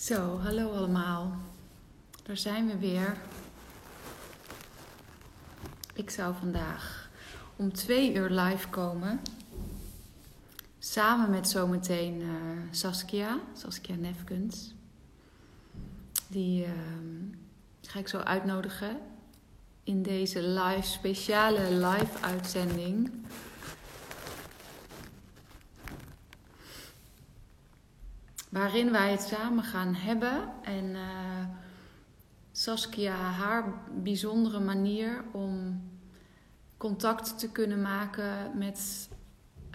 Zo, 0.00 0.38
hallo 0.38 0.70
allemaal. 0.72 1.32
Daar 2.22 2.36
zijn 2.36 2.66
we 2.66 2.78
weer. 2.78 3.16
Ik 5.94 6.10
zou 6.10 6.34
vandaag 6.34 7.10
om 7.56 7.72
twee 7.72 8.14
uur 8.14 8.30
live 8.30 8.68
komen. 8.68 9.20
Samen 10.78 11.30
met 11.30 11.48
zometeen 11.48 12.20
uh, 12.20 12.30
Saskia, 12.70 13.38
Saskia 13.56 13.94
Nefkens. 13.94 14.74
Die 16.28 16.62
uh, 16.62 16.70
ga 17.82 17.98
ik 17.98 18.08
zo 18.08 18.18
uitnodigen 18.18 18.98
in 19.84 20.02
deze 20.02 20.42
live, 20.42 20.86
speciale 20.86 21.70
live 21.70 22.20
uitzending. 22.20 23.10
Waarin 28.50 28.90
wij 28.90 29.10
het 29.10 29.22
samen 29.22 29.64
gaan 29.64 29.94
hebben. 29.94 30.48
En 30.62 30.84
uh, 30.84 31.00
Saskia 32.52 33.14
haar 33.14 33.64
bijzondere 34.02 34.60
manier 34.60 35.24
om 35.32 35.82
contact 36.76 37.38
te 37.38 37.50
kunnen 37.50 37.82
maken 37.82 38.58
met 38.58 39.08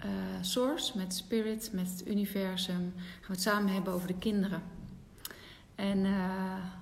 uh, 0.04 0.10
Source, 0.40 0.96
met 0.96 1.14
Spirit, 1.14 1.70
met 1.72 1.90
het 1.90 2.08
universum. 2.08 2.92
Gaan 2.96 3.26
we 3.26 3.32
het 3.32 3.42
samen 3.42 3.72
hebben 3.72 3.92
over 3.92 4.06
de 4.06 4.18
kinderen. 4.18 4.62
En 5.74 5.98
uh, 5.98 6.14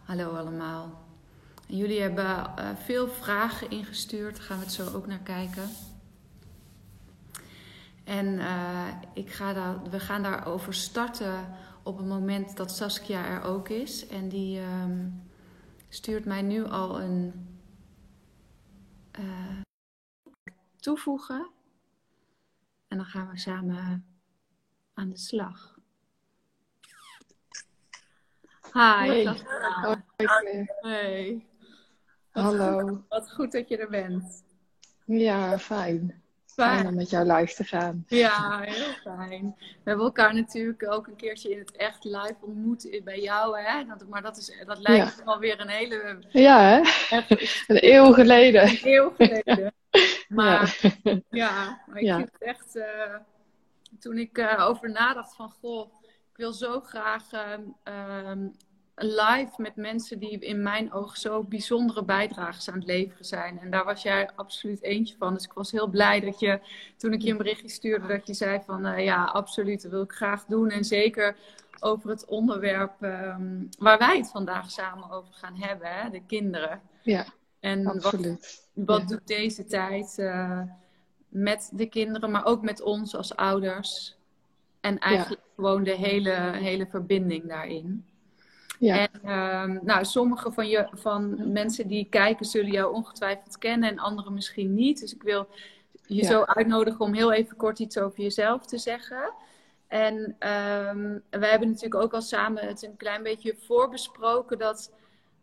hallo 0.05 0.37
allemaal. 0.37 1.03
Jullie 1.67 2.01
hebben 2.01 2.51
veel 2.85 3.09
vragen 3.09 3.71
ingestuurd, 3.71 4.37
daar 4.37 4.45
gaan 4.45 4.59
we 4.59 4.65
het 4.65 4.73
zo 4.73 4.95
ook 4.95 5.07
naar 5.07 5.19
kijken. 5.19 5.69
En 8.05 8.41
ik 9.13 9.33
ga 9.33 9.53
daar, 9.53 9.83
we 9.91 10.01
gaan 10.01 10.23
daarover 10.23 10.75
starten 10.75 11.35
op 11.85 11.97
het 11.97 12.07
moment 12.07 12.57
dat 12.57 12.71
Saskia 12.71 13.27
er 13.27 13.43
ook 13.43 13.69
is. 13.69 14.07
En 14.07 14.29
die 14.29 14.61
um, 14.61 15.23
stuurt 15.89 16.25
mij 16.25 16.43
nu 16.43 16.65
al 16.65 17.01
een 17.01 17.49
uh, 19.19 19.61
toevoegen. 20.77 21.51
En 22.89 22.97
dan 22.97 23.07
gaan 23.07 23.29
we 23.29 23.39
samen 23.39 24.07
aan 24.95 25.11
de 25.11 25.19
slag. 25.19 25.79
Hi. 28.73 29.27
Hey. 30.81 31.47
Hallo. 32.31 32.79
Goed, 32.79 33.09
wat 33.09 33.33
goed 33.33 33.53
dat 33.53 33.69
je 33.69 33.77
er 33.77 33.89
bent. 33.89 34.45
Ja, 35.05 35.59
fijn. 35.59 36.24
Fijn 36.55 36.87
om 36.87 36.95
met 36.95 37.11
jou 37.11 37.33
live 37.33 37.55
te 37.55 37.65
gaan. 37.65 38.05
Ja, 38.09 38.61
heel 38.61 38.93
fijn. 39.03 39.55
We 39.59 39.81
hebben 39.85 40.05
elkaar 40.05 40.35
natuurlijk 40.35 40.93
ook 40.93 41.07
een 41.07 41.17
keertje 41.17 41.51
in 41.51 41.59
het 41.59 41.77
echt 41.77 42.05
live 42.05 42.37
ontmoet 42.41 43.01
bij 43.05 43.21
jou. 43.21 43.61
Hè? 43.61 43.85
Dat, 43.85 44.09
maar 44.09 44.23
dat, 44.23 44.37
is, 44.37 44.53
dat 44.67 44.79
lijkt 44.79 45.17
ja. 45.17 45.25
alweer 45.25 45.61
een 45.61 45.69
hele... 45.69 46.19
Ja, 46.31 46.61
hè? 46.61 46.81
een 47.67 47.95
eeuw 47.95 48.13
geleden. 48.13 48.63
Een 48.63 48.79
eeuw 48.83 49.13
geleden. 49.17 49.75
Maar 50.29 50.79
ja, 51.03 51.21
ja 51.31 51.83
maar 51.87 51.99
ik 51.99 52.15
vind 52.15 52.33
het 52.33 52.43
echt... 52.43 52.77
Uh, 52.77 52.85
toen 53.99 54.19
ik 54.19 54.39
uh, 54.39 54.67
over 54.69 54.91
nadacht 54.91 55.35
van... 55.35 55.51
Goh, 55.51 55.93
ik 56.03 56.37
wil 56.37 56.53
zo 56.53 56.81
graag... 56.81 57.33
Uh, 57.33 58.33
live 58.97 59.53
met 59.57 59.77
mensen 59.77 60.19
die 60.19 60.39
in 60.39 60.63
mijn 60.63 60.93
ogen 60.93 61.19
zo 61.19 61.43
bijzondere 61.43 62.05
bijdragers 62.05 62.69
aan 62.69 62.75
het 62.75 62.85
leveren 62.85 63.25
zijn. 63.25 63.59
En 63.59 63.71
daar 63.71 63.85
was 63.85 64.03
jij 64.03 64.31
absoluut 64.35 64.83
eentje 64.83 65.17
van. 65.19 65.35
Dus 65.35 65.45
ik 65.45 65.53
was 65.53 65.71
heel 65.71 65.87
blij 65.87 66.21
dat 66.21 66.41
je, 66.41 66.61
toen 66.97 67.13
ik 67.13 67.23
je 67.23 67.31
een 67.31 67.37
berichtje 67.37 67.69
stuurde, 67.69 68.07
dat 68.07 68.27
je 68.27 68.35
zei 68.35 68.61
van 68.67 68.87
uh, 68.87 69.05
ja, 69.05 69.25
absoluut, 69.25 69.83
dat 69.83 69.91
wil 69.91 70.03
ik 70.03 70.13
graag 70.13 70.45
doen. 70.45 70.71
En 70.71 70.85
zeker 70.85 71.37
over 71.81 72.11
het 72.11 72.25
onderwerp 72.25 73.03
um, 73.03 73.69
waar 73.79 73.99
wij 73.99 74.17
het 74.17 74.31
vandaag 74.31 74.71
samen 74.71 75.11
over 75.11 75.35
gaan 75.35 75.57
hebben, 75.57 75.89
hè, 75.89 76.11
de 76.11 76.23
kinderen. 76.27 76.81
Ja, 77.03 77.25
en 77.61 77.87
absoluut. 77.87 78.69
wat, 78.75 78.87
wat 78.87 79.01
ja. 79.01 79.07
doet 79.07 79.27
deze 79.27 79.65
tijd 79.65 80.19
uh, 80.19 80.61
met 81.29 81.71
de 81.73 81.87
kinderen, 81.87 82.31
maar 82.31 82.45
ook 82.45 82.63
met 82.63 82.83
ons 82.83 83.17
als 83.17 83.37
ouders? 83.37 84.17
En 84.81 84.99
eigenlijk 84.99 85.41
ja. 85.41 85.53
gewoon 85.55 85.85
de 85.85 85.97
hele, 85.97 86.31
hele 86.55 86.87
verbinding 86.87 87.49
daarin. 87.49 88.05
Ja. 88.85 89.09
En 89.09 89.31
um, 89.31 89.81
nou, 89.83 90.05
sommige 90.05 90.53
van, 90.53 90.69
je, 90.69 90.89
van 90.93 91.53
mensen 91.53 91.89
die 91.89 92.07
kijken 92.11 92.47
zullen 92.47 92.71
jou 92.71 92.95
ongetwijfeld 92.95 93.59
kennen 93.59 93.91
en 93.91 93.99
anderen 93.99 94.35
misschien 94.35 94.75
niet. 94.75 95.01
Dus 95.01 95.15
ik 95.15 95.23
wil 95.23 95.49
je 96.07 96.23
ja. 96.23 96.29
zo 96.29 96.43
uitnodigen 96.43 97.01
om 97.01 97.15
heel 97.15 97.33
even 97.33 97.57
kort 97.57 97.79
iets 97.79 97.99
over 97.99 98.21
jezelf 98.21 98.67
te 98.67 98.79
zeggen. 98.79 99.33
En 99.89 100.15
um, 100.15 101.23
we 101.31 101.47
hebben 101.47 101.69
natuurlijk 101.69 102.03
ook 102.03 102.13
al 102.13 102.23
samen 102.23 102.67
het 102.67 102.83
een 102.83 102.97
klein 102.97 103.23
beetje 103.23 103.57
voorbesproken 103.59 104.59
dat 104.59 104.93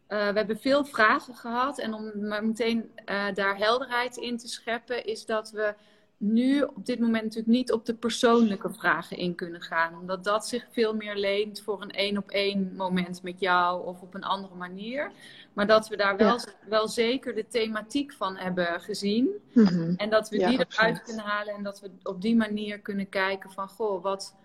uh, 0.08 0.28
we 0.28 0.38
hebben 0.38 0.60
veel 0.60 0.86
vragen 0.86 1.36
gehad. 1.36 1.80
En 1.80 1.94
om 1.94 2.28
maar 2.28 2.46
meteen 2.46 2.92
uh, 3.06 3.26
daar 3.34 3.58
helderheid 3.58 4.18
in 4.18 4.38
te 4.38 4.48
scheppen, 4.48 5.06
is 5.06 5.26
dat 5.26 5.52
we 5.52 5.76
nu 6.22 6.62
op 6.62 6.86
dit 6.86 7.00
moment 7.00 7.24
natuurlijk 7.24 7.54
niet 7.54 7.72
op 7.72 7.86
de 7.86 7.94
persoonlijke 7.94 8.74
vragen 8.74 9.18
in 9.18 9.36
kunnen 9.36 9.62
gaan. 9.62 10.00
Omdat 10.00 10.24
dat 10.24 10.48
zich 10.48 10.68
veel 10.72 10.96
meer 10.96 11.16
leent 11.16 11.62
voor 11.62 11.82
een 11.82 11.92
één 11.92 12.18
op 12.18 12.30
één 12.30 12.76
moment 12.76 13.24
met 13.24 13.40
jou 13.40 13.86
of 13.86 14.02
op 14.02 14.14
een 14.14 14.24
andere 14.24 14.56
manier. 14.56 15.12
Maar 15.54 15.68
dat 15.68 15.88
we 15.88 15.98
daar 15.98 16.18
wel, 16.18 16.38
ja. 16.38 16.46
wel 16.70 16.88
zeker 16.88 17.36
de 17.36 17.48
thematiek 17.48 18.14
van 18.14 18.38
hebben 18.38 18.82
gezien. 18.82 19.30
Mm 19.54 19.66
-hmm. 19.66 19.94
En 19.96 20.10
dat 20.10 20.30
we 20.30 20.40
ja, 20.40 20.48
die 20.48 20.56
eruit 20.56 20.78
absoluut. 20.78 21.02
kunnen 21.04 21.26
halen 21.26 21.54
en 21.54 21.64
dat 21.64 21.80
we 21.80 21.92
op 22.04 22.22
die 22.22 22.36
manier 22.36 22.80
kunnen 22.80 23.10
kijken 23.10 23.52
van 23.52 23.70
goh, 23.70 24.04
wat 24.04 24.36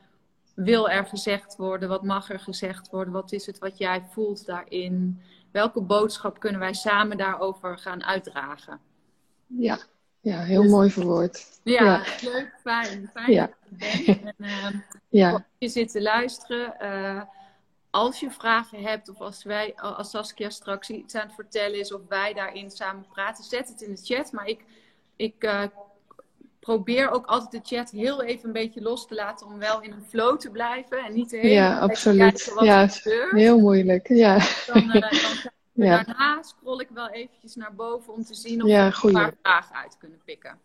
wil 0.54 0.88
er 0.91 1.06
gezegd 1.06 1.56
worden? 1.56 1.88
Wat 1.88 2.03
mag 2.03 2.31
er 2.31 2.41
gezegd 2.41 2.91
worden? 2.91 3.12
Wat 3.12 3.32
is 3.32 3.47
het 3.47 3.59
wat 3.59 3.78
jij 3.78 4.06
voelt 4.10 4.47
daarin? 4.47 5.20
Welke 5.50 5.81
boodschap 5.81 6.41
kunnen 6.41 6.60
wij 6.60 6.75
samen 6.75 7.16
daarover 7.16 7.78
gaan 7.78 8.04
uitdragen? 8.04 8.81
Ja, 9.47 9.78
ja, 10.26 10.42
heel 10.42 10.62
dus, 10.62 10.70
mooi 10.70 10.91
verwoord. 10.91 11.47
Ja, 11.62 11.84
ja, 11.84 12.03
leuk, 12.22 12.59
fijn. 12.60 13.10
Fijn 13.12 13.32
ja. 13.32 13.50
dat 13.69 13.92
je 13.92 14.04
bent. 14.04 14.34
En, 14.38 14.47
uh, 14.47 14.69
ja. 15.09 15.47
je 15.59 15.69
zit 15.69 15.91
te 15.91 16.03
luisteren. 16.03 16.75
Uh, 16.81 17.22
als 17.91 18.20
je 18.20 18.31
vragen 18.31 18.82
hebt 18.82 19.09
of 19.09 19.20
als 19.20 19.44
wij, 19.44 19.75
als 19.75 20.10
Saskia 20.10 20.50
straks 20.50 20.91
iets 20.91 21.15
aan 21.15 21.26
het 21.26 21.34
vertellen 21.34 21.78
is 21.78 21.92
of 21.92 22.00
wij 22.09 22.32
daarin 22.32 22.70
samen 22.70 23.06
praten, 23.12 23.44
zet 23.44 23.69
het 23.69 23.81
in 23.81 23.94
de 23.94 24.00
chat. 24.03 24.32
Maar 24.32 24.47
ik, 24.47 24.65
ik 25.16 25.44
uh, 25.44 25.62
probeer 26.60 27.10
ook 27.10 27.26
altijd 27.26 27.50
de 27.50 27.76
chat 27.76 27.91
heel 27.91 28.22
even 28.22 28.47
een 28.47 28.53
beetje 28.53 28.82
los 28.82 29.06
te 29.06 29.15
laten 29.15 29.47
om 29.47 29.59
wel 29.59 29.82
in 29.82 29.92
een 29.92 30.06
flow 30.09 30.38
te 30.38 30.50
blijven 30.50 30.98
en 30.98 31.15
niet 31.15 31.28
te 31.28 31.36
hele 31.36 31.48
Ja, 31.48 31.78
absoluut. 31.78 32.53
Ja, 32.60 32.88
heel 33.31 33.59
moeilijk. 33.59 34.09
Ja. 34.09 34.38
Dan, 34.66 34.88
dan 34.88 35.10
ja. 35.76 36.03
Daarna 36.03 36.42
scroll 36.42 36.81
ik 36.81 36.88
wel 36.94 37.09
eventjes 37.10 37.54
naar 37.54 37.75
boven 37.75 38.12
om 38.12 38.25
te 38.25 38.34
zien 38.34 38.62
of 38.62 38.69
ja, 38.69 38.91
we 38.91 39.06
een 39.06 39.12
paar 39.12 39.34
vragen 39.42 39.76
uit 39.76 39.97
kunnen 39.98 40.20
pikken. 40.25 40.59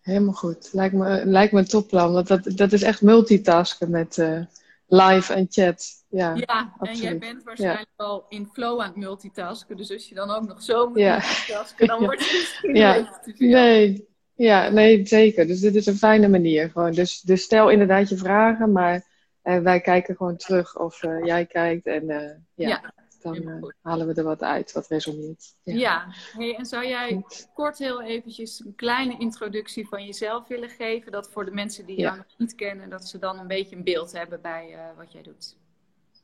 Helemaal 0.00 0.34
goed. 0.34 0.68
Lijkt 0.72 0.94
me, 0.94 1.26
lijkt 1.26 1.52
me 1.52 1.58
een 1.58 1.66
topplan. 1.66 2.12
Want 2.12 2.28
dat, 2.28 2.52
dat 2.54 2.72
is 2.72 2.82
echt 2.82 3.02
multitasken 3.02 3.90
met 3.90 4.16
uh, 4.16 4.40
live 4.86 5.34
en 5.34 5.46
chat. 5.50 6.04
Ja, 6.08 6.34
ja 6.34 6.72
absoluut. 6.78 7.02
en 7.02 7.08
jij 7.08 7.18
bent 7.18 7.42
waarschijnlijk 7.42 7.88
ja. 7.96 8.04
al 8.04 8.26
in 8.28 8.48
flow 8.52 8.80
aan 8.80 8.86
het 8.86 8.96
multitasken. 8.96 9.76
Dus 9.76 9.92
als 9.92 10.08
je 10.08 10.14
dan 10.14 10.30
ook 10.30 10.46
nog 10.46 10.62
zo 10.62 10.88
moet 10.88 10.98
ja. 10.98 11.16
multitasken, 11.16 11.86
dan 11.86 11.98
wordt 12.06 12.20
het 12.20 12.32
misschien 12.32 12.74
ja. 12.74 13.20
te 13.22 13.32
veel. 13.36 13.48
Nee. 13.48 14.08
Ja, 14.34 14.68
nee, 14.68 15.06
zeker. 15.06 15.46
Dus 15.46 15.60
dit 15.60 15.74
is 15.74 15.86
een 15.86 15.96
fijne 15.96 16.28
manier. 16.28 16.70
Gewoon. 16.70 16.92
Dus, 16.92 17.20
dus 17.20 17.42
stel 17.42 17.68
inderdaad 17.68 18.08
je 18.08 18.16
vragen, 18.16 18.72
maar 18.72 19.04
uh, 19.44 19.58
wij 19.58 19.80
kijken 19.80 20.16
gewoon 20.16 20.36
terug 20.36 20.78
of 20.78 21.02
uh, 21.02 21.24
jij 21.24 21.46
kijkt. 21.46 21.86
En 21.86 22.06
ja. 22.54 22.92
Dan 23.22 23.36
uh, 23.36 23.62
halen 23.82 24.06
we 24.06 24.14
er 24.14 24.24
wat 24.24 24.42
uit, 24.42 24.72
wat 24.72 24.86
resoneert. 24.86 25.54
Ja, 25.62 25.74
ja. 25.74 26.06
Hey, 26.32 26.56
en 26.56 26.66
zou 26.66 26.86
jij 26.86 27.12
Goed. 27.12 27.48
kort 27.54 27.78
heel 27.78 28.02
eventjes 28.02 28.60
een 28.64 28.74
kleine 28.74 29.18
introductie 29.18 29.88
van 29.88 30.04
jezelf 30.04 30.48
willen 30.48 30.68
geven? 30.68 31.12
Dat 31.12 31.30
voor 31.30 31.44
de 31.44 31.50
mensen 31.50 31.86
die 31.86 32.00
jou 32.00 32.16
nog 32.16 32.34
niet 32.38 32.54
kennen, 32.54 32.90
dat 32.90 33.08
ze 33.08 33.18
dan 33.18 33.38
een 33.38 33.46
beetje 33.46 33.76
een 33.76 33.84
beeld 33.84 34.12
hebben 34.12 34.40
bij 34.40 34.72
uh, 34.72 34.80
wat 34.96 35.12
jij 35.12 35.22
doet. 35.22 35.56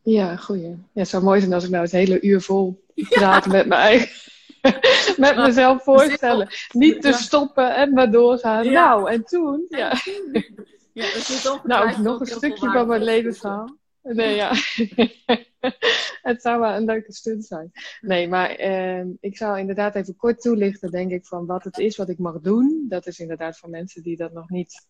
Ja, 0.02 0.37
goeie. 0.37 0.69
Ja, 0.69 0.76
het 0.93 1.08
zou 1.08 1.22
mooi 1.22 1.40
zijn 1.40 1.52
als 1.52 1.64
ik 1.64 1.70
nou 1.70 1.82
het 1.82 1.93
hele 1.93 2.20
uur 2.20 2.40
vol 2.40 2.84
praat 3.08 3.44
ja. 3.44 3.50
met 3.50 3.69
eigen... 3.69 4.25
met 5.16 5.37
mezelf 5.37 5.82
voorstellen. 5.82 6.49
Niet 6.72 7.02
te 7.02 7.12
stoppen 7.12 7.75
en 7.75 7.92
maar 7.92 8.10
doorgaan. 8.10 8.72
Nou, 8.72 9.10
en 9.10 9.25
toen... 9.25 9.64
Ja, 9.69 9.92
ja 10.92 11.04
dat 11.12 11.28
is 11.28 11.42
toch 11.42 11.64
nou, 11.72 12.02
nog 12.02 12.20
een 12.20 12.26
stukje 12.26 12.70
van 12.70 12.87
mijn 12.87 13.02
levensverhaal. 13.02 13.76
Nee, 14.14 14.35
ja. 14.35 14.50
het 16.31 16.43
zou 16.43 16.61
wel 16.61 16.75
een 16.75 16.85
leuke 16.85 17.12
stunt 17.12 17.44
zijn. 17.44 17.70
Nee, 18.00 18.29
maar 18.29 18.50
eh, 18.50 19.05
ik 19.20 19.37
zou 19.37 19.58
inderdaad 19.58 19.94
even 19.94 20.17
kort 20.17 20.41
toelichten, 20.41 20.91
denk 20.91 21.11
ik, 21.11 21.26
van 21.26 21.47
wat 21.47 21.64
het 21.64 21.79
is 21.79 21.97
wat 21.97 22.08
ik 22.08 22.19
mag 22.19 22.41
doen. 22.41 22.87
Dat 22.88 23.06
is 23.06 23.19
inderdaad 23.19 23.58
voor 23.58 23.70
mensen 23.70 24.03
die 24.03 24.17
dat 24.17 24.32
nog 24.32 24.49
niet 24.49 24.87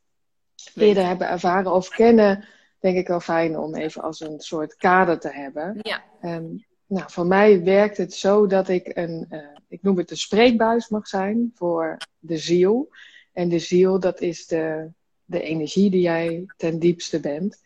eerder 0.74 1.06
hebben 1.06 1.28
ervaren 1.28 1.72
of 1.72 1.88
kennen, 1.88 2.44
denk 2.78 2.96
ik 2.96 3.08
wel 3.08 3.20
fijn 3.20 3.58
om 3.58 3.74
even 3.74 4.02
als 4.02 4.20
een 4.20 4.40
soort 4.40 4.76
kader 4.76 5.20
te 5.20 5.30
hebben. 5.30 5.78
Ja. 5.82 6.04
Um, 6.22 6.64
nou, 6.86 7.10
voor 7.10 7.26
mij 7.26 7.62
werkt 7.62 7.96
het 7.96 8.14
zo 8.14 8.46
dat 8.46 8.68
ik 8.68 8.96
een, 8.96 9.26
uh, 9.30 9.38
ik 9.68 9.82
noem 9.82 9.98
het 9.98 10.10
een 10.10 10.16
spreekbuis 10.16 10.88
mag 10.88 11.06
zijn 11.06 11.50
voor 11.54 11.96
de 12.18 12.36
ziel. 12.36 12.88
En 13.32 13.48
de 13.48 13.58
ziel, 13.58 14.00
dat 14.00 14.20
is 14.20 14.46
de, 14.46 14.90
de 15.24 15.42
energie 15.42 15.90
die 15.90 16.00
jij 16.00 16.44
ten 16.56 16.78
diepste 16.78 17.20
bent. 17.20 17.60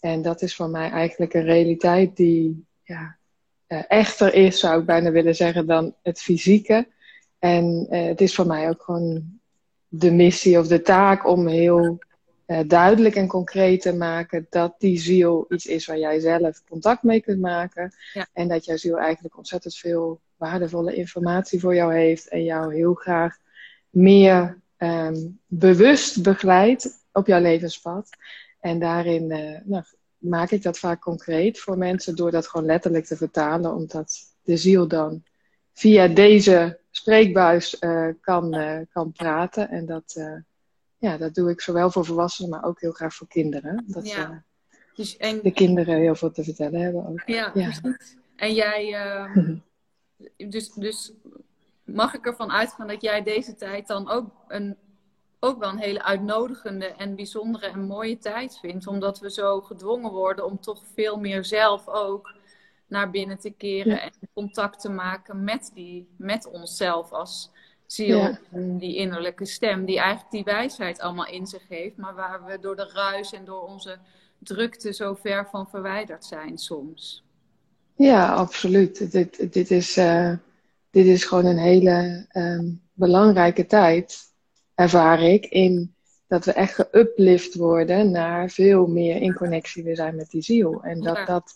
En 0.00 0.22
dat 0.22 0.42
is 0.42 0.56
voor 0.56 0.68
mij 0.68 0.90
eigenlijk 0.90 1.34
een 1.34 1.44
realiteit 1.44 2.16
die 2.16 2.66
ja, 2.82 3.16
echter 3.88 4.34
is, 4.34 4.60
zou 4.60 4.80
ik 4.80 4.86
bijna 4.86 5.10
willen 5.10 5.34
zeggen, 5.34 5.66
dan 5.66 5.94
het 6.02 6.20
fysieke. 6.20 6.88
En 7.38 7.86
het 7.90 8.20
is 8.20 8.34
voor 8.34 8.46
mij 8.46 8.68
ook 8.68 8.82
gewoon 8.82 9.40
de 9.88 10.12
missie 10.12 10.58
of 10.58 10.66
de 10.66 10.82
taak 10.82 11.26
om 11.26 11.46
heel 11.46 11.98
uh, 12.46 12.60
duidelijk 12.66 13.14
en 13.14 13.26
concreet 13.26 13.80
te 13.80 13.94
maken 13.94 14.46
dat 14.50 14.74
die 14.78 14.98
ziel 14.98 15.46
iets 15.48 15.66
is 15.66 15.86
waar 15.86 15.98
jij 15.98 16.20
zelf 16.20 16.62
contact 16.68 17.02
mee 17.02 17.20
kunt 17.20 17.40
maken. 17.40 17.92
En 18.32 18.48
dat 18.48 18.64
jouw 18.64 18.76
ziel 18.76 18.98
eigenlijk 18.98 19.36
ontzettend 19.36 19.76
veel 19.76 20.20
waardevolle 20.36 20.94
informatie 20.94 21.60
voor 21.60 21.74
jou 21.74 21.94
heeft 21.94 22.28
en 22.28 22.44
jou 22.44 22.74
heel 22.74 22.94
graag 22.94 23.36
meer 23.90 24.60
um, 24.78 25.40
bewust 25.46 26.22
begeleidt 26.22 27.04
op 27.12 27.26
jouw 27.26 27.40
levenspad. 27.40 28.08
En 28.66 28.78
daarin 28.78 29.30
uh, 29.30 29.58
nou, 29.64 29.84
maak 30.18 30.50
ik 30.50 30.62
dat 30.62 30.78
vaak 30.78 31.00
concreet 31.00 31.58
voor 31.58 31.78
mensen 31.78 32.16
door 32.16 32.30
dat 32.30 32.48
gewoon 32.48 32.66
letterlijk 32.66 33.04
te 33.04 33.16
vertalen, 33.16 33.74
omdat 33.74 34.34
de 34.42 34.56
ziel 34.56 34.88
dan 34.88 35.22
via 35.72 36.08
deze 36.08 36.80
spreekbuis 36.90 37.76
uh, 37.80 38.08
kan, 38.20 38.56
kan 38.90 39.12
praten. 39.12 39.68
En 39.68 39.86
dat 39.86 40.14
ja, 40.98 41.16
dat 41.16 41.34
doe 41.34 41.50
ik 41.50 41.60
zowel 41.60 41.90
voor 41.90 42.04
volwassenen, 42.04 42.50
maar 42.50 42.64
ook 42.64 42.80
heel 42.80 42.92
graag 42.92 43.14
voor 43.14 43.28
kinderen. 43.28 43.84
Dat 43.86 44.08
ja. 44.08 44.44
dus, 44.94 45.16
en... 45.16 45.40
de 45.42 45.52
kinderen 45.52 45.98
heel 45.98 46.14
veel 46.14 46.30
te 46.30 46.44
vertellen 46.44 46.80
hebben 46.80 47.06
ook. 47.06 47.22
Ja, 47.26 47.50
precies. 47.50 48.16
En 48.36 48.54
jij, 48.54 48.88
uh, 48.88 49.56
dus, 50.50 50.72
dus 50.72 51.12
mag 51.84 52.14
ik 52.14 52.26
ervan 52.26 52.50
uitgaan 52.50 52.86
dat 52.86 53.02
jij 53.02 53.22
deze 53.22 53.54
tijd 53.54 53.86
dan 53.86 54.10
ook, 54.10 54.30
een, 54.48 54.76
ook 55.40 55.58
wel 55.58 55.68
een 55.68 55.78
hele 55.78 56.02
uitnodigende 56.02 56.86
en 56.86 57.14
bijzondere 57.14 57.66
en 57.66 57.86
mooie 57.86 58.18
tijd 58.18 58.58
vindt. 58.58 58.86
Omdat 58.86 59.18
we 59.18 59.30
zo 59.30 59.60
gedwongen 59.60 60.10
worden 60.10 60.44
om 60.44 60.60
toch 60.60 60.82
veel 60.94 61.16
meer 61.16 61.44
zelf 61.44 61.88
ook 61.88 62.34
naar 62.86 63.10
binnen 63.10 63.38
te 63.38 63.50
keren 63.50 64.02
en 64.02 64.12
contact 64.34 64.80
te 64.80 64.90
maken 64.90 65.44
met, 65.44 65.70
die, 65.74 66.08
met 66.16 66.46
onszelf 66.46 67.12
als 67.12 67.50
ziel, 67.86 68.38
die 68.50 68.96
innerlijke 68.96 69.44
stem, 69.44 69.84
die 69.84 69.98
eigenlijk 69.98 70.30
die 70.30 70.44
wijsheid 70.44 71.00
allemaal 71.00 71.26
in 71.26 71.46
zich 71.46 71.68
heeft, 71.68 71.96
maar 71.96 72.14
waar 72.14 72.44
we 72.44 72.58
door 72.60 72.76
de 72.76 72.90
ruis 72.92 73.32
en 73.32 73.44
door 73.44 73.62
onze 73.62 73.98
drukte 74.38 74.92
zo 74.92 75.14
ver 75.14 75.48
van 75.50 75.68
verwijderd 75.68 76.24
zijn 76.24 76.58
soms. 76.58 77.24
Ja, 77.94 78.34
absoluut. 78.34 79.12
Dit, 79.12 79.52
dit, 79.52 79.70
is, 79.70 79.96
uh, 79.96 80.32
dit 80.90 81.06
is 81.06 81.24
gewoon 81.24 81.44
een 81.44 81.58
hele 81.58 82.26
um, 82.32 82.82
belangrijke 82.92 83.66
tijd, 83.66 84.18
ervaar 84.76 85.22
ik, 85.22 85.46
in 85.46 85.94
dat 86.26 86.44
we 86.44 86.52
echt 86.52 86.74
geuplift 86.74 87.54
worden 87.54 88.10
naar 88.10 88.50
veel 88.50 88.86
meer 88.86 89.16
in 89.16 89.34
connectie 89.34 89.84
we 89.84 89.94
zijn 89.94 90.16
met 90.16 90.30
die 90.30 90.42
ziel. 90.42 90.82
En 90.82 91.00
dat 91.00 91.26
dat 91.26 91.54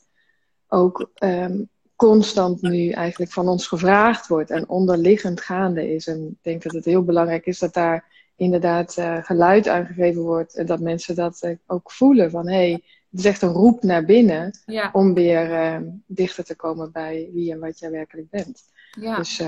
ook 0.69 1.11
um, 1.23 1.69
constant 1.97 2.63
nu 2.63 2.91
eigenlijk 2.91 3.33
van 3.33 3.49
ons 3.49 3.67
gevraagd 3.67 4.27
wordt 4.27 4.51
en 4.51 4.69
onderliggend 4.69 5.41
gaande 5.41 5.95
is. 5.95 6.07
En 6.07 6.27
ik 6.27 6.43
denk 6.43 6.63
dat 6.63 6.73
het 6.73 6.85
heel 6.85 7.05
belangrijk 7.05 7.47
is 7.47 7.59
dat 7.59 7.75
daar 7.75 8.05
inderdaad 8.37 8.97
uh, 8.99 9.25
geluid 9.25 9.69
aangegeven 9.69 10.23
wordt 10.23 10.57
en 10.57 10.67
dat 10.67 10.81
mensen 10.81 11.15
dat 11.15 11.43
uh, 11.45 11.57
ook 11.67 11.91
voelen 11.91 12.31
van 12.31 12.49
hé, 12.49 12.55
hey, 12.55 12.83
het 13.11 13.19
is 13.19 13.25
echt 13.25 13.43
een 13.43 13.53
roep 13.53 13.83
naar 13.83 14.05
binnen 14.05 14.51
om 14.93 15.15
weer 15.15 15.51
uh, 15.51 15.89
dichter 16.07 16.45
te 16.45 16.57
komen 16.57 16.93
bij 16.93 17.31
wie 17.33 17.53
en 17.53 17.59
wat 17.59 17.79
jij 17.79 17.91
werkelijk 17.91 18.31
bent. 18.31 18.63
Ja. 19.01 19.17
Dus 19.17 19.43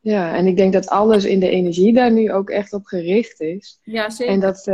ja, 0.00 0.34
en 0.34 0.46
ik 0.46 0.56
denk 0.56 0.72
dat 0.72 0.88
alles 0.88 1.24
in 1.24 1.40
de 1.40 1.48
energie 1.48 1.92
daar 1.92 2.12
nu 2.12 2.32
ook 2.32 2.50
echt 2.50 2.72
op 2.72 2.84
gericht 2.84 3.40
is. 3.40 3.80
Ja, 3.82 4.10
zeker. 4.10 4.34
En 4.34 4.40
dat, 4.40 4.64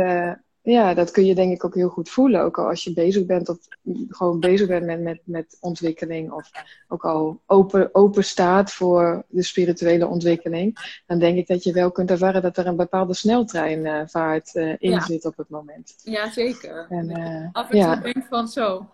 ja, 0.71 0.93
dat 0.93 1.11
kun 1.11 1.25
je 1.25 1.35
denk 1.35 1.53
ik 1.53 1.63
ook 1.65 1.75
heel 1.75 1.89
goed 1.89 2.09
voelen. 2.09 2.41
Ook 2.41 2.57
al 2.57 2.67
als 2.67 2.83
je 2.83 2.93
bezig 2.93 3.25
bent 3.25 3.49
of 3.49 3.57
gewoon 4.09 4.39
bezig 4.39 4.67
bent 4.67 4.85
met, 4.85 5.01
met, 5.01 5.21
met 5.23 5.57
ontwikkeling. 5.59 6.31
Of 6.31 6.51
ook 6.87 7.05
al 7.05 7.41
open, 7.45 7.95
open 7.95 8.23
staat 8.23 8.73
voor 8.73 9.23
de 9.27 9.43
spirituele 9.43 10.07
ontwikkeling. 10.07 11.01
Dan 11.05 11.19
denk 11.19 11.37
ik 11.37 11.47
dat 11.47 11.63
je 11.63 11.73
wel 11.73 11.91
kunt 11.91 12.11
ervaren 12.11 12.41
dat 12.41 12.57
er 12.57 12.67
een 12.67 12.75
bepaalde 12.75 13.13
sneltreinvaart 13.13 14.55
uh, 14.55 14.75
in 14.77 15.01
zit 15.01 15.25
op 15.25 15.37
het 15.37 15.49
moment. 15.49 15.95
Ja, 16.03 16.31
zeker. 16.31 16.85
En, 16.89 17.09
uh, 17.09 17.47
Af 17.51 17.69
en 17.69 18.01
toe 18.01 18.13
denk 18.13 18.25
van 18.29 18.47
zo. 18.47 18.89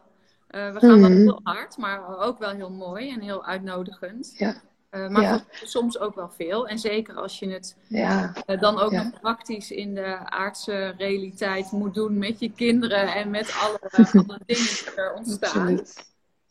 We 0.47 0.75
gaan 0.77 0.97
mm 0.97 1.01
wel 1.01 1.09
heel 1.09 1.39
hard, 1.43 1.77
maar 1.77 2.19
ook 2.19 2.39
wel 2.39 2.51
heel 2.51 2.71
mooi 2.71 3.09
en 3.09 3.21
heel 3.21 3.45
uitnodigend. 3.45 4.33
Ja. 4.37 4.61
Uh, 4.95 5.09
maar 5.09 5.43
soms 5.63 5.99
ook 5.99 6.15
wel 6.15 6.29
veel. 6.29 6.67
En 6.67 6.79
zeker 6.79 7.15
als 7.15 7.39
je 7.39 7.49
het 7.49 7.75
ja. 7.87 8.33
uh, 8.47 8.59
dan 8.59 8.79
ook 8.79 8.91
nog 8.91 9.19
praktisch 9.21 9.71
in 9.71 9.95
de 9.95 10.29
aardse 10.29 10.93
realiteit 10.97 11.71
moet 11.71 11.93
doen 11.93 12.17
met 12.17 12.39
je 12.39 12.51
kinderen 12.51 13.13
en 13.13 13.29
met 13.29 13.53
alle, 13.61 13.79
alle 14.27 14.39
dingen 14.45 14.63
die 14.63 14.91
er 14.95 15.13
ontstaan. 15.13 15.81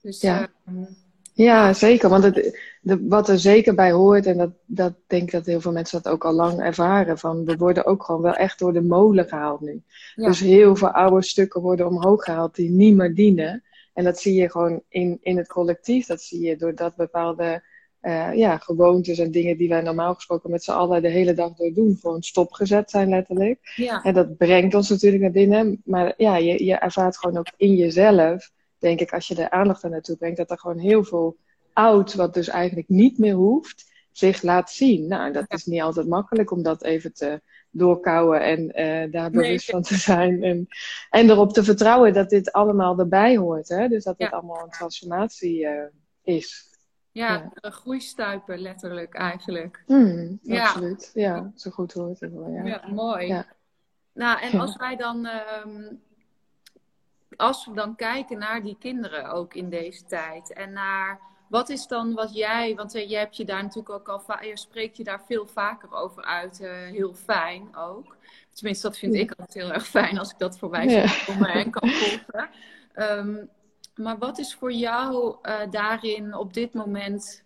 Dus, 0.00 0.20
ja. 0.20 0.48
Uh, 0.68 0.82
ja, 1.32 1.72
zeker. 1.72 2.08
Want 2.08 2.24
het, 2.24 2.58
de, 2.80 3.06
wat 3.08 3.28
er 3.28 3.38
zeker 3.38 3.74
bij 3.74 3.92
hoort, 3.92 4.26
en 4.26 4.38
dat, 4.38 4.50
dat 4.64 4.92
denk 5.06 5.22
ik 5.22 5.30
dat 5.30 5.46
heel 5.46 5.60
veel 5.60 5.72
mensen 5.72 6.02
dat 6.02 6.12
ook 6.12 6.24
al 6.24 6.32
lang 6.32 6.60
ervaren, 6.60 7.18
van 7.18 7.44
we 7.44 7.56
worden 7.56 7.84
ook 7.84 8.04
gewoon 8.04 8.22
wel 8.22 8.34
echt 8.34 8.58
door 8.58 8.72
de 8.72 8.82
molen 8.82 9.28
gehaald 9.28 9.60
nu. 9.60 9.82
Dus 10.14 10.40
heel 10.40 10.76
veel 10.76 10.90
oude 10.90 11.22
stukken 11.22 11.60
worden 11.60 11.86
omhoog 11.86 12.24
gehaald 12.24 12.54
die 12.54 12.70
niet 12.70 12.96
meer 12.96 13.14
dienen. 13.14 13.62
En 13.92 14.04
dat 14.04 14.20
zie 14.20 14.34
je 14.34 14.50
gewoon 14.50 14.82
in, 14.88 15.18
in 15.20 15.36
het 15.36 15.48
collectief. 15.48 16.06
Dat 16.06 16.22
zie 16.22 16.40
je 16.40 16.56
doordat 16.56 16.96
bepaalde 16.96 17.62
uh, 18.02 18.34
ja, 18.34 18.58
gewoontes 18.58 19.18
en 19.18 19.30
dingen 19.30 19.56
die 19.56 19.68
wij 19.68 19.80
normaal 19.80 20.14
gesproken 20.14 20.50
met 20.50 20.64
z'n 20.64 20.70
allen 20.70 21.02
de 21.02 21.08
hele 21.08 21.34
dag 21.34 21.54
door 21.54 21.72
doen, 21.72 21.98
gewoon 22.00 22.22
stopgezet 22.22 22.90
zijn 22.90 23.08
letterlijk. 23.08 23.58
Ja. 23.76 24.02
En 24.02 24.14
dat 24.14 24.36
brengt 24.36 24.74
ons 24.74 24.88
natuurlijk 24.88 25.22
naar 25.22 25.30
binnen. 25.30 25.80
Maar 25.84 26.14
ja, 26.16 26.36
je, 26.36 26.64
je 26.64 26.74
ervaart 26.74 27.18
gewoon 27.18 27.38
ook 27.38 27.52
in 27.56 27.74
jezelf, 27.74 28.50
denk 28.78 29.00
ik, 29.00 29.12
als 29.12 29.28
je 29.28 29.34
de 29.34 29.50
aandacht 29.50 29.82
er 29.82 29.90
naartoe 29.90 30.16
brengt, 30.16 30.36
dat 30.36 30.50
er 30.50 30.58
gewoon 30.58 30.78
heel 30.78 31.04
veel 31.04 31.36
oud, 31.72 32.14
wat 32.14 32.34
dus 32.34 32.48
eigenlijk 32.48 32.88
niet 32.88 33.18
meer 33.18 33.34
hoeft, 33.34 33.90
zich 34.12 34.42
laat 34.42 34.70
zien. 34.70 35.06
Nou, 35.06 35.32
dat 35.32 35.44
is 35.48 35.64
niet 35.64 35.82
altijd 35.82 36.08
makkelijk 36.08 36.50
om 36.50 36.62
dat 36.62 36.84
even 36.84 37.12
te 37.12 37.40
doorkouwen 37.70 38.40
en 38.40 38.80
uh, 38.80 39.12
daar 39.12 39.30
bewust 39.30 39.70
van 39.70 39.82
te 39.82 39.94
zijn. 39.94 40.42
En, 40.42 40.66
en 41.10 41.30
erop 41.30 41.52
te 41.52 41.64
vertrouwen 41.64 42.12
dat 42.12 42.30
dit 42.30 42.52
allemaal 42.52 42.98
erbij 42.98 43.36
hoort. 43.36 43.68
Hè? 43.68 43.88
Dus 43.88 44.04
dat 44.04 44.14
het 44.18 44.32
allemaal 44.32 44.62
een 44.62 44.70
transformatie 44.70 45.64
uh, 45.64 45.82
is. 46.22 46.70
Ja, 47.12 47.50
ja. 47.54 47.70
groeistuipen 47.70 48.58
letterlijk 48.58 49.14
eigenlijk. 49.14 49.82
Mm, 49.86 50.38
ja. 50.42 50.66
Absoluut, 50.66 51.10
ja, 51.14 51.52
zo 51.54 51.70
goed 51.70 51.92
hoort 51.92 52.20
het 52.20 52.32
wel. 52.32 52.48
Ja, 52.48 52.64
ja 52.64 52.88
mooi. 52.88 53.26
Ja. 53.26 53.46
Nou, 54.12 54.40
en 54.40 54.60
als 54.60 54.76
wij 54.76 54.96
dan, 54.96 55.28
um, 55.64 56.02
als 57.36 57.66
we 57.66 57.74
dan 57.74 57.96
kijken 57.96 58.38
naar 58.38 58.62
die 58.62 58.76
kinderen 58.78 59.30
ook 59.30 59.54
in 59.54 59.68
deze 59.68 60.04
tijd 60.04 60.52
en 60.52 60.72
naar 60.72 61.20
wat 61.48 61.68
is 61.68 61.86
dan 61.86 62.14
wat 62.14 62.34
jij, 62.34 62.74
want 62.74 62.94
uh, 62.94 63.08
je 63.08 63.16
hebt 63.16 63.36
je 63.36 63.44
daar 63.44 63.62
natuurlijk 63.62 63.90
ook 63.90 64.08
al, 64.08 64.44
je 64.44 64.58
spreekt 64.58 64.96
je 64.96 65.04
daar 65.04 65.22
veel 65.26 65.46
vaker 65.46 65.92
over 65.92 66.24
uit, 66.24 66.60
uh, 66.60 66.70
heel 66.70 67.14
fijn 67.14 67.76
ook. 67.76 68.16
Tenminste, 68.52 68.86
dat 68.86 68.98
vind 68.98 69.14
ik 69.14 69.30
altijd 69.30 69.54
heel 69.54 69.72
erg 69.72 69.86
fijn 69.86 70.18
als 70.18 70.30
ik 70.30 70.38
dat 70.38 70.58
voorbij 70.58 70.88
zie 70.88 71.24
komen 71.26 71.48
en 71.48 71.70
kan 71.70 71.88
volgen. 71.88 72.50
Um, 72.94 73.50
maar 73.94 74.18
wat 74.18 74.38
is 74.38 74.54
voor 74.54 74.72
jou 74.72 75.36
uh, 75.42 75.60
daarin 75.70 76.34
op 76.34 76.54
dit 76.54 76.74
moment, 76.74 77.44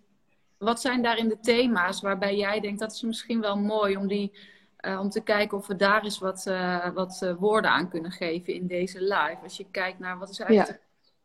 wat 0.59 0.81
zijn 0.81 1.03
daarin 1.03 1.29
de 1.29 1.39
thema's 1.41 2.01
waarbij 2.01 2.37
jij 2.37 2.61
denkt 2.61 2.81
dat 2.81 2.93
is 2.93 3.03
misschien 3.03 3.41
wel 3.41 3.57
mooi 3.57 3.97
om, 3.97 4.07
die, 4.07 4.33
uh, 4.81 5.01
om 5.01 5.11
te 5.11 5.21
kijken 5.21 5.59
of 5.59 5.67
we 5.67 5.77
daar 5.77 6.03
eens 6.03 6.19
wat, 6.19 6.47
uh, 6.49 6.89
wat 6.91 7.35
woorden 7.39 7.71
aan 7.71 7.89
kunnen 7.89 8.11
geven 8.11 8.55
in 8.55 8.67
deze 8.67 9.01
live. 9.01 9.39
Als 9.43 9.57
je 9.57 9.67
kijkt 9.71 9.99
naar 9.99 10.19
wat 10.19 10.31
is 10.31 10.39
eigenlijk 10.39 10.81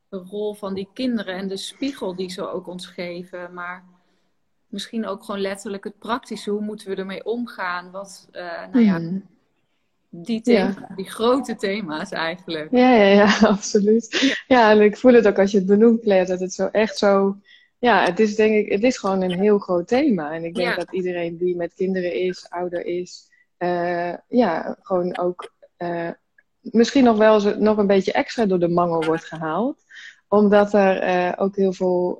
de, 0.09 0.17
de, 0.17 0.29
rol 0.29 0.53
van 0.53 0.73
die 0.73 0.89
kinderen 0.93 1.35
en 1.35 1.47
de 1.47 1.57
spiegel 1.57 2.15
die 2.15 2.29
ze 2.29 2.49
ook 2.49 2.67
ons 2.67 2.85
geven, 2.85 3.53
maar 3.53 3.85
misschien 4.67 5.05
ook 5.05 5.23
gewoon 5.23 5.41
letterlijk 5.41 5.83
het 5.83 5.99
praktische, 5.99 6.51
hoe 6.51 6.61
moeten 6.61 6.89
we 6.89 6.95
ermee 6.95 7.25
omgaan? 7.25 7.91
Wat, 7.91 8.29
nou 8.71 8.79
ja, 8.79 9.21
die, 10.13 10.41
thema, 10.41 10.87
die 10.95 11.09
grote 11.09 11.55
thema's 11.55 12.11
eigenlijk. 12.11 12.71
Ja, 12.71 12.95
ja, 12.95 13.05
ja, 13.05 13.37
absoluut. 13.55 14.35
Ja. 14.47 14.71
en 14.71 14.81
ik 14.81 14.97
voel 14.97 15.13
het 15.13 15.27
ook 15.27 15.39
als 15.39 15.51
je 15.51 15.57
het 15.57 15.67
benoemt, 15.67 16.01
Claire, 16.01 16.27
dat 16.27 16.39
het 16.39 16.53
zo 16.53 16.67
echt 16.67 16.97
zo... 16.97 17.37
Ja, 17.79 18.03
het 18.03 18.19
is 18.19 18.35
denk 18.35 18.55
ik, 18.55 18.71
het 18.71 18.83
is 18.83 18.97
gewoon 18.97 19.21
een 19.21 19.39
heel 19.39 19.59
groot 19.59 19.87
thema. 19.87 20.33
En 20.33 20.43
ik 20.43 20.55
denk 20.55 20.75
dat 20.75 20.93
iedereen 20.93 21.37
die 21.37 21.55
met 21.55 21.73
kinderen 21.73 22.13
is, 22.13 22.49
ouder 22.49 22.85
is, 22.85 23.29
uh, 23.57 24.13
ja, 24.27 24.77
gewoon 24.81 25.17
ook 25.17 25.53
uh, 25.77 26.09
misschien 26.61 27.03
nog 27.03 27.17
wel 27.17 27.33
eens, 27.33 27.57
nog 27.57 27.77
een 27.77 27.87
beetje 27.87 28.11
extra 28.11 28.45
door 28.45 28.59
de 28.59 28.67
mangel 28.67 29.03
wordt 29.05 29.25
gehaald. 29.25 29.83
Omdat 30.27 30.73
er 30.73 31.03
uh, 31.03 31.33
ook 31.35 31.55
heel 31.55 31.73
veel 31.73 32.17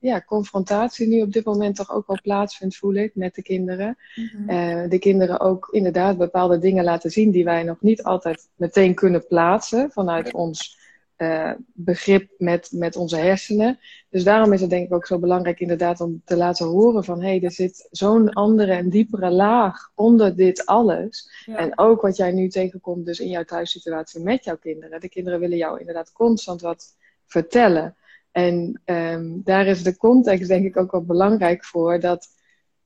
ja, 0.00 0.22
confrontatie 0.26 1.08
nu 1.08 1.22
op 1.22 1.32
dit 1.32 1.44
moment 1.44 1.76
toch 1.76 1.92
ook 1.92 2.06
wel 2.06 2.18
plaatsvindt, 2.22 2.76
voel 2.76 2.94
ik, 2.94 3.14
met 3.14 3.34
de 3.34 3.42
kinderen. 3.42 3.98
Mhm. 4.14 4.50
uh, 4.50 4.90
de 4.90 4.98
kinderen 4.98 5.40
ook 5.40 5.68
inderdaad 5.70 6.18
bepaalde 6.18 6.58
dingen 6.58 6.84
laten 6.84 7.10
zien 7.10 7.30
die 7.30 7.44
wij 7.44 7.62
nog 7.62 7.80
niet 7.80 8.02
altijd 8.02 8.48
meteen 8.56 8.94
kunnen 8.94 9.26
plaatsen 9.26 9.90
vanuit 9.90 10.32
ons 10.32 10.78
uh, 11.20 11.52
begrip 11.74 12.30
met, 12.38 12.68
met 12.72 12.96
onze 12.96 13.16
hersenen. 13.16 13.78
Dus 14.10 14.24
daarom 14.24 14.52
is 14.52 14.60
het 14.60 14.70
denk 14.70 14.86
ik 14.86 14.94
ook 14.94 15.06
zo 15.06 15.18
belangrijk 15.18 15.60
inderdaad 15.60 16.00
om 16.00 16.22
te 16.24 16.36
laten 16.36 16.66
horen 16.66 17.04
van 17.04 17.20
hé, 17.20 17.28
hey, 17.28 17.42
er 17.42 17.52
zit 17.52 17.88
zo'n 17.90 18.32
andere 18.32 18.72
en 18.72 18.90
diepere 18.90 19.30
laag 19.30 19.90
onder 19.94 20.36
dit 20.36 20.66
alles. 20.66 21.30
En 21.46 21.78
ook 21.78 22.00
wat 22.00 22.16
jij 22.16 22.32
nu 22.32 22.48
tegenkomt 22.48 23.06
dus 23.06 23.20
in 23.20 23.28
jouw 23.28 23.44
thuissituatie 23.44 24.20
met 24.20 24.44
jouw 24.44 24.56
kinderen. 24.56 25.00
De 25.00 25.08
kinderen 25.08 25.40
willen 25.40 25.56
jou 25.56 25.78
inderdaad 25.78 26.12
constant 26.12 26.60
wat 26.60 26.96
vertellen. 27.26 27.96
En 28.32 28.80
ehm, 28.84 29.28
daar 29.44 29.66
is 29.66 29.82
de 29.82 29.96
context 29.96 30.48
denk 30.48 30.64
ik 30.64 30.76
ook 30.76 30.90
wel 30.90 31.04
belangrijk 31.04 31.64
voor. 31.64 32.00
Dat 32.00 32.28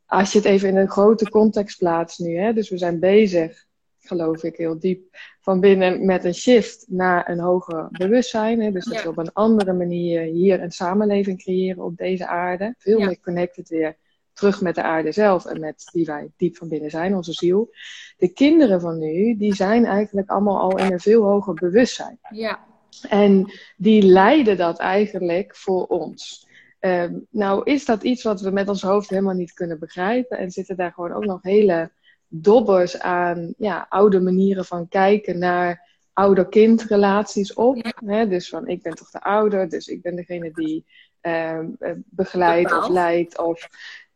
als 0.06 0.32
je 0.32 0.38
het 0.38 0.46
even 0.46 0.68
in 0.68 0.76
een 0.76 0.90
grote 0.90 1.28
context 1.28 1.78
plaatst 1.78 2.18
nu, 2.18 2.36
hè, 2.36 2.52
dus 2.52 2.70
we 2.70 2.78
zijn 2.78 3.00
bezig, 3.00 3.66
geloof 4.00 4.42
ik 4.42 4.56
heel 4.56 4.78
diep, 4.78 5.16
van 5.40 5.60
binnen 5.60 6.04
met 6.06 6.24
een 6.24 6.34
shift 6.34 6.84
naar 6.88 7.28
een 7.28 7.40
hoger 7.40 7.88
bewustzijn. 7.90 8.60
Hè, 8.60 8.70
dus 8.70 8.84
dat 8.84 9.02
we 9.02 9.08
op 9.08 9.18
een 9.18 9.32
andere 9.32 9.72
manier 9.72 10.22
hier 10.22 10.62
een 10.62 10.72
samenleving 10.72 11.38
creëren 11.38 11.84
op 11.84 11.96
deze 11.96 12.26
aarde. 12.26 12.74
Veel 12.78 12.98
meer 12.98 13.20
connected 13.20 13.68
weer 13.68 13.96
terug 14.32 14.60
met 14.60 14.74
de 14.74 14.82
aarde 14.82 15.12
zelf 15.12 15.46
en 15.46 15.60
met 15.60 15.88
wie 15.92 16.04
wij 16.04 16.30
diep 16.36 16.56
van 16.56 16.68
binnen 16.68 16.90
zijn, 16.90 17.14
onze 17.14 17.32
ziel. 17.32 17.74
De 18.16 18.28
kinderen 18.28 18.80
van 18.80 18.98
nu, 18.98 19.36
die 19.36 19.54
zijn 19.54 19.84
eigenlijk 19.84 20.30
allemaal 20.30 20.60
al 20.60 20.78
in 20.78 20.92
een 20.92 21.00
veel 21.00 21.22
hoger 21.22 21.54
bewustzijn. 21.54 22.18
Ja. 22.30 22.64
En 23.08 23.52
die 23.76 24.02
leiden 24.02 24.56
dat 24.56 24.78
eigenlijk 24.78 25.56
voor 25.56 25.86
ons. 25.86 26.48
Ehm, 26.78 27.14
nou 27.30 27.62
is 27.64 27.84
dat 27.84 28.02
iets 28.02 28.22
wat 28.22 28.40
we 28.40 28.50
met 28.50 28.68
ons 28.68 28.82
hoofd 28.82 29.10
helemaal 29.10 29.34
niet 29.34 29.52
kunnen 29.52 29.78
begrijpen. 29.78 30.38
En 30.38 30.50
zitten 30.50 30.76
daar 30.76 30.92
gewoon 30.92 31.12
ook 31.12 31.24
nog 31.24 31.42
hele 31.42 31.90
dobbers 32.28 32.98
aan 32.98 33.54
ja, 33.58 33.86
oude 33.88 34.20
manieren 34.20 34.64
van 34.64 34.88
kijken 34.88 35.38
naar 35.38 35.92
ouder-kind 36.12 36.82
relaties 36.82 37.54
op. 37.54 37.92
Hè? 38.06 38.28
Dus 38.28 38.48
van 38.48 38.68
ik 38.68 38.82
ben 38.82 38.94
toch 38.94 39.10
de 39.10 39.20
ouder, 39.22 39.68
dus 39.68 39.86
ik 39.86 40.02
ben 40.02 40.16
degene 40.16 40.50
die 40.52 40.84
uh, 41.22 41.60
begeleidt 42.04 42.78
of 42.78 42.88
leidt. 42.88 43.38
Of, 43.38 43.68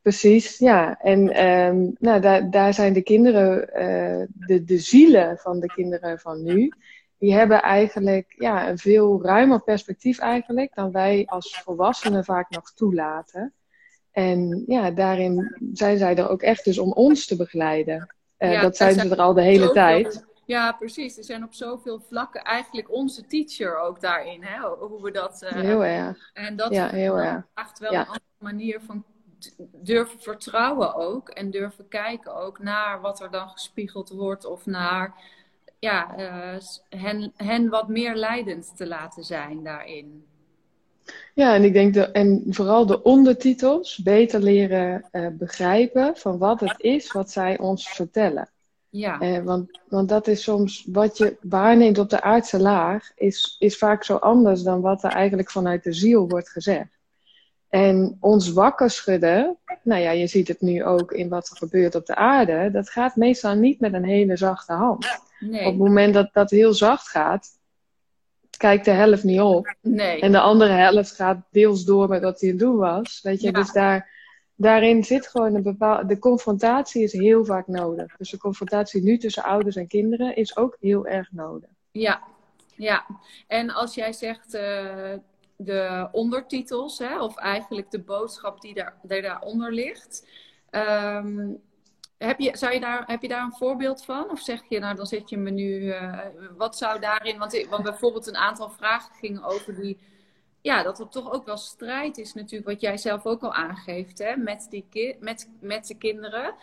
precies, 0.03 0.59
ja. 0.59 1.01
En 1.01 1.47
um, 1.47 1.97
nou, 1.99 2.21
daar, 2.21 2.51
daar 2.51 2.75
zijn 2.75 2.93
de 2.93 3.03
kinderen, 3.03 3.59
uh, 3.59 4.27
de, 4.47 4.65
de 4.65 4.79
zielen 4.79 5.39
van 5.39 5.61
de 5.61 5.67
kinderen 5.67 6.19
van 6.19 6.43
nu, 6.43 6.73
die 7.19 7.35
hebben 7.35 7.63
eigenlijk 7.63 8.35
ja, 8.37 8.69
een 8.69 8.79
veel 8.79 9.23
ruimer 9.23 9.63
perspectief 9.63 10.19
eigenlijk 10.19 10.75
dan 10.75 10.93
wij 10.93 11.27
als 11.27 11.61
volwassenen 11.65 12.25
vaak 12.25 12.51
nog 12.51 12.73
toelaten. 12.73 13.53
En 14.11 14.65
ja, 14.67 14.91
daarin 14.91 15.57
zijn 15.73 15.99
zij 15.99 16.17
er 16.17 16.29
ook 16.29 16.43
echt 16.43 16.65
dus 16.65 16.79
om 16.79 16.93
ons 16.93 17.27
te 17.27 17.37
begeleiden. 17.37 18.15
Uh, 18.39 18.63
dat 18.63 18.77
zijn 18.77 18.95
ze 18.95 19.09
er 19.09 19.17
al 19.17 19.35
de 19.35 19.43
hele 19.43 19.73
tijd. 19.73 20.27
Ja, 20.47 20.73
precies. 20.73 21.15
Ze 21.15 21.23
zijn 21.23 21.45
op 21.45 21.55
zoveel 21.55 22.01
vlakken 22.01 22.43
eigenlijk 22.43 22.91
onze 22.91 23.27
teacher 23.27 23.79
ook 23.79 24.01
daarin. 24.01 24.43
Hè? 24.43 24.69
Hoe 24.69 25.03
we 25.03 25.11
dat. 25.11 25.43
Uh, 25.43 25.51
heel 25.51 25.85
erg. 25.85 26.31
En 26.33 26.57
dat 26.57 26.73
ja, 26.73 26.89
heel 26.89 27.19
erg. 27.19 27.47
vraagt 27.55 27.79
wel 27.79 27.93
een 27.93 28.07
andere 28.07 28.23
manier 28.39 28.81
van 28.81 29.05
durven 29.73 30.21
vertrouwen 30.21 30.95
ook. 30.95 31.29
En 31.29 31.51
durven 31.51 31.89
kijken 31.89 32.35
ook 32.35 32.59
naar 32.59 33.01
wat 33.01 33.21
er 33.21 33.31
dan 33.31 33.49
gespiegeld 33.49 34.11
wordt. 34.11 34.45
Of 34.45 34.67
naar 34.67 35.15
ja, 35.79 36.19
uh, 36.19 36.61
hen, 36.89 37.33
hen 37.37 37.69
wat 37.69 37.89
meer 37.89 38.15
leidend 38.15 38.77
te 38.77 38.87
laten 38.87 39.25
zijn 39.25 39.63
daarin. 39.63 40.25
Ja, 41.35 41.55
en 41.55 41.65
ik 41.65 41.73
denk 41.73 41.95
de, 41.95 42.11
en 42.11 42.45
vooral 42.49 42.87
de 42.87 43.03
ondertitels 43.03 43.97
beter 43.97 44.41
leren 44.41 45.05
uh, 45.13 45.27
begrijpen 45.33 46.17
van 46.17 46.39
wat 46.39 46.61
het 46.61 46.75
is 46.77 47.13
wat 47.13 47.31
zij 47.31 47.59
ons 47.59 47.89
vertellen. 47.89 48.49
Ja. 48.91 49.23
Uh, 49.23 49.45
want, 49.45 49.81
want 49.89 50.09
dat 50.09 50.27
is 50.27 50.43
soms 50.43 50.87
wat 50.93 51.19
je 51.19 51.37
waarneemt 51.41 51.99
op 51.99 52.11
de 52.11 52.23
aardse 52.23 52.61
laag, 52.61 53.11
is, 53.15 53.57
is 53.59 53.79
vaak 53.79 54.05
zo 54.05 54.17
anders 54.17 54.63
dan 54.63 54.81
wat 54.81 55.05
er 55.05 55.11
eigenlijk 55.11 55.51
vanuit 55.51 55.83
de 55.83 55.93
ziel 55.93 56.29
wordt 56.29 56.49
gezegd. 56.49 56.99
En 57.69 58.17
ons 58.21 58.53
wakker 58.53 58.91
schudden, 58.91 59.57
nou 59.83 60.01
ja, 60.01 60.11
je 60.11 60.27
ziet 60.27 60.49
het 60.49 60.61
nu 60.61 60.85
ook 60.85 61.13
in 61.13 61.29
wat 61.29 61.49
er 61.51 61.57
gebeurt 61.57 61.95
op 61.95 62.07
de 62.07 62.15
aarde, 62.15 62.71
dat 62.71 62.91
gaat 62.91 63.17
meestal 63.17 63.55
niet 63.55 63.81
met 63.81 63.93
een 63.93 64.05
hele 64.05 64.37
zachte 64.37 64.73
hand. 64.73 65.07
Nee. 65.41 65.61
Op 65.61 65.73
het 65.73 65.79
moment 65.79 66.15
dat 66.15 66.33
dat 66.33 66.51
heel 66.51 66.73
zacht 66.75 67.09
gaat, 67.09 67.49
kijkt 68.57 68.85
de 68.85 68.91
helft 68.91 69.25
niet 69.25 69.41
op. 69.41 69.75
Nee. 69.81 70.21
En 70.21 70.33
de 70.33 70.41
andere 70.41 70.73
helft 70.73 71.15
gaat 71.15 71.39
deels 71.51 71.85
door 71.85 72.09
met 72.09 72.23
wat 72.23 72.41
hij 72.41 72.51
aan 72.51 72.57
het 72.57 72.65
doen 72.65 72.77
was. 72.77 73.21
Weet 73.23 73.41
je, 73.41 73.53
dus 73.53 73.73
daar, 73.73 74.11
daarin 74.55 75.05
zit 75.05 75.27
gewoon 75.27 75.55
een 75.55 75.63
bepaalde. 75.63 76.07
De 76.07 76.19
confrontatie 76.19 77.03
is 77.03 77.13
heel 77.13 77.45
vaak 77.45 77.67
nodig. 77.67 78.17
Dus 78.17 78.31
de 78.31 78.39
confrontatie 78.39 79.03
nu 79.03 79.19
tussen 79.19 79.43
ouders 79.43 79.77
en 79.77 79.87
kinderen 79.87 80.37
is 80.37 80.57
ook 80.57 80.77
heel 80.81 81.07
erg 81.07 81.33
nodig. 81.33 81.71
Ja, 81.91 82.23
ja. 82.77 83.07
En 83.47 83.71
als 83.71 83.95
jij 83.95 84.13
zegt. 84.13 84.55
Uh, 84.55 85.13
de 85.61 86.09
ondertitels, 86.13 86.99
hè, 86.99 87.21
of 87.23 87.37
eigenlijk 87.37 87.91
de 87.91 88.01
boodschap 88.01 88.61
die, 88.61 88.75
daar, 88.75 88.95
die 89.03 89.23
daaronder 89.23 89.73
ligt. 89.73 90.27
Um, 90.71 91.61
heb 92.19 92.39
je, 92.39 92.57
zou 92.57 92.73
je 92.73 92.81
daar, 92.81 93.05
heb 93.07 93.23
je 93.23 93.29
daar 93.29 93.43
een 93.43 93.57
voorbeeld 93.57 94.05
van? 94.05 94.31
Of 94.31 94.41
zeg 94.41 94.61
je, 94.69 94.79
nou 94.79 94.97
dan 94.97 95.07
zet 95.07 95.31
je 95.31 95.37
me 95.37 95.51
nu, 95.51 95.81
uh, 95.81 96.19
wat 96.57 96.77
zou 96.77 97.01
daarin, 97.01 97.39
want, 97.39 97.67
want 97.71 97.83
bijvoorbeeld 97.83 98.27
een 98.27 98.37
aantal 98.37 98.71
vragen 98.71 99.15
gingen 99.15 99.45
over 99.45 99.75
die, 99.81 99.99
ja, 100.61 100.83
dat 100.83 100.99
er 100.99 101.09
toch 101.09 101.33
ook 101.33 101.47
wel 101.47 101.57
strijd 101.57 102.19
is 102.19 102.35
natuurlijk, 102.35 102.71
wat 102.71 102.81
jij 102.81 102.97
zelf 102.97 103.27
ook 103.27 103.43
al 103.43 103.55
aangeeft, 103.55 104.19
hè, 104.19 104.37
met, 104.37 104.67
die 104.71 105.17
met, 105.21 105.51
met 105.61 105.87
de 105.87 105.95
kinderen. 105.95 106.55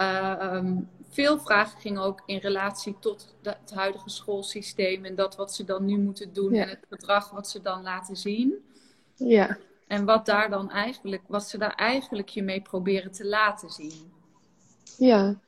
Uh, 0.00 0.70
veel 1.08 1.38
vragen 1.38 1.80
gingen 1.80 2.02
ook 2.02 2.22
in 2.26 2.38
relatie 2.38 2.96
tot 2.98 3.34
het 3.42 3.74
huidige 3.74 4.10
schoolsysteem 4.10 5.04
en 5.04 5.14
dat 5.14 5.36
wat 5.36 5.54
ze 5.54 5.64
dan 5.64 5.84
nu 5.84 5.98
moeten 5.98 6.32
doen 6.32 6.52
en 6.54 6.68
het 6.68 6.86
gedrag 6.88 7.30
wat 7.30 7.48
ze 7.48 7.62
dan 7.62 7.82
laten 7.82 8.16
zien. 8.16 8.54
Ja. 9.14 9.58
En 9.86 10.04
wat 10.04 10.26
daar 10.26 10.50
dan 10.50 10.70
eigenlijk, 10.70 11.22
wat 11.26 11.48
ze 11.48 11.58
daar 11.58 11.74
eigenlijk 11.74 12.28
je 12.28 12.42
mee 12.42 12.60
proberen 12.60 13.12
te 13.12 13.26
laten 13.26 13.70
zien. 13.70 14.13
Ja, 14.98 15.40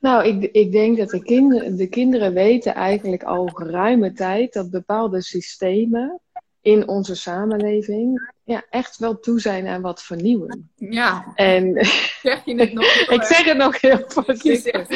nou, 0.00 0.26
ik, 0.26 0.52
ik 0.52 0.72
denk 0.72 0.98
dat 0.98 1.10
de, 1.10 1.22
kinderen 1.22 1.76
de 1.76 1.88
kinderen 1.88 2.32
weten 2.32 2.74
eigenlijk 2.74 3.22
al 3.22 3.46
geruime 3.46 4.12
tijd 4.12 4.52
dat 4.52 4.70
bepaalde 4.70 5.22
systemen 5.22 6.20
in 6.60 6.88
onze 6.88 7.14
samenleving 7.14 8.32
ja, 8.44 8.64
echt 8.70 8.96
wel 8.96 9.18
toe 9.18 9.40
zijn 9.40 9.66
aan 9.66 9.82
wat 9.82 10.02
vernieuwen. 10.02 10.70
Ja. 10.74 11.32
En 11.34 11.74
zeg 12.22 12.44
je 12.44 12.54
het 12.54 12.72
nog 12.72 12.84
ik 13.16 13.22
zeg 13.22 13.44
het 13.44 13.56
nog 13.56 13.80
heel 13.80 14.02
voorzichtig. 14.06 14.88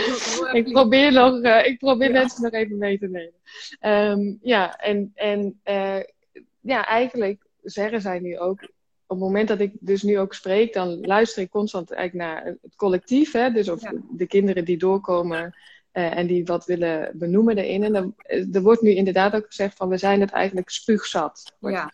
ik 0.52 0.72
probeer, 0.72 1.12
nog, 1.12 1.42
uh, 1.42 1.66
ik 1.66 1.78
probeer 1.78 2.10
mensen 2.10 2.42
nog 2.42 2.52
even 2.52 2.78
mee 2.78 2.98
te 2.98 3.08
nemen. 3.08 4.10
Um, 4.20 4.38
ja, 4.42 4.76
en, 4.76 5.12
en 5.14 5.60
uh, 5.64 6.00
ja, 6.60 6.86
eigenlijk 6.86 7.42
zeggen 7.62 8.00
zij 8.00 8.18
nu 8.18 8.38
ook 8.38 8.60
op 9.12 9.18
het 9.18 9.26
moment 9.26 9.48
dat 9.48 9.60
ik 9.60 9.72
dus 9.80 10.02
nu 10.02 10.18
ook 10.18 10.34
spreek, 10.34 10.72
dan 10.72 11.00
luister 11.00 11.42
ik 11.42 11.50
constant 11.50 11.90
eigenlijk 11.90 12.30
naar 12.30 12.44
het 12.44 12.76
collectief. 12.76 13.32
Hè? 13.32 13.50
Dus 13.50 13.68
of 13.68 13.80
de 14.10 14.26
kinderen 14.26 14.64
die 14.64 14.78
doorkomen 14.78 15.54
uh, 15.92 16.16
en 16.16 16.26
die 16.26 16.44
wat 16.44 16.64
willen 16.64 17.10
benoemen 17.14 17.58
erin. 17.58 17.82
En 17.82 17.92
dan, 17.92 18.14
eh, 18.16 18.54
er 18.54 18.62
wordt 18.62 18.82
nu 18.82 18.90
inderdaad 18.94 19.34
ook 19.34 19.46
gezegd 19.46 19.76
van 19.76 19.88
we 19.88 19.96
zijn 19.96 20.20
het 20.20 20.30
eigenlijk 20.30 20.70
spuugzat. 20.70 21.56
Ja. 21.58 21.92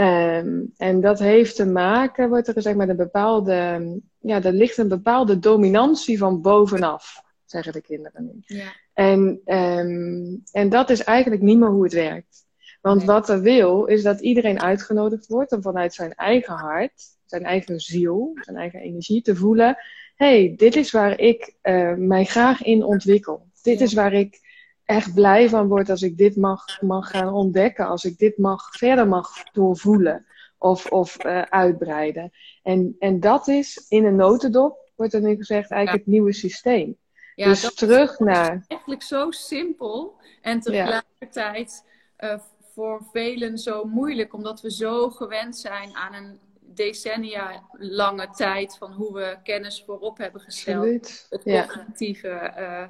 Um, 0.00 0.72
en 0.76 1.00
dat 1.00 1.18
heeft 1.18 1.56
te 1.56 1.66
maken, 1.66 2.28
wordt 2.28 2.48
er 2.48 2.52
gezegd, 2.52 2.76
met 2.76 2.88
een 2.88 2.96
bepaalde, 2.96 4.00
ja, 4.18 4.42
er 4.42 4.52
ligt 4.52 4.76
een 4.76 4.88
bepaalde 4.88 5.38
dominantie 5.38 6.18
van 6.18 6.40
bovenaf, 6.40 7.22
zeggen 7.44 7.72
de 7.72 7.80
kinderen 7.80 8.24
nu. 8.24 8.56
Ja. 8.56 8.72
En, 8.92 9.40
um, 9.44 10.42
en 10.52 10.68
dat 10.68 10.90
is 10.90 11.04
eigenlijk 11.04 11.42
niet 11.42 11.58
meer 11.58 11.68
hoe 11.68 11.84
het 11.84 11.92
werkt. 11.92 12.46
Want 12.88 13.04
wat 13.04 13.28
er 13.28 13.40
wil, 13.40 13.84
is 13.84 14.02
dat 14.02 14.20
iedereen 14.20 14.60
uitgenodigd 14.60 15.26
wordt 15.26 15.52
om 15.52 15.62
vanuit 15.62 15.94
zijn 15.94 16.14
eigen 16.14 16.54
hart, 16.54 17.02
zijn 17.24 17.44
eigen 17.44 17.80
ziel, 17.80 18.36
zijn 18.40 18.56
eigen 18.56 18.80
energie 18.80 19.22
te 19.22 19.36
voelen. 19.36 19.76
hey, 20.16 20.54
dit 20.56 20.76
is 20.76 20.90
waar 20.90 21.18
ik 21.18 21.54
uh, 21.62 21.94
mij 21.94 22.24
graag 22.24 22.62
in 22.62 22.84
ontwikkel. 22.84 23.46
Dit 23.62 23.80
is 23.80 23.92
waar 23.92 24.12
ik 24.12 24.40
echt 24.84 25.14
blij 25.14 25.48
van 25.48 25.68
word 25.68 25.90
als 25.90 26.02
ik 26.02 26.16
dit 26.16 26.36
mag, 26.36 26.82
mag 26.82 27.10
gaan 27.10 27.32
ontdekken. 27.32 27.86
Als 27.86 28.04
ik 28.04 28.18
dit 28.18 28.38
mag, 28.38 28.70
verder 28.70 29.08
mag 29.08 29.42
doorvoelen 29.52 30.26
of, 30.58 30.86
of 30.86 31.24
uh, 31.24 31.42
uitbreiden. 31.42 32.30
En, 32.62 32.96
en 32.98 33.20
dat 33.20 33.48
is 33.48 33.84
in 33.88 34.04
een 34.04 34.16
notendop, 34.16 34.90
wordt 34.96 35.14
er 35.14 35.22
nu 35.22 35.36
gezegd, 35.36 35.70
eigenlijk 35.70 36.04
het 36.04 36.14
nieuwe 36.14 36.32
systeem. 36.32 36.96
Ja, 37.34 37.48
dus 37.48 37.74
terug 37.74 38.10
is 38.10 38.18
naar. 38.18 38.64
Eigenlijk 38.68 39.02
zo 39.02 39.30
simpel 39.30 40.16
en 40.42 40.60
tegelijkertijd. 40.60 41.84
Uh, 42.18 42.38
voor 42.78 43.02
velen 43.12 43.58
zo 43.58 43.84
moeilijk, 43.84 44.34
omdat 44.34 44.60
we 44.60 44.70
zo 44.70 45.10
gewend 45.10 45.56
zijn 45.56 45.96
aan 45.96 46.14
een 46.14 46.38
decennia 46.60 47.62
lange 47.72 48.30
tijd 48.30 48.76
van 48.76 48.92
hoe 48.92 49.12
we 49.12 49.38
kennis 49.42 49.82
voorop 49.86 50.18
hebben 50.18 50.40
gesteld. 50.40 50.76
Absoluut. 50.76 51.26
Het 51.30 51.42
cognitieve 51.42 52.52
uh, 52.58 52.82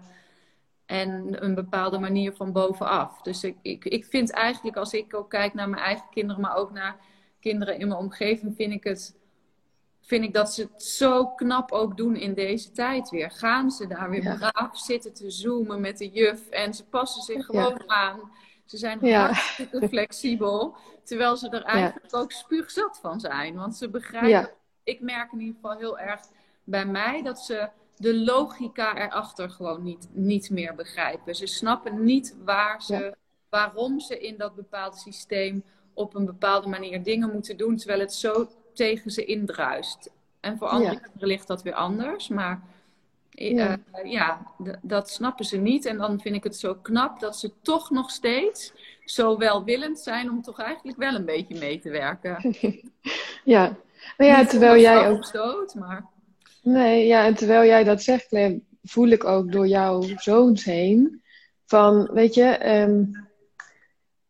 en 0.86 1.44
een 1.44 1.54
bepaalde 1.54 1.98
manier 1.98 2.32
van 2.32 2.52
bovenaf. 2.52 3.22
Dus 3.22 3.44
ik, 3.44 3.56
ik, 3.62 3.84
ik 3.84 4.04
vind 4.04 4.30
eigenlijk, 4.30 4.76
als 4.76 4.92
ik 4.92 5.14
ook 5.14 5.30
kijk 5.30 5.54
naar 5.54 5.68
mijn 5.68 5.82
eigen 5.82 6.06
kinderen, 6.10 6.42
maar 6.42 6.56
ook 6.56 6.72
naar 6.72 6.96
kinderen 7.40 7.78
in 7.78 7.88
mijn 7.88 8.00
omgeving, 8.00 8.54
vind 8.56 8.72
ik 8.72 8.84
het. 8.84 9.16
Vind 10.00 10.24
ik 10.24 10.34
dat 10.34 10.52
ze 10.52 10.62
het 10.62 10.82
zo 10.82 11.26
knap 11.26 11.72
ook 11.72 11.96
doen 11.96 12.16
in 12.16 12.34
deze 12.34 12.70
tijd 12.70 13.10
weer. 13.10 13.30
Gaan 13.30 13.70
ze 13.70 13.86
daar 13.86 14.10
weer 14.10 14.36
braaf 14.38 14.78
zitten 14.78 15.14
te 15.14 15.30
zoomen 15.30 15.80
met 15.80 15.98
de 15.98 16.08
juf 16.08 16.48
en 16.48 16.74
ze 16.74 16.84
passen 16.84 17.22
zich 17.22 17.46
gewoon 17.46 17.90
aan 17.90 18.20
ze 18.68 18.76
zijn 18.76 18.98
ja. 19.02 19.26
hartstikke 19.26 19.88
flexibel. 19.92 20.76
Terwijl 21.04 21.36
ze 21.36 21.48
er 21.48 21.62
eigenlijk 21.62 22.16
ook 22.16 22.32
spuugzat 22.32 22.98
van 23.02 23.20
zijn. 23.20 23.54
Want 23.54 23.76
ze 23.76 23.88
begrijpen, 23.88 24.50
ik 24.84 25.00
merk 25.00 25.32
in 25.32 25.40
ieder 25.40 25.54
geval 25.54 25.76
heel 25.76 25.98
erg 25.98 26.20
bij 26.64 26.86
mij 26.86 27.22
dat 27.22 27.38
ze 27.38 27.68
de 27.96 28.14
logica 28.14 28.96
erachter 28.96 29.50
gewoon 29.50 29.82
niet, 29.82 30.08
niet 30.12 30.50
meer 30.50 30.74
begrijpen. 30.74 31.34
Ze 31.34 31.46
snappen 31.46 32.04
niet 32.04 32.36
waar 32.44 32.82
ze, 32.82 33.16
waarom 33.48 34.00
ze 34.00 34.18
in 34.18 34.36
dat 34.36 34.54
bepaalde 34.54 34.96
systeem 34.96 35.64
op 35.94 36.14
een 36.14 36.26
bepaalde 36.26 36.68
manier 36.68 37.02
dingen 37.02 37.32
moeten 37.32 37.56
doen, 37.56 37.76
terwijl 37.76 38.00
het 38.00 38.14
zo 38.14 38.48
tegen 38.74 39.10
ze 39.10 39.24
indruist. 39.24 40.10
En 40.40 40.58
voor 40.58 40.68
andere 40.68 41.00
kinderen 41.00 41.28
ligt 41.28 41.46
dat 41.46 41.62
weer 41.62 41.74
anders. 41.74 42.28
Maar 42.28 42.62
ja, 43.38 43.78
uh, 44.04 44.12
ja 44.12 44.46
dat 44.82 45.10
snappen 45.10 45.44
ze 45.44 45.56
niet. 45.56 45.84
En 45.84 45.96
dan 45.96 46.20
vind 46.20 46.34
ik 46.34 46.44
het 46.44 46.56
zo 46.56 46.74
knap 46.74 47.20
dat 47.20 47.36
ze 47.36 47.52
toch 47.62 47.90
nog 47.90 48.10
steeds 48.10 48.72
zo 49.04 49.36
welwillend 49.38 49.98
zijn 49.98 50.30
om 50.30 50.42
toch 50.42 50.60
eigenlijk 50.60 50.98
wel 50.98 51.14
een 51.14 51.24
beetje 51.24 51.58
mee 51.58 51.80
te 51.80 51.90
werken. 51.90 52.54
ja, 53.44 53.76
nou 54.16 54.30
ja, 54.30 54.46
terwijl 54.46 54.80
jij 54.80 55.08
ook. 55.08 55.24
Stoot, 55.24 55.74
maar... 55.74 56.04
Nee, 56.62 57.06
ja, 57.06 57.26
en 57.26 57.34
terwijl 57.34 57.64
jij 57.64 57.84
dat 57.84 58.02
zegt, 58.02 58.28
Clem, 58.28 58.66
voel 58.82 59.08
ik 59.08 59.24
ook 59.24 59.52
door 59.52 59.66
jouw 59.66 60.02
zoons 60.16 60.64
heen. 60.64 61.22
Van, 61.66 62.10
weet 62.12 62.34
je, 62.34 62.70
um, 62.70 63.28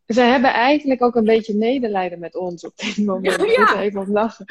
ze 0.06 0.20
hebben 0.20 0.52
eigenlijk 0.52 1.02
ook 1.02 1.14
een 1.14 1.24
beetje 1.24 1.54
medelijden 1.54 2.18
met 2.18 2.36
ons 2.36 2.64
op 2.64 2.72
dit 2.76 3.06
moment. 3.06 3.36
Ja. 3.46 3.52
Ik 3.52 3.58
moet 3.58 3.78
even 3.78 4.00
op 4.00 4.08
lachen. 4.08 4.46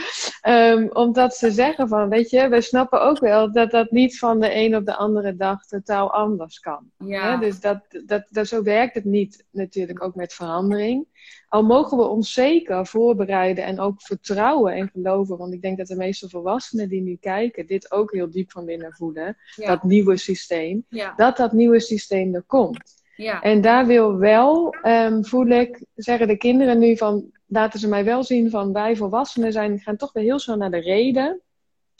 Um, 0.47 0.89
omdat 0.93 1.35
ze 1.35 1.51
zeggen 1.51 1.87
van, 1.87 2.09
weet 2.09 2.29
je, 2.29 2.49
we 2.49 2.61
snappen 2.61 3.01
ook 3.01 3.19
wel 3.19 3.51
dat 3.51 3.71
dat 3.71 3.91
niet 3.91 4.19
van 4.19 4.39
de 4.39 4.55
een 4.55 4.75
op 4.75 4.85
de 4.85 4.95
andere 4.95 5.35
dag 5.35 5.65
totaal 5.65 6.13
anders 6.13 6.59
kan. 6.59 6.91
Ja. 6.97 7.37
Dus 7.37 7.59
dat, 7.59 7.79
dat, 8.05 8.27
dat, 8.29 8.47
zo 8.47 8.63
werkt 8.63 8.95
het 8.95 9.05
niet 9.05 9.45
natuurlijk 9.51 10.03
ook 10.03 10.15
met 10.15 10.33
verandering. 10.33 11.05
Al 11.49 11.63
mogen 11.63 11.97
we 11.97 12.03
ons 12.03 12.33
zeker 12.33 12.85
voorbereiden 12.85 13.63
en 13.63 13.79
ook 13.79 14.01
vertrouwen 14.01 14.73
en 14.73 14.89
geloven. 14.89 15.37
Want 15.37 15.53
ik 15.53 15.61
denk 15.61 15.77
dat 15.77 15.87
de 15.87 15.95
meeste 15.95 16.29
volwassenen 16.29 16.89
die 16.89 17.01
nu 17.01 17.17
kijken, 17.19 17.67
dit 17.67 17.91
ook 17.91 18.11
heel 18.11 18.31
diep 18.31 18.51
van 18.51 18.65
binnen 18.65 18.93
voelen. 18.93 19.37
Dat 19.55 19.83
nieuwe 19.83 20.17
systeem. 20.17 20.85
Dat 21.15 21.37
dat 21.37 21.51
nieuwe 21.51 21.79
systeem 21.79 22.35
er 22.35 22.43
komt. 22.43 23.05
Ja. 23.17 23.41
En 23.41 23.62
daar 23.62 23.86
wil 23.86 24.17
wel, 24.17 24.75
um, 24.83 25.25
voel 25.25 25.47
ik, 25.47 25.86
zeggen 25.95 26.27
de 26.27 26.38
kinderen 26.38 26.79
nu 26.79 26.97
van, 26.97 27.31
laten 27.45 27.79
ze 27.79 27.88
mij 27.88 28.05
wel 28.05 28.24
zien 28.24 28.50
van 28.50 28.74
wij 28.74 28.95
volwassenen 28.95 29.51
zijn, 29.51 29.79
gaan 29.79 29.97
toch 29.97 30.13
weer 30.13 30.24
heel 30.24 30.39
snel 30.39 30.57
naar 30.57 30.71
de 30.71 30.81
reden. 30.81 31.41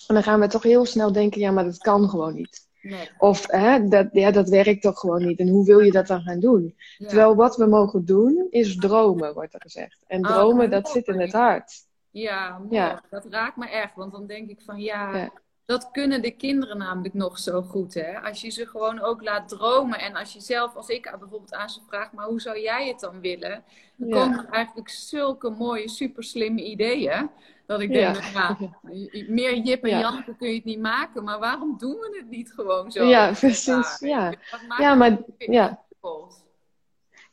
En 0.08 0.14
dan 0.14 0.24
gaan 0.24 0.40
we 0.40 0.48
toch 0.48 0.64
heel 0.64 0.86
snel 0.86 1.12
denken, 1.12 1.40
ja, 1.40 1.52
maar 1.52 1.64
dat 1.64 1.78
kan 1.78 2.10
gewoon 2.10 2.34
niet. 2.34 2.68
Nee. 2.82 3.10
Of 3.18 3.52
hè, 3.52 3.88
dat, 3.88 4.08
ja, 4.12 4.32
dat 4.32 4.50
werkt 4.50 4.82
toch 4.82 5.00
gewoon 5.00 5.26
niet. 5.26 5.40
En 5.40 5.48
hoe 5.48 5.66
wil 5.66 5.80
je 5.80 5.92
dat 5.92 6.08
dan 6.08 6.22
gaan 6.22 6.40
doen? 6.40 6.76
Terwijl 6.98 7.36
wat 7.36 7.56
we 7.56 7.66
mogen 7.66 8.06
doen, 8.06 8.48
is 8.50 8.76
dromen, 8.76 9.34
wordt 9.34 9.54
er 9.54 9.62
gezegd. 9.62 10.00
En 10.08 10.22
ah, 10.22 10.34
dromen, 10.34 10.70
dat 10.70 10.90
zit 10.90 11.08
in 11.08 11.20
het 11.20 11.34
hart. 11.34 11.86
Ja, 12.12 12.62
ja, 12.70 13.04
dat 13.10 13.26
raakt 13.30 13.58
me 13.58 13.70
erg. 13.70 13.94
Want 13.94 14.12
dan 14.12 14.28
denk 14.28 14.50
ik 14.50 14.62
van 14.62 14.80
ja, 14.80 15.32
dat 15.68 15.92
kunnen 15.92 16.22
de 16.22 16.32
kinderen 16.32 16.78
namelijk 16.78 17.14
nog 17.14 17.40
zo 17.40 17.62
goed. 17.62 17.94
Hè? 17.94 18.22
Als 18.22 18.42
je 18.42 18.50
ze 18.50 18.66
gewoon 18.66 19.02
ook 19.02 19.24
laat 19.24 19.50
dromen. 19.50 20.00
En 20.00 20.16
als 20.16 20.34
je 20.34 20.40
zelf, 20.40 20.76
als 20.76 20.88
ik 20.88 21.16
bijvoorbeeld 21.20 21.54
aan 21.54 21.70
ze 21.70 21.80
vraag, 21.88 22.12
maar 22.12 22.26
hoe 22.26 22.42
zou 22.42 22.60
jij 22.60 22.88
het 22.88 23.00
dan 23.00 23.20
willen? 23.22 23.64
Dan 23.96 24.10
komen 24.10 24.38
er 24.38 24.52
eigenlijk 24.52 24.90
zulke 24.90 25.50
mooie, 25.50 25.90
super 25.90 26.24
slimme 26.24 26.64
ideeën. 26.64 27.30
Dat 27.66 27.82
ik 27.82 27.94
denk, 27.94 28.16
ja. 28.34 28.58
meer 29.28 29.58
Jip 29.58 29.84
en 29.84 30.00
ja. 30.00 30.26
kun 30.38 30.50
je 30.50 30.56
het 30.56 30.64
niet 30.64 30.80
maken. 30.80 31.24
Maar 31.24 31.40
waarom 31.40 31.76
doen 31.78 31.96
we 31.96 32.18
het 32.20 32.30
niet 32.30 32.54
gewoon 32.54 32.92
zo? 32.92 33.04
Ja, 33.04 33.32
precies. 33.32 34.00
Ja, 34.00 34.34
ja 34.78 34.96
maar 34.96 35.18
ja. 35.38 35.86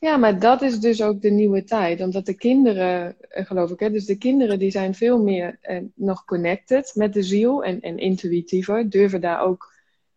Ja, 0.05 0.17
maar 0.17 0.39
dat 0.39 0.61
is 0.61 0.79
dus 0.79 1.01
ook 1.01 1.21
de 1.21 1.29
nieuwe 1.29 1.63
tijd. 1.63 2.01
Omdat 2.01 2.25
de 2.25 2.33
kinderen, 2.33 3.15
eh, 3.19 3.45
geloof 3.45 3.71
ik, 3.71 3.79
hè, 3.79 3.89
dus 3.89 4.05
de 4.05 4.17
kinderen 4.17 4.59
die 4.59 4.71
zijn 4.71 4.95
veel 4.95 5.23
meer 5.23 5.57
eh, 5.61 5.83
nog 5.95 6.25
connected 6.25 6.91
met 6.95 7.13
de 7.13 7.23
ziel 7.23 7.63
en, 7.63 7.81
en 7.81 7.97
intuïtiever, 7.97 8.89
durven 8.89 9.21
daar 9.21 9.41
ook 9.41 9.73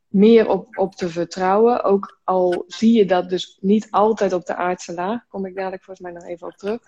meer 0.09 0.49
op, 0.49 0.79
op 0.79 0.95
te 0.95 1.09
vertrouwen. 1.09 1.85
Ook 1.85 2.21
al 2.25 2.65
zie 2.67 2.93
je 2.93 3.05
dat 3.05 3.31
dus 3.31 3.59
niet 3.61 3.91
altijd 3.91 4.33
op 4.33 4.47
de 4.47 4.55
aardse 4.55 4.95
laag, 4.95 5.27
kom 5.29 5.47
ik 5.47 5.55
dadelijk 5.55 5.83
volgens 5.83 6.07
mij 6.07 6.15
nog 6.21 6.29
even 6.29 6.47
op 6.47 6.57
terug. 6.57 6.81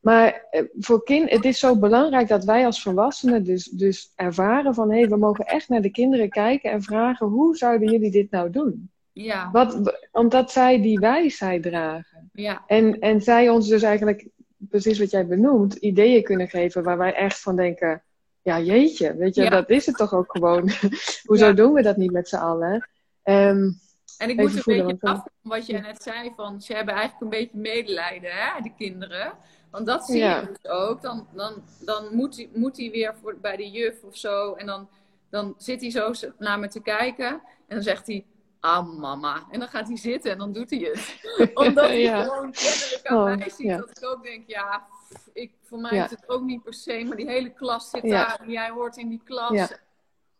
Maar 0.00 0.46
eh, 0.50 0.62
voor 0.78 1.04
kind, 1.04 1.30
het 1.30 1.44
is 1.44 1.58
zo 1.58 1.78
belangrijk 1.78 2.28
dat 2.28 2.44
wij 2.44 2.64
als 2.64 2.82
volwassenen 2.82 3.44
dus, 3.44 3.64
dus 3.64 4.12
ervaren 4.14 4.74
van 4.74 4.90
hé, 4.90 4.98
hey, 4.98 5.08
we 5.08 5.16
mogen 5.16 5.44
echt 5.44 5.68
naar 5.68 5.82
de 5.82 5.90
kinderen 5.90 6.28
kijken 6.28 6.70
en 6.70 6.82
vragen 6.82 7.26
hoe 7.26 7.56
zouden 7.56 7.90
jullie 7.90 8.10
dit 8.10 8.30
nou 8.30 8.50
doen? 8.50 8.91
Ja. 9.12 9.50
Wat, 9.50 9.96
omdat 10.12 10.52
zij 10.52 10.82
die 10.82 10.98
wijsheid 10.98 11.62
dragen. 11.62 12.30
Ja. 12.32 12.64
En, 12.66 12.98
en 12.98 13.20
zij 13.20 13.48
ons 13.48 13.68
dus 13.68 13.82
eigenlijk, 13.82 14.28
precies 14.58 14.98
wat 14.98 15.10
jij 15.10 15.26
benoemt, 15.26 15.74
ideeën 15.74 16.22
kunnen 16.22 16.48
geven 16.48 16.82
waar 16.82 16.98
wij 16.98 17.14
echt 17.14 17.40
van 17.40 17.56
denken, 17.56 18.02
ja 18.42 18.60
jeetje, 18.60 19.16
weet 19.16 19.34
je, 19.34 19.50
dat 19.50 19.70
is 19.70 19.86
het 19.86 19.96
toch 19.96 20.14
ook 20.14 20.30
gewoon. 20.30 20.70
Hoezo 21.26 21.54
doen 21.54 21.72
we 21.72 21.82
dat 21.82 21.96
niet 21.96 22.12
met 22.12 22.28
z'n 22.28 22.36
allen? 22.36 22.88
Um, 23.24 23.80
en 24.18 24.30
ik 24.30 24.36
moet 24.36 24.66
een 24.66 24.86
beetje 24.86 24.96
af 25.00 25.24
wat 25.42 25.66
je 25.66 25.78
net 25.78 26.02
zei, 26.02 26.32
van 26.36 26.60
ze 26.60 26.74
hebben 26.74 26.94
eigenlijk 26.94 27.22
een 27.22 27.40
beetje 27.40 27.58
medelijden, 27.58 28.30
hè, 28.32 28.60
de 28.62 28.72
kinderen. 28.76 29.32
Want 29.70 29.86
dat 29.86 30.04
zie 30.04 30.24
je 30.24 30.48
dus 30.48 30.70
ook. 30.70 31.02
Dan, 31.02 31.26
dan, 31.34 31.62
dan 31.80 32.14
moet, 32.14 32.36
hij, 32.36 32.48
moet 32.54 32.76
weer 32.76 33.14
voor, 33.22 33.36
bij 33.40 33.56
de 33.56 33.70
juf 33.70 34.02
of 34.02 34.16
zo. 34.16 34.52
En 34.52 34.66
dan, 34.66 34.88
dan 35.30 35.54
zit 35.58 35.80
hij 35.80 35.90
zo 35.90 36.12
naar 36.38 36.58
me 36.58 36.68
te 36.68 36.82
kijken. 36.82 37.28
En 37.66 37.74
dan 37.76 37.82
zegt 37.82 38.06
hij, 38.06 38.24
ah 38.62 38.98
mama. 38.98 39.42
En 39.50 39.58
dan 39.58 39.68
gaat 39.68 39.86
hij 39.86 39.96
zitten 39.96 40.30
en 40.30 40.38
dan 40.38 40.52
doet 40.52 40.70
hij 40.70 40.78
het. 40.78 41.16
Omdat 41.66 41.88
hij 41.88 42.22
gewoon 42.22 42.52
kennelijk 42.52 43.00
aan 43.02 43.18
oh, 43.18 43.36
mij 43.36 43.50
ziet. 43.50 43.68
Dat 43.68 43.90
ik 43.98 44.08
ook 44.08 44.22
denk, 44.22 44.42
ja, 44.46 44.86
ik, 45.32 45.52
voor 45.62 45.78
mij 45.78 45.98
is 45.98 46.10
het 46.10 46.28
ook 46.28 46.42
niet 46.42 46.62
per 46.62 46.74
se. 46.74 47.04
Maar 47.06 47.16
die 47.16 47.28
hele 47.28 47.50
klas 47.50 47.90
zit 47.90 48.10
daar 48.10 48.40
en 48.42 48.50
jij 48.50 48.70
hoort 48.70 48.96
in 48.96 49.08
die 49.08 49.20
klas. 49.24 49.72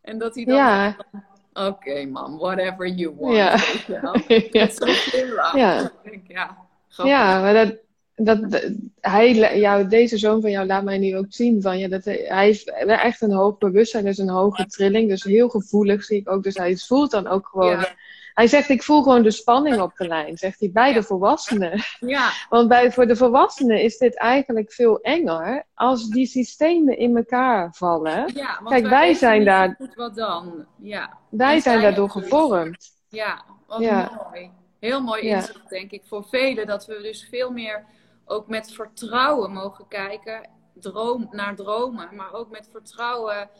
En 0.01 0.19
dat 0.19 0.35
hij 0.35 0.45
dan... 0.45 0.95
Oké, 1.55 1.69
okay, 1.69 2.05
mam, 2.07 2.39
whatever 2.39 2.87
you 2.87 3.15
want. 3.19 3.37
Ja. 3.37 3.57
Weet 4.29 4.75
zo 4.77 5.59
Ja. 5.59 5.93
Denk, 6.03 6.27
ja, 6.29 6.57
ja, 6.89 7.41
maar 7.41 7.55
dat, 7.55 7.77
dat, 8.15 8.63
hij, 9.01 9.35
jou, 9.59 9.89
deze 9.89 10.19
zoon 10.19 10.41
van 10.41 10.51
jou 10.51 10.67
laat 10.67 10.85
mij 10.85 10.99
nu 10.99 11.17
ook 11.17 11.27
zien 11.29 11.63
van 11.63 11.79
ja, 11.79 11.89
dat 11.89 12.05
hij 12.05 12.27
heeft 12.29 12.71
echt 12.87 13.21
een 13.21 13.33
hoog 13.33 13.59
bewustzijn, 13.59 14.05
dus 14.05 14.19
een 14.19 14.29
hoge 14.29 14.67
trilling, 14.67 15.09
dus 15.09 15.23
heel 15.23 15.49
gevoelig 15.49 16.05
zie 16.05 16.19
ik 16.19 16.31
ook. 16.31 16.43
Dus 16.43 16.57
hij 16.57 16.77
voelt 16.77 17.11
dan 17.11 17.27
ook 17.27 17.47
gewoon. 17.47 17.85
Hij 18.35 18.47
zegt, 18.47 18.69
ik 18.69 18.83
voel 18.83 19.03
gewoon 19.03 19.23
de 19.23 19.31
spanning 19.31 19.81
op 19.81 19.97
de 19.97 20.07
lijn, 20.07 20.39
zegt 20.39 20.61
hij, 20.61 20.71
bij 20.73 20.93
de 20.93 21.03
volwassenen. 21.03 21.83
Ja. 22.01 22.31
Want 22.49 22.69
bij, 22.69 22.93
voor 22.93 23.07
de 23.07 23.17
volwassenen 23.17 23.83
is 23.83 23.99
dit 23.99 24.17
eigenlijk 24.17 24.73
veel 24.73 25.01
enger 25.01 25.65
als 25.75 26.09
die 26.09 26.27
systemen 26.27 26.99
in 26.99 27.17
elkaar 27.17 27.75
vallen. 27.75 28.31
Ja, 28.35 28.61
Kijk, 28.65 28.87
wij, 28.87 29.15
zijn 29.15 29.45
daar. 29.45 29.75
Goed 29.79 29.95
wat 29.95 30.15
dan? 30.15 30.67
Ja. 30.79 31.19
Wij 31.31 31.61
zijn 31.61 31.81
daardoor 31.81 32.11
gevormd. 32.11 32.91
Ja, 33.09 33.45
wat 33.67 33.81
mooi. 33.81 34.51
Heel 34.81 35.03
mooi 35.03 35.23
inzicht, 35.23 35.69
denk 35.69 35.91
ik, 35.91 36.03
voor 36.05 36.25
velen. 36.25 36.67
Dat 36.67 36.87
we 36.87 37.01
dus 37.03 37.29
veel 37.31 37.51
meer 37.51 37.85
ook 38.25 38.49
met 38.49 38.73
vertrouwen 38.73 39.53
mogen 39.53 39.89
kijken 39.89 40.49
droom, 40.75 41.29
naar 41.31 41.57
dromen, 41.57 42.09
maar 42.15 42.33
ook 42.33 42.51
met 42.51 42.69
vertrouwen 42.73 43.51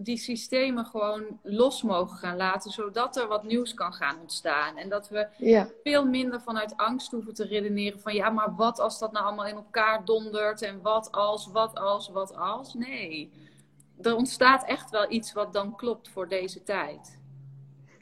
die 0.00 0.16
systemen 0.16 0.84
gewoon 0.84 1.40
los 1.42 1.82
mogen 1.82 2.16
gaan 2.16 2.36
laten, 2.36 2.70
zodat 2.70 3.16
er 3.16 3.28
wat 3.28 3.44
nieuws 3.44 3.74
kan 3.74 3.92
gaan 3.92 4.20
ontstaan. 4.20 4.76
En 4.76 4.88
dat 4.88 5.08
we 5.08 5.26
veel 5.82 6.04
minder 6.04 6.40
vanuit 6.40 6.76
angst 6.76 7.10
hoeven 7.10 7.34
te 7.34 7.44
redeneren 7.44 8.00
van 8.00 8.14
ja, 8.14 8.30
maar 8.30 8.54
wat 8.54 8.78
als 8.78 8.98
dat 8.98 9.12
nou 9.12 9.24
allemaal 9.24 9.46
in 9.46 9.54
elkaar 9.54 10.04
dondert 10.04 10.62
en 10.62 10.82
wat 10.82 11.12
als, 11.12 11.46
wat 11.46 11.74
als, 11.74 12.08
wat 12.08 12.34
als. 12.34 12.74
Nee, 12.74 13.30
er 14.02 14.16
ontstaat 14.16 14.66
echt 14.66 14.90
wel 14.90 15.12
iets 15.12 15.32
wat 15.32 15.52
dan 15.52 15.76
klopt 15.76 16.08
voor 16.08 16.28
deze 16.28 16.62
tijd. 16.62 17.18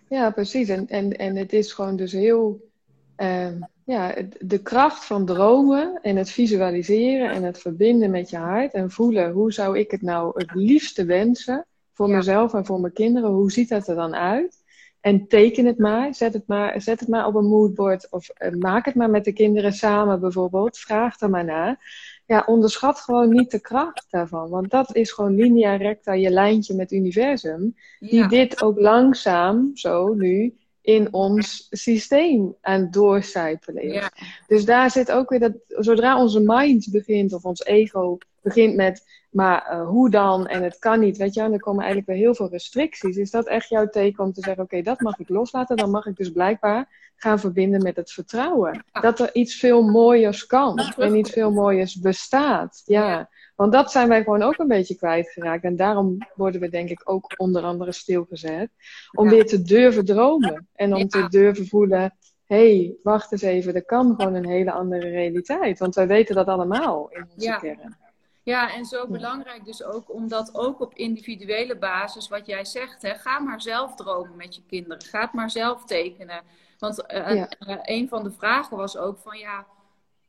Ja, 0.08 0.30
precies. 0.30 0.68
En, 0.68 0.88
en, 0.88 1.16
en 1.16 1.36
het 1.36 1.52
is 1.52 1.72
gewoon 1.72 1.96
dus 1.96 2.12
heel 2.12 2.72
Ehm, 3.16 3.60
ja, 3.84 4.14
de 4.40 4.62
kracht 4.62 5.04
van 5.04 5.26
dromen 5.26 5.98
en 6.02 6.16
het 6.16 6.30
visualiseren 6.30 7.30
en 7.30 7.42
het 7.42 7.58
verbinden 7.58 8.10
met 8.10 8.30
je 8.30 8.36
hart 8.36 8.72
en 8.72 8.90
voelen 8.90 9.32
hoe 9.32 9.52
zou 9.52 9.78
ik 9.78 9.90
het 9.90 10.02
nou 10.02 10.32
het 10.34 10.54
liefste 10.54 11.04
wensen 11.04 11.66
voor 11.94 12.10
mezelf 12.10 12.54
en 12.54 12.66
voor 12.66 12.80
mijn 12.80 12.92
kinderen, 12.92 13.30
hoe 13.30 13.52
ziet 13.52 13.68
dat 13.68 13.88
er 13.88 13.94
dan 13.94 14.14
uit? 14.14 14.62
En 15.00 15.26
teken 15.26 15.66
het 15.66 15.78
maar, 15.78 16.14
zet 16.14 16.32
het 16.32 16.46
maar, 16.46 16.80
zet 16.80 17.00
het 17.00 17.08
maar 17.08 17.26
op 17.26 17.34
een 17.34 17.48
moodboard 17.48 18.10
of 18.10 18.28
uh, 18.38 18.50
maak 18.50 18.84
het 18.84 18.94
maar 18.94 19.10
met 19.10 19.24
de 19.24 19.32
kinderen 19.32 19.72
samen 19.72 20.20
bijvoorbeeld, 20.20 20.78
vraag 20.78 21.20
er 21.20 21.30
maar 21.30 21.44
naar. 21.44 21.92
Ja, 22.26 22.42
onderschat 22.46 23.00
gewoon 23.00 23.28
niet 23.28 23.50
de 23.50 23.60
kracht 23.60 24.06
daarvan, 24.10 24.48
want 24.48 24.70
dat 24.70 24.94
is 24.94 25.12
gewoon 25.12 25.34
linea 25.34 25.76
recta 25.76 26.12
je 26.12 26.30
lijntje 26.30 26.74
met 26.74 26.90
het 26.90 26.98
universum, 26.98 27.74
die 27.98 28.28
dit 28.28 28.62
ook 28.62 28.80
langzaam 28.80 29.70
zo 29.74 30.14
nu 30.14 30.54
in 30.80 31.12
ons 31.12 31.66
systeem 31.70 32.54
aan 32.60 32.90
doorcijpelen 32.90 33.82
is. 33.82 34.08
Dus 34.46 34.64
daar 34.64 34.90
zit 34.90 35.12
ook 35.12 35.28
weer 35.30 35.40
dat, 35.40 35.52
zodra 35.66 36.20
onze 36.20 36.40
mind 36.40 36.88
begint 36.90 37.32
of 37.32 37.44
ons 37.44 37.64
ego 37.64 38.18
begint 38.42 38.76
met, 38.76 39.23
maar 39.34 39.68
uh, 39.72 39.86
hoe 39.88 40.10
dan 40.10 40.46
en 40.46 40.62
het 40.62 40.78
kan 40.78 41.00
niet, 41.00 41.16
weet 41.16 41.34
je, 41.34 41.40
en 41.40 41.52
er 41.52 41.60
komen 41.60 41.82
eigenlijk 41.84 42.12
weer 42.12 42.24
heel 42.24 42.34
veel 42.34 42.48
restricties. 42.48 43.16
Is 43.16 43.30
dat 43.30 43.46
echt 43.46 43.68
jouw 43.68 43.88
teken 43.88 44.24
om 44.24 44.32
te 44.32 44.40
zeggen, 44.40 44.62
oké, 44.62 44.82
dat 44.82 45.00
mag 45.00 45.18
ik 45.18 45.28
loslaten, 45.28 45.76
dan 45.76 45.90
mag 45.90 46.06
ik 46.06 46.16
dus 46.16 46.30
blijkbaar 46.30 47.12
gaan 47.16 47.38
verbinden 47.38 47.82
met 47.82 47.96
het 47.96 48.12
vertrouwen. 48.12 48.84
Dat 49.00 49.20
er 49.20 49.34
iets 49.34 49.54
veel 49.54 49.82
mooiers 49.82 50.46
kan 50.46 50.78
en 50.78 51.16
iets 51.16 51.30
veel 51.30 51.50
mooiers 51.50 52.00
bestaat. 52.00 52.82
ja. 52.84 53.30
Want 53.56 53.72
dat 53.72 53.90
zijn 53.90 54.08
wij 54.08 54.22
gewoon 54.22 54.42
ook 54.42 54.58
een 54.58 54.68
beetje 54.68 54.96
kwijtgeraakt. 54.96 55.64
En 55.64 55.76
daarom 55.76 56.18
worden 56.34 56.60
we 56.60 56.68
denk 56.68 56.88
ik 56.88 57.00
ook 57.04 57.32
onder 57.36 57.62
andere 57.62 57.92
stilgezet. 57.92 58.70
Om 59.12 59.28
weer 59.28 59.46
te 59.46 59.62
durven 59.62 60.04
dromen. 60.04 60.68
En 60.74 60.94
om 60.94 61.08
te 61.08 61.28
durven 61.28 61.66
voelen, 61.66 62.16
hé, 62.44 62.76
hey, 62.76 62.94
wacht 63.02 63.32
eens 63.32 63.42
even, 63.42 63.74
er 63.74 63.84
kan 63.84 64.14
gewoon 64.16 64.34
een 64.34 64.46
hele 64.46 64.72
andere 64.72 65.08
realiteit. 65.08 65.78
Want 65.78 65.94
wij 65.94 66.06
weten 66.06 66.34
dat 66.34 66.46
allemaal 66.46 67.10
in 67.10 67.26
onze 67.34 67.46
ja. 67.46 67.56
kern. 67.56 67.96
Ja, 68.44 68.74
en 68.74 68.84
zo 68.84 69.06
belangrijk 69.06 69.64
dus 69.64 69.82
ook, 69.82 70.12
omdat 70.12 70.54
ook 70.54 70.80
op 70.80 70.94
individuele 70.94 71.76
basis, 71.76 72.28
wat 72.28 72.46
jij 72.46 72.64
zegt, 72.64 73.02
hè, 73.02 73.14
ga 73.14 73.38
maar 73.38 73.60
zelf 73.60 73.94
dromen 73.94 74.36
met 74.36 74.54
je 74.54 74.62
kinderen. 74.66 75.02
Ga 75.02 75.20
het 75.20 75.32
maar 75.32 75.50
zelf 75.50 75.84
tekenen. 75.84 76.42
Want 76.78 77.04
uh, 77.12 77.34
ja. 77.34 77.48
uh, 77.66 77.76
een 77.82 78.08
van 78.08 78.22
de 78.22 78.30
vragen 78.30 78.76
was 78.76 78.96
ook 78.96 79.18
van 79.18 79.38
ja, 79.38 79.66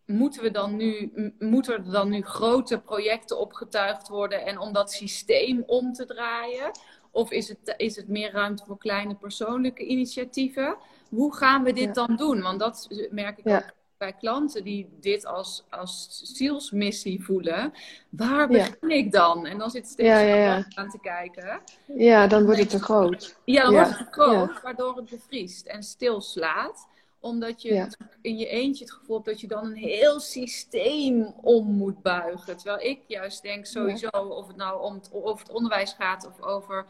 moeten, 0.06 0.42
we 0.42 0.52
dan 0.52 0.76
nu, 0.76 1.12
moeten 1.40 1.74
er 1.74 1.92
dan 1.92 2.10
nu 2.10 2.22
grote 2.22 2.80
projecten 2.80 3.40
opgetuigd 3.40 4.08
worden 4.08 4.46
en 4.46 4.60
om 4.60 4.74
dat 4.74 4.92
systeem 4.92 5.64
om 5.66 5.94
te 5.94 6.06
draaien? 6.06 6.72
Of 7.12 7.32
is 7.32 7.48
het, 7.48 7.74
is 7.78 7.96
het 7.96 8.08
meer 8.08 8.32
ruimte 8.32 8.66
voor 8.66 8.78
kleine 8.78 9.16
persoonlijke 9.16 9.86
initiatieven? 9.86 10.78
Hoe 11.10 11.36
gaan 11.36 11.64
we 11.64 11.74
dit 11.74 11.96
ja. 11.96 12.06
dan 12.06 12.16
doen? 12.16 12.42
Want 12.42 12.60
dat 12.60 12.88
merk 13.12 13.38
ik 13.38 13.48
ja. 13.48 13.58
ook 13.58 13.74
bij 14.06 14.14
klanten 14.20 14.64
die 14.64 14.90
dit 15.00 15.26
als, 15.26 15.64
als 15.70 16.22
zielsmissie 16.24 17.24
voelen. 17.24 17.74
Waar 18.10 18.48
begin 18.48 18.90
ik 18.90 19.12
dan? 19.12 19.46
En 19.46 19.58
dan 19.58 19.70
zit 19.70 19.88
steeds 19.88 20.10
ja, 20.10 20.66
aan 20.76 20.90
te 20.90 21.00
kijken. 21.02 21.62
Ja, 21.86 22.28
dan 22.28 22.46
wordt 22.46 22.60
het 22.60 22.70
te 22.70 22.80
groot. 22.80 23.36
Ja, 23.46 23.64
dan 23.64 23.74
wordt 23.74 23.90
het 23.90 23.98
te 23.98 24.08
groot, 24.12 24.62
waardoor 24.62 24.96
het 24.96 25.10
bevriest 25.10 25.66
en 25.66 25.84
stilslaat 25.84 26.88
omdat 27.20 27.62
je 27.62 27.74
ja. 27.74 27.88
in 28.22 28.38
je 28.38 28.48
eentje 28.48 28.84
het 28.84 28.94
gevoel 28.94 29.16
hebt 29.16 29.28
dat 29.28 29.42
je 29.42 29.48
dan 29.48 29.66
een 29.66 29.76
heel 29.76 30.20
systeem 30.20 31.34
om 31.42 31.72
moet 31.72 32.02
buigen. 32.02 32.58
Terwijl 32.58 32.80
ik 32.80 33.00
juist 33.08 33.42
denk 33.42 33.66
sowieso, 33.66 34.08
of 34.10 34.48
het 34.48 34.56
nou 34.56 34.82
om 34.82 34.94
het, 34.94 35.10
over 35.14 35.46
het 35.46 35.56
onderwijs 35.56 35.94
gaat 35.94 36.28
of 36.28 36.42
over 36.42 36.86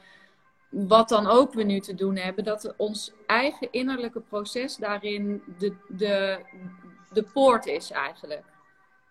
wat 0.70 1.10
dan 1.10 1.28
ook 1.28 1.54
we 1.54 1.64
nu 1.64 1.80
te 1.80 1.96
doen 1.96 2.16
hebben, 2.16 2.44
dat 2.44 2.74
ons 2.78 3.12
eigen 3.26 3.68
innerlijke 3.72 4.20
proces 4.20 4.76
daarin 4.76 5.42
de, 5.58 5.74
de, 5.88 6.40
de 7.16 7.26
poort 7.34 7.66
is 7.66 7.92
eigenlijk. 7.92 8.44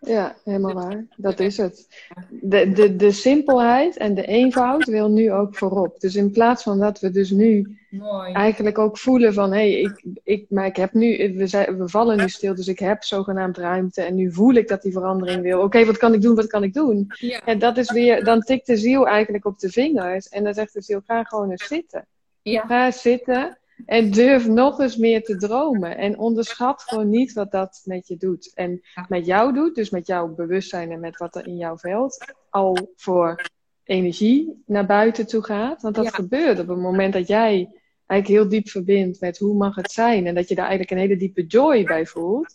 Ja, 0.07 0.37
helemaal 0.45 0.75
waar. 0.75 1.05
Dat 1.17 1.41
is 1.41 1.57
het. 1.57 1.89
De, 2.29 2.73
de, 2.73 2.97
de 2.97 3.13
simpelheid 3.13 3.97
en 3.97 4.15
de 4.15 4.27
eenvoud 4.27 4.85
wil 4.85 5.09
nu 5.09 5.33
ook 5.33 5.57
voorop. 5.57 6.01
Dus 6.01 6.15
in 6.15 6.31
plaats 6.31 6.63
van 6.63 6.79
dat 6.79 7.01
we 7.01 7.11
dus 7.11 7.31
nu 7.31 7.79
Mooi. 7.91 8.33
eigenlijk 8.33 8.79
ook 8.79 8.99
voelen 8.99 9.35
van... 9.35 9.53
hé, 9.53 9.57
hey, 9.57 9.81
ik, 9.81 10.05
ik, 10.23 10.47
maar 10.49 10.67
ik 10.67 10.77
heb 10.77 10.93
nu... 10.93 11.35
We, 11.37 11.47
zijn, 11.47 11.79
we 11.79 11.89
vallen 11.89 12.17
nu 12.17 12.29
stil, 12.29 12.55
dus 12.55 12.69
ik 12.69 12.79
heb 12.79 13.03
zogenaamd 13.03 13.57
ruimte. 13.57 14.03
En 14.03 14.15
nu 14.15 14.33
voel 14.33 14.55
ik 14.55 14.69
dat 14.69 14.83
die 14.83 14.93
verandering 14.93 15.43
wil. 15.43 15.57
Oké, 15.57 15.65
okay, 15.65 15.87
wat 15.87 15.97
kan 15.97 16.15
ik 16.15 16.23
doen, 16.23 16.35
wat 16.35 16.47
kan 16.47 16.63
ik 16.63 16.75
doen? 16.75 17.07
Ja. 17.09 17.41
En 17.45 17.59
dat 17.59 17.77
is 17.77 17.93
weer... 17.93 18.25
Dan 18.25 18.41
tikt 18.41 18.67
de 18.67 18.77
ziel 18.77 19.09
eigenlijk 19.09 19.45
op 19.45 19.59
de 19.59 19.71
vingers. 19.71 20.29
En 20.29 20.45
dan 20.45 20.55
zegt 20.55 20.73
de 20.73 20.83
ziel, 20.83 21.01
ga 21.07 21.23
gewoon 21.23 21.51
eens 21.51 21.67
zitten. 21.67 22.07
Ja. 22.43 22.65
Ga 22.67 22.91
zitten. 22.91 23.59
En 23.87 24.11
durf 24.11 24.47
nog 24.47 24.81
eens 24.81 24.97
meer 24.97 25.23
te 25.25 25.37
dromen. 25.37 25.97
En 25.97 26.19
onderschat 26.19 26.83
gewoon 26.83 27.09
niet 27.11 27.33
wat 27.33 27.51
dat 27.51 27.83
met 27.85 28.09
je 28.09 28.17
doet. 28.17 28.53
En 28.55 28.81
met 29.09 29.27
jou 29.27 29.53
doet, 29.53 29.75
dus 29.75 29.91
met 29.91 30.07
jouw 30.07 30.35
bewustzijn 30.35 30.91
en 30.93 31.01
met 31.01 31.17
wat 31.19 31.35
er 31.37 31.47
in 31.47 31.57
jouw 31.57 31.77
veld 31.79 32.25
al 32.51 32.93
voor 32.97 33.43
energie 33.85 34.63
naar 34.67 34.87
buiten 34.87 35.27
toe 35.27 35.43
gaat. 35.45 35.83
Want 35.83 35.95
dat 35.95 36.05
Ja. 36.05 36.11
gebeurt 36.11 36.59
op 36.61 36.69
het 36.69 36.79
moment 36.79 37.13
dat 37.13 37.27
jij 37.27 37.69
eigenlijk 38.07 38.41
heel 38.41 38.49
diep 38.49 38.69
verbindt 38.69 39.21
met 39.21 39.39
hoe 39.39 39.55
mag 39.55 39.75
het 39.77 39.91
zijn. 39.93 40.27
En 40.27 40.35
dat 40.35 40.49
je 40.49 40.55
daar 40.55 40.67
eigenlijk 40.67 40.91
een 41.01 41.07
hele 41.09 41.19
diepe 41.21 41.47
joy 41.47 41.85
bij 41.85 42.07
voelt. 42.07 42.55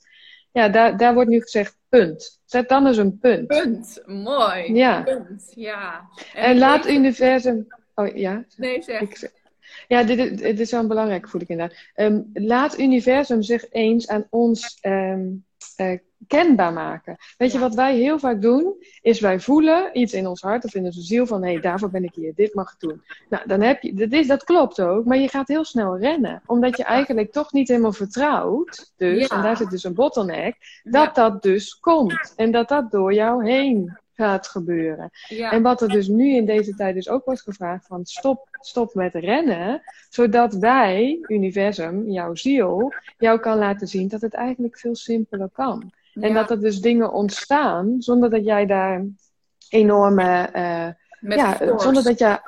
Ja, 0.51 0.69
daar, 0.69 0.97
daar 0.97 1.13
wordt 1.13 1.29
nu 1.29 1.41
gezegd 1.41 1.77
punt. 1.89 2.39
Zet 2.45 2.69
dan 2.69 2.87
eens 2.87 2.97
een 2.97 3.17
punt. 3.19 3.47
Punt. 3.47 4.01
Mooi. 4.05 4.73
Ja. 4.73 5.01
Punt. 5.03 5.51
Ja. 5.55 6.09
En 6.33 6.57
laat 6.57 6.87
universum. 6.89 7.67
Oh 7.95 8.15
ja. 8.15 8.45
Nee, 8.57 8.81
zeg. 8.81 9.01
Ik 9.01 9.15
zeg- 9.17 9.31
Ja, 9.89 10.03
dit, 10.03 10.17
is- 10.17 10.41
dit 10.41 10.59
is 10.59 10.71
wel 10.71 10.87
belangrijk, 10.87 11.27
voel 11.29 11.41
ik 11.41 11.49
inderdaad. 11.49 11.77
Ehm, 11.93 12.21
laat 12.33 12.79
universum 12.79 13.41
zich 13.41 13.65
eens 13.69 14.07
aan 14.07 14.27
ons 14.29 14.77
ehm, 14.81 15.27
eh, 15.75 15.97
kenbaar 16.27 16.73
maken. 16.73 17.17
Weet 17.37 17.51
je, 17.51 17.59
wat 17.59 17.75
wij 17.75 17.95
heel 17.97 18.19
vaak 18.19 18.41
doen, 18.41 18.73
is 19.01 19.19
wij 19.19 19.39
voelen 19.39 19.89
iets 19.99 20.13
in 20.13 20.27
ons 20.27 20.41
hart 20.41 20.65
of 20.65 20.75
in 20.75 20.85
onze 20.85 21.01
ziel 21.01 21.25
van, 21.25 21.43
hé, 21.43 21.51
hey, 21.51 21.61
daarvoor 21.61 21.89
ben 21.89 22.03
ik 22.03 22.13
hier, 22.15 22.31
dit 22.35 22.53
mag 22.53 22.71
ik 22.73 22.79
doen. 22.79 23.01
Nou, 23.29 23.43
dan 23.47 23.61
heb 23.61 23.81
je, 23.81 23.93
dat, 23.93 24.11
is, 24.11 24.27
dat 24.27 24.43
klopt 24.43 24.81
ook, 24.81 25.05
maar 25.05 25.17
je 25.17 25.27
gaat 25.29 25.47
heel 25.47 25.63
snel 25.65 25.97
rennen. 25.97 26.41
Omdat 26.45 26.77
je 26.77 26.83
eigenlijk 26.83 27.31
toch 27.31 27.51
niet 27.51 27.67
helemaal 27.67 27.91
vertrouwt, 27.93 28.93
dus, 28.97 29.27
Ja. 29.27 29.35
en 29.35 29.41
daar 29.41 29.57
zit 29.57 29.69
dus 29.69 29.83
een 29.83 29.93
bottleneck, 29.93 30.55
dat 30.83 31.15
dat 31.15 31.41
dus 31.41 31.73
komt. 31.79 32.33
En 32.35 32.51
dat 32.51 32.67
dat 32.69 32.91
door 32.91 33.13
jou 33.13 33.45
heen 33.51 33.97
gaat 34.19 34.47
gebeuren. 34.47 35.09
Ja. 35.27 35.51
En 35.51 35.61
wat 35.61 35.81
er 35.81 35.89
dus 35.89 36.07
nu 36.07 36.35
in 36.35 36.45
deze 36.45 36.75
tijd 36.75 36.95
dus 36.95 37.09
ook 37.09 37.25
wordt 37.25 37.41
gevraagd 37.41 37.85
van 37.85 38.05
stop, 38.05 38.47
stop 38.51 38.93
met 38.93 39.13
rennen, 39.13 39.81
zodat 40.09 40.53
wij, 40.53 41.19
universum, 41.27 42.09
jouw 42.09 42.35
ziel, 42.35 42.93
jou 43.17 43.39
kan 43.39 43.57
laten 43.57 43.87
zien 43.87 44.07
dat 44.07 44.21
het 44.21 44.33
eigenlijk 44.33 44.79
veel 44.79 44.95
simpeler 44.95 45.49
kan. 45.53 45.91
En 46.13 46.33
dat 46.33 46.51
er 46.51 46.59
dus 46.59 46.79
dingen 46.81 47.11
ontstaan 47.11 47.95
zonder 47.99 48.29
dat 48.29 48.45
jij 48.45 48.65
daar 48.65 49.05
enorme, 49.69 50.49
Met 51.19 51.37
ja, 51.37 51.55
force. 51.55 51.83
zonder 51.83 52.03
dat 52.03 52.19
je 52.19 52.39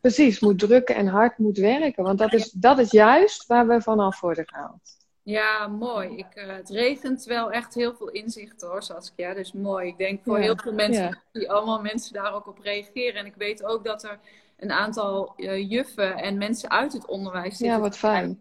precies 0.00 0.40
moet 0.40 0.58
drukken 0.58 0.94
en 0.94 1.06
hard 1.06 1.38
moet 1.38 1.58
werken. 1.58 2.04
Want 2.04 2.18
dat 2.18 2.32
is, 2.32 2.50
dat 2.50 2.78
is 2.78 2.90
juist 2.90 3.46
waar 3.46 3.66
we 3.66 3.80
vanaf 3.80 4.20
worden 4.20 4.48
gehaald. 4.48 5.03
Ja, 5.24 5.66
mooi. 5.66 6.16
Ik, 6.16 6.34
eh, 6.34 6.46
het 6.46 6.68
regent 6.68 7.24
wel 7.24 7.50
echt 7.52 7.74
heel 7.74 7.94
veel 7.94 8.08
inzicht 8.08 8.60
hoor, 8.60 8.82
Saskia. 8.82 9.34
Dus 9.34 9.52
mooi. 9.52 9.88
Ik 9.88 9.98
denk 9.98 10.22
voor 10.24 10.36
Ja, 10.36 10.42
heel 10.42 10.56
veel 10.56 10.72
mensen 10.72 11.04
ja. 11.04 11.22
die 11.32 11.50
allemaal 11.50 11.80
mensen 11.80 12.12
daar 12.12 12.34
ook 12.34 12.46
op 12.46 12.58
reageren. 12.58 13.14
En 13.14 13.26
ik 13.26 13.34
weet 13.34 13.64
ook 13.64 13.84
dat 13.84 14.04
er 14.04 14.18
een 14.56 14.72
aantal 14.72 15.34
eh, 15.36 15.70
juffen 15.70 16.16
en 16.16 16.38
mensen 16.38 16.70
uit 16.70 16.92
het 16.92 17.06
onderwijs 17.06 17.56
zitten. 17.56 17.76
Ja, 17.76 17.80
wat 17.80 17.96
fijn. 17.96 18.40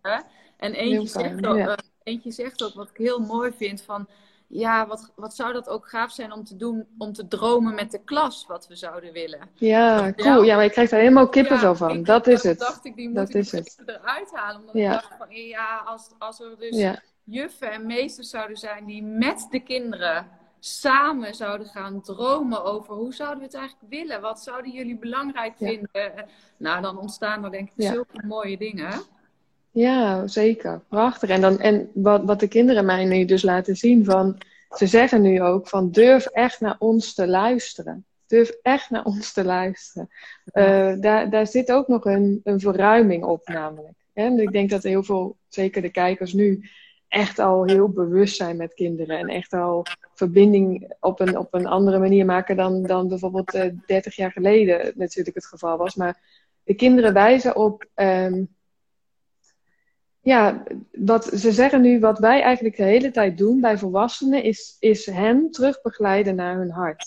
En 0.58 0.74
eentje 0.74 1.08
zegt, 1.08 1.46
ook, 1.46 1.58
ja. 1.58 1.67
eh, 1.67 1.84
eentje 2.04 2.32
zegt 2.32 2.63
ook 2.63 2.74
wat 2.74 2.89
ik 2.89 2.98
heel 2.98 3.19
mooi 3.19 3.52
vind 3.58 3.82
van... 3.82 4.08
Ja, 4.56 4.88
wat, 4.88 5.12
wat 5.16 5.36
zou 5.36 5.54
dat 5.54 5.70
ook 5.70 5.89
gaaf 5.89 6.12
zijn 6.12 6.32
om 6.32 6.44
te 6.44 6.56
doen, 6.56 6.88
om 6.98 7.13
te 7.13 7.28
dromen 7.28 7.76
met 7.76 7.92
de 7.92 8.00
klas 8.04 8.46
wat 8.48 8.68
we 8.68 8.76
zouden 8.76 9.13
willen. 9.13 9.39
Ja, 9.54 10.13
cool. 10.16 10.44
Ja, 10.44 10.56
maar 10.56 10.63
je 10.63 10.70
krijgt 10.70 10.92
er 10.92 10.98
helemaal 11.00 11.30
kippenvel 11.30 11.70
Ja, 11.70 11.76
van. 11.76 11.89
ik- 11.89 12.06
dat 12.06 12.28
is 12.28 12.44
het. 12.44 12.60
dacht 12.60 12.86
ik, 12.86 12.96
die 12.96 13.08
moet 13.08 13.16
Dat 13.18 13.30
ik 13.30 13.36
is 13.36 13.52
het. 13.52 13.82
eruit 13.86 14.32
halen. 14.34 14.60
Omdat 14.60 14.76
Ja. 14.76 14.94
ik 14.96 15.02
dacht 15.02 15.16
van, 15.18 15.28
ja, 15.36 15.82
als, 15.86 16.10
als 16.20 16.39
er 16.39 16.56
dus 16.60 16.78
Ja, 16.78 17.00
juffen 17.24 17.72
en 17.72 17.86
meesters 17.86 18.30
zouden 18.30 18.58
zijn 18.58 18.86
die 18.86 19.04
met 19.04 19.48
de 19.52 19.60
kinderen 19.60 20.28
samen 20.60 21.36
zouden 21.36 21.68
gaan 21.68 22.02
dromen 22.02 22.63
over 22.63 22.94
hoe 22.94 23.13
zouden 23.13 23.39
we 23.39 23.46
het 23.46 23.54
eigenlijk 23.56 23.94
willen? 23.94 24.22
Wat 24.22 24.39
zouden 24.44 24.72
jullie 24.72 24.98
belangrijk 24.98 25.54
vinden? 25.58 26.26
Nou, 26.58 26.82
dan 26.82 26.98
ontstaan 26.98 27.44
er 27.44 27.52
denk 27.52 27.70
ik 27.76 27.86
zulke 27.88 28.26
mooie 28.26 28.58
dingen. 28.58 28.92
Ja, 29.73 30.27
zeker. 30.27 30.81
Prachtig. 30.88 31.29
En, 31.29 31.41
dan, 31.41 31.59
en 31.59 31.89
wat, 31.93 32.23
wat 32.23 32.39
de 32.39 32.47
kinderen 32.47 32.86
mij 32.86 33.05
nu 33.05 33.25
dus 33.25 33.41
laten 33.43 33.75
zien 33.75 34.05
van... 34.05 34.38
Ze 34.69 34.88
zeggen 34.88 35.21
nu 35.21 35.41
ook 35.41 35.67
van 35.67 35.91
durf 35.91 36.25
echt 36.25 36.59
naar 36.59 36.75
ons 36.79 37.13
te 37.13 37.27
luisteren. 37.27 38.05
Durf 38.27 38.49
echt 38.62 38.89
naar 38.89 39.05
ons 39.05 39.33
te 39.33 39.43
luisteren. 39.43 40.09
Eh, 40.45 40.93
daar, 40.99 41.29
daar 41.29 41.47
zit 41.47 41.71
ook 41.71 41.88
nog 41.88 42.05
een, 42.05 42.41
een 42.43 42.59
verruiming 42.59 43.23
op 43.23 43.47
namelijk. 43.47 43.97
En 44.13 44.39
ik 44.39 44.51
denk 44.51 44.69
dat 44.69 44.83
heel 44.83 45.03
veel, 45.03 45.38
zeker 45.47 45.81
de 45.81 45.89
kijkers 45.89 46.33
nu, 46.33 46.69
echt 47.07 47.39
al 47.39 47.63
heel 47.63 47.89
bewust 47.89 48.36
zijn 48.36 48.57
met 48.57 48.73
kinderen. 48.73 49.17
En 49.17 49.27
echt 49.27 49.53
al 49.53 49.86
verbinding 50.13 50.93
op 50.99 51.19
een, 51.19 51.38
op 51.38 51.53
een 51.53 51.67
andere 51.67 51.99
manier 51.99 52.25
maken 52.25 52.55
dan, 52.55 52.83
dan 52.83 53.07
bijvoorbeeld 53.07 53.53
eh 53.53 53.69
30 53.86 54.15
jaar 54.15 54.31
geleden 54.31 54.91
natuurlijk 54.95 55.36
het 55.36 55.45
geval 55.45 55.77
was. 55.77 55.95
Maar 55.95 56.21
de 56.63 56.73
kinderen 56.73 57.13
wijzen 57.13 57.55
op... 57.55 57.86
ehm, 57.93 58.43
ja, 60.23 60.63
wat 60.91 61.25
ze 61.25 61.51
zeggen 61.51 61.81
nu, 61.81 61.99
wat 61.99 62.19
wij 62.19 62.41
eigenlijk 62.41 62.77
de 62.77 62.83
hele 62.83 63.12
tijd 63.12 63.38
doen 63.38 63.62
bij 63.62 63.77
volwassenen, 63.77 64.43
is, 64.43 64.77
is 64.79 65.05
hen 65.05 65.51
terugbegeleiden 65.51 66.36
naar 66.36 66.57
hun 66.57 66.71
hart. 66.71 67.05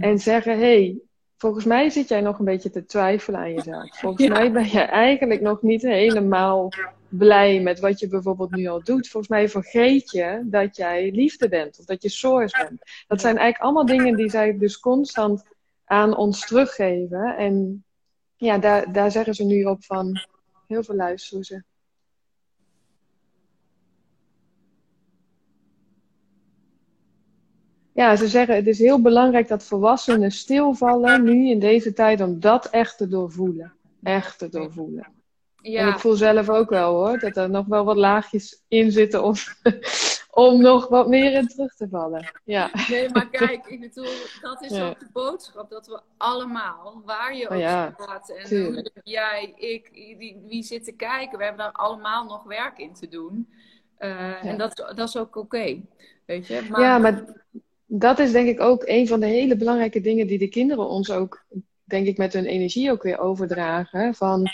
En 0.00 0.18
zeggen, 0.18 0.52
hé, 0.52 0.58
hey, 0.58 0.98
volgens 1.36 1.64
mij 1.64 1.90
zit 1.90 2.08
jij 2.08 2.20
nog 2.20 2.38
een 2.38 2.44
beetje 2.44 2.70
te 2.70 2.84
twijfelen 2.84 3.40
aan 3.40 3.54
jezelf. 3.54 3.98
Volgens 3.98 4.26
Ja. 4.26 4.32
mij 4.32 4.52
ben 4.52 4.70
je 4.70 4.80
eigenlijk 4.80 5.40
nog 5.40 5.62
niet 5.62 5.82
helemaal 5.82 6.68
blij 7.08 7.60
met 7.60 7.80
wat 7.80 8.00
je 8.00 8.08
bijvoorbeeld 8.08 8.50
nu 8.50 8.66
al 8.66 8.82
doet. 8.82 9.08
Volgens 9.08 9.32
mij 9.32 9.48
vergeet 9.48 10.10
je 10.10 10.42
dat 10.44 10.76
jij 10.76 11.10
liefde 11.10 11.48
bent 11.48 11.78
of 11.78 11.84
dat 11.84 12.02
je 12.02 12.08
source 12.08 12.66
bent. 12.68 12.82
Dat 13.06 13.20
zijn 13.20 13.36
eigenlijk 13.36 13.64
allemaal 13.64 13.96
dingen 13.96 14.16
die 14.16 14.30
zij 14.30 14.58
dus 14.58 14.78
constant 14.78 15.44
aan 15.84 16.16
ons 16.16 16.46
teruggeven. 16.46 17.36
En 17.36 17.84
ja, 18.36 18.58
daar, 18.58 18.92
daar 18.92 19.10
zeggen 19.10 19.34
ze 19.34 19.44
nu 19.44 19.64
op 19.64 19.84
van 19.84 20.20
heel 20.66 20.82
veel 20.82 20.94
luisteren 20.94 21.64
Ja, 27.98 28.16
ze 28.16 28.28
zeggen 28.28 28.54
het 28.54 28.66
is 28.66 28.78
heel 28.78 29.00
belangrijk 29.02 29.48
dat 29.48 29.64
volwassenen 29.64 30.30
stilvallen 30.30 31.22
nu 31.22 31.48
in 31.50 31.58
deze 31.58 31.92
tijd 31.92 32.20
om 32.20 32.40
dat 32.40 32.66
echt 32.70 32.96
te 32.98 33.08
doorvoelen. 33.08 33.72
Echt 34.02 34.38
te 34.38 34.48
doorvoelen. 34.48 35.04
En 35.62 35.70
Ja, 35.70 35.88
ik 35.88 35.98
voel 35.98 36.14
zelf 36.14 36.48
ook 36.48 36.70
wel 36.70 36.94
hoor, 36.94 37.18
dat 37.18 37.36
er 37.36 37.50
nog 37.50 37.66
wel 37.66 37.84
wat 37.84 37.96
laagjes 37.96 38.62
in 38.68 38.92
zitten 38.92 39.22
om, 39.24 39.34
om 40.46 40.60
nog 40.60 40.88
wat 40.88 41.08
meer 41.08 41.32
in 41.32 41.48
terug 41.48 41.74
te 41.74 41.88
vallen. 41.90 42.32
Ja, 42.44 42.70
nee, 42.88 43.08
maar 43.08 43.28
kijk, 43.30 43.66
ik 43.66 43.80
bedoel, 43.80 44.12
dat 44.40 44.62
is 44.62 44.76
Ja. 44.76 44.88
ook 44.88 45.00
de 45.00 45.08
boodschap 45.12 45.70
dat 45.70 45.86
we 45.86 46.00
allemaal, 46.16 47.02
waar 47.04 47.36
je 47.36 47.44
ook 47.44 47.52
Oh 47.52 47.58
ja, 47.58 47.94
staat, 48.00 48.28
en 48.28 48.44
tuurlijk. 48.46 48.90
jij, 49.04 49.52
ik, 49.56 49.90
die, 50.18 50.42
wie 50.46 50.62
zit 50.62 50.84
te 50.84 50.92
kijken, 50.92 51.38
we 51.38 51.44
hebben 51.44 51.64
daar 51.64 51.72
allemaal 51.72 52.24
nog 52.24 52.42
werk 52.44 52.78
in 52.78 52.92
te 52.94 53.08
doen. 53.08 53.48
En 53.98 54.58
dat, 54.58 54.76
dat 54.94 55.08
is 55.08 55.16
ook 55.16 55.36
oké. 55.36 55.80
weet 56.26 56.46
je? 56.46 56.66
Maar... 56.70 56.80
Ja, 56.80 56.98
maar 56.98 57.24
dat 57.90 58.18
is 58.18 58.32
denk 58.32 58.48
ik 58.48 58.60
ook 58.60 58.82
een 58.86 59.08
van 59.08 59.20
de 59.20 59.26
hele 59.26 59.56
belangrijke 59.56 60.00
dingen 60.00 60.26
die 60.26 60.38
de 60.38 60.48
kinderen 60.48 60.88
ons 60.88 61.10
ook, 61.10 61.44
denk 61.84 62.06
ik, 62.06 62.18
met 62.18 62.32
hun 62.32 62.46
energie 62.46 62.90
ook 62.90 63.02
weer 63.02 63.18
overdragen. 63.18 64.14
Van 64.14 64.48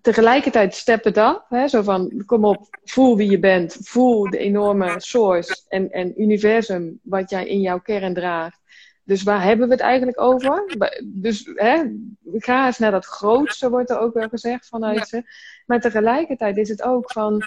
tegelijkertijd 0.00 0.74
step 0.74 1.06
it 1.06 1.16
up. 1.16 1.44
Hè? 1.48 1.68
Zo 1.68 1.82
van, 1.82 2.22
kom 2.26 2.44
op, 2.44 2.78
voel 2.84 3.16
wie 3.16 3.30
je 3.30 3.38
bent. 3.38 3.76
Voel 3.80 4.30
de 4.30 4.38
enorme 4.38 4.94
source 4.96 5.56
en, 5.68 5.90
en 5.90 6.22
universum 6.22 7.00
wat 7.02 7.30
jij 7.30 7.46
in 7.46 7.60
jouw 7.60 7.80
kern 7.80 8.14
draagt. 8.14 8.60
Dus 9.04 9.22
waar 9.22 9.42
hebben 9.42 9.66
we 9.66 9.72
het 9.72 9.82
eigenlijk 9.82 10.20
over? 10.20 10.78
Dus 11.04 11.50
hè, 11.54 11.82
ga 12.32 12.66
eens 12.66 12.78
naar 12.78 12.90
dat 12.90 13.06
grootste, 13.06 13.70
wordt 13.70 13.90
er 13.90 13.98
ook 13.98 14.14
wel 14.14 14.28
gezegd 14.28 14.68
vanuit 14.68 15.08
ze. 15.08 15.22
Maar 15.66 15.80
tegelijkertijd 15.80 16.56
is 16.56 16.68
het 16.68 16.82
ook 16.82 17.12
van, 17.12 17.42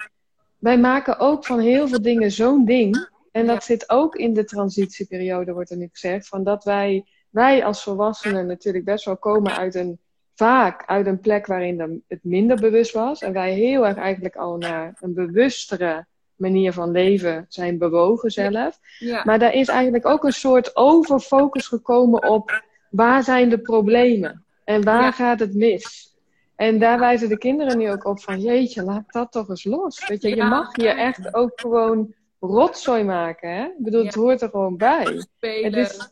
wij 0.57 0.79
maken 0.79 1.19
ook 1.19 1.45
van 1.45 1.59
heel 1.59 1.87
veel 1.87 2.01
dingen 2.01 2.31
zo'n 2.31 2.65
ding. 2.65 3.09
En 3.31 3.47
dat 3.47 3.63
zit 3.63 3.89
ook 3.89 4.15
in 4.15 4.33
de 4.33 4.43
transitieperiode, 4.43 5.53
wordt 5.53 5.71
er 5.71 5.77
nu 5.77 5.89
gezegd. 5.91 6.27
Van 6.27 6.43
dat 6.43 6.63
wij, 6.63 7.05
wij 7.29 7.65
als 7.65 7.83
volwassenen 7.83 8.47
natuurlijk 8.47 8.85
best 8.85 9.05
wel 9.05 9.17
komen 9.17 9.57
uit 9.57 9.75
een 9.75 9.99
vaak 10.35 10.83
uit 10.85 11.07
een 11.07 11.19
plek 11.19 11.45
waarin 11.45 12.03
het 12.07 12.23
minder 12.23 12.59
bewust 12.59 12.93
was. 12.93 13.21
En 13.21 13.33
wij 13.33 13.53
heel 13.53 13.87
erg 13.87 13.97
eigenlijk 13.97 14.35
al 14.35 14.57
naar 14.57 14.97
een 14.99 15.13
bewustere 15.13 16.05
manier 16.35 16.73
van 16.73 16.91
leven 16.91 17.45
zijn 17.49 17.77
bewogen 17.77 18.31
zelf. 18.31 18.79
Maar 19.23 19.39
daar 19.39 19.53
is 19.53 19.67
eigenlijk 19.67 20.05
ook 20.05 20.23
een 20.23 20.33
soort 20.33 20.75
overfocus 20.75 21.67
gekomen 21.67 22.29
op 22.29 22.63
waar 22.89 23.23
zijn 23.23 23.49
de 23.49 23.59
problemen 23.59 24.45
en 24.63 24.83
waar 24.83 25.13
gaat 25.13 25.39
het 25.39 25.55
mis. 25.55 26.15
En 26.55 26.79
daar 26.79 26.99
wijzen 26.99 27.29
de 27.29 27.37
kinderen 27.37 27.77
nu 27.77 27.91
ook 27.91 28.05
op 28.05 28.21
van 28.21 28.39
jeetje, 28.39 28.83
laat 28.83 29.11
dat 29.11 29.31
toch 29.31 29.49
eens 29.49 29.63
los. 29.63 30.07
Weet 30.07 30.21
je, 30.21 30.35
je 30.35 30.43
mag 30.43 30.75
hier 30.75 30.97
echt 30.97 31.33
ook 31.33 31.51
gewoon 31.55 32.13
rotzooi 32.41 33.03
maken. 33.03 33.49
Hè? 33.49 33.63
Ik 33.63 33.83
bedoel, 33.83 34.05
het 34.05 34.15
hoort 34.15 34.41
er 34.41 34.49
gewoon 34.49 34.77
bij. 34.77 35.23
Het 35.39 35.75
is, 35.75 36.09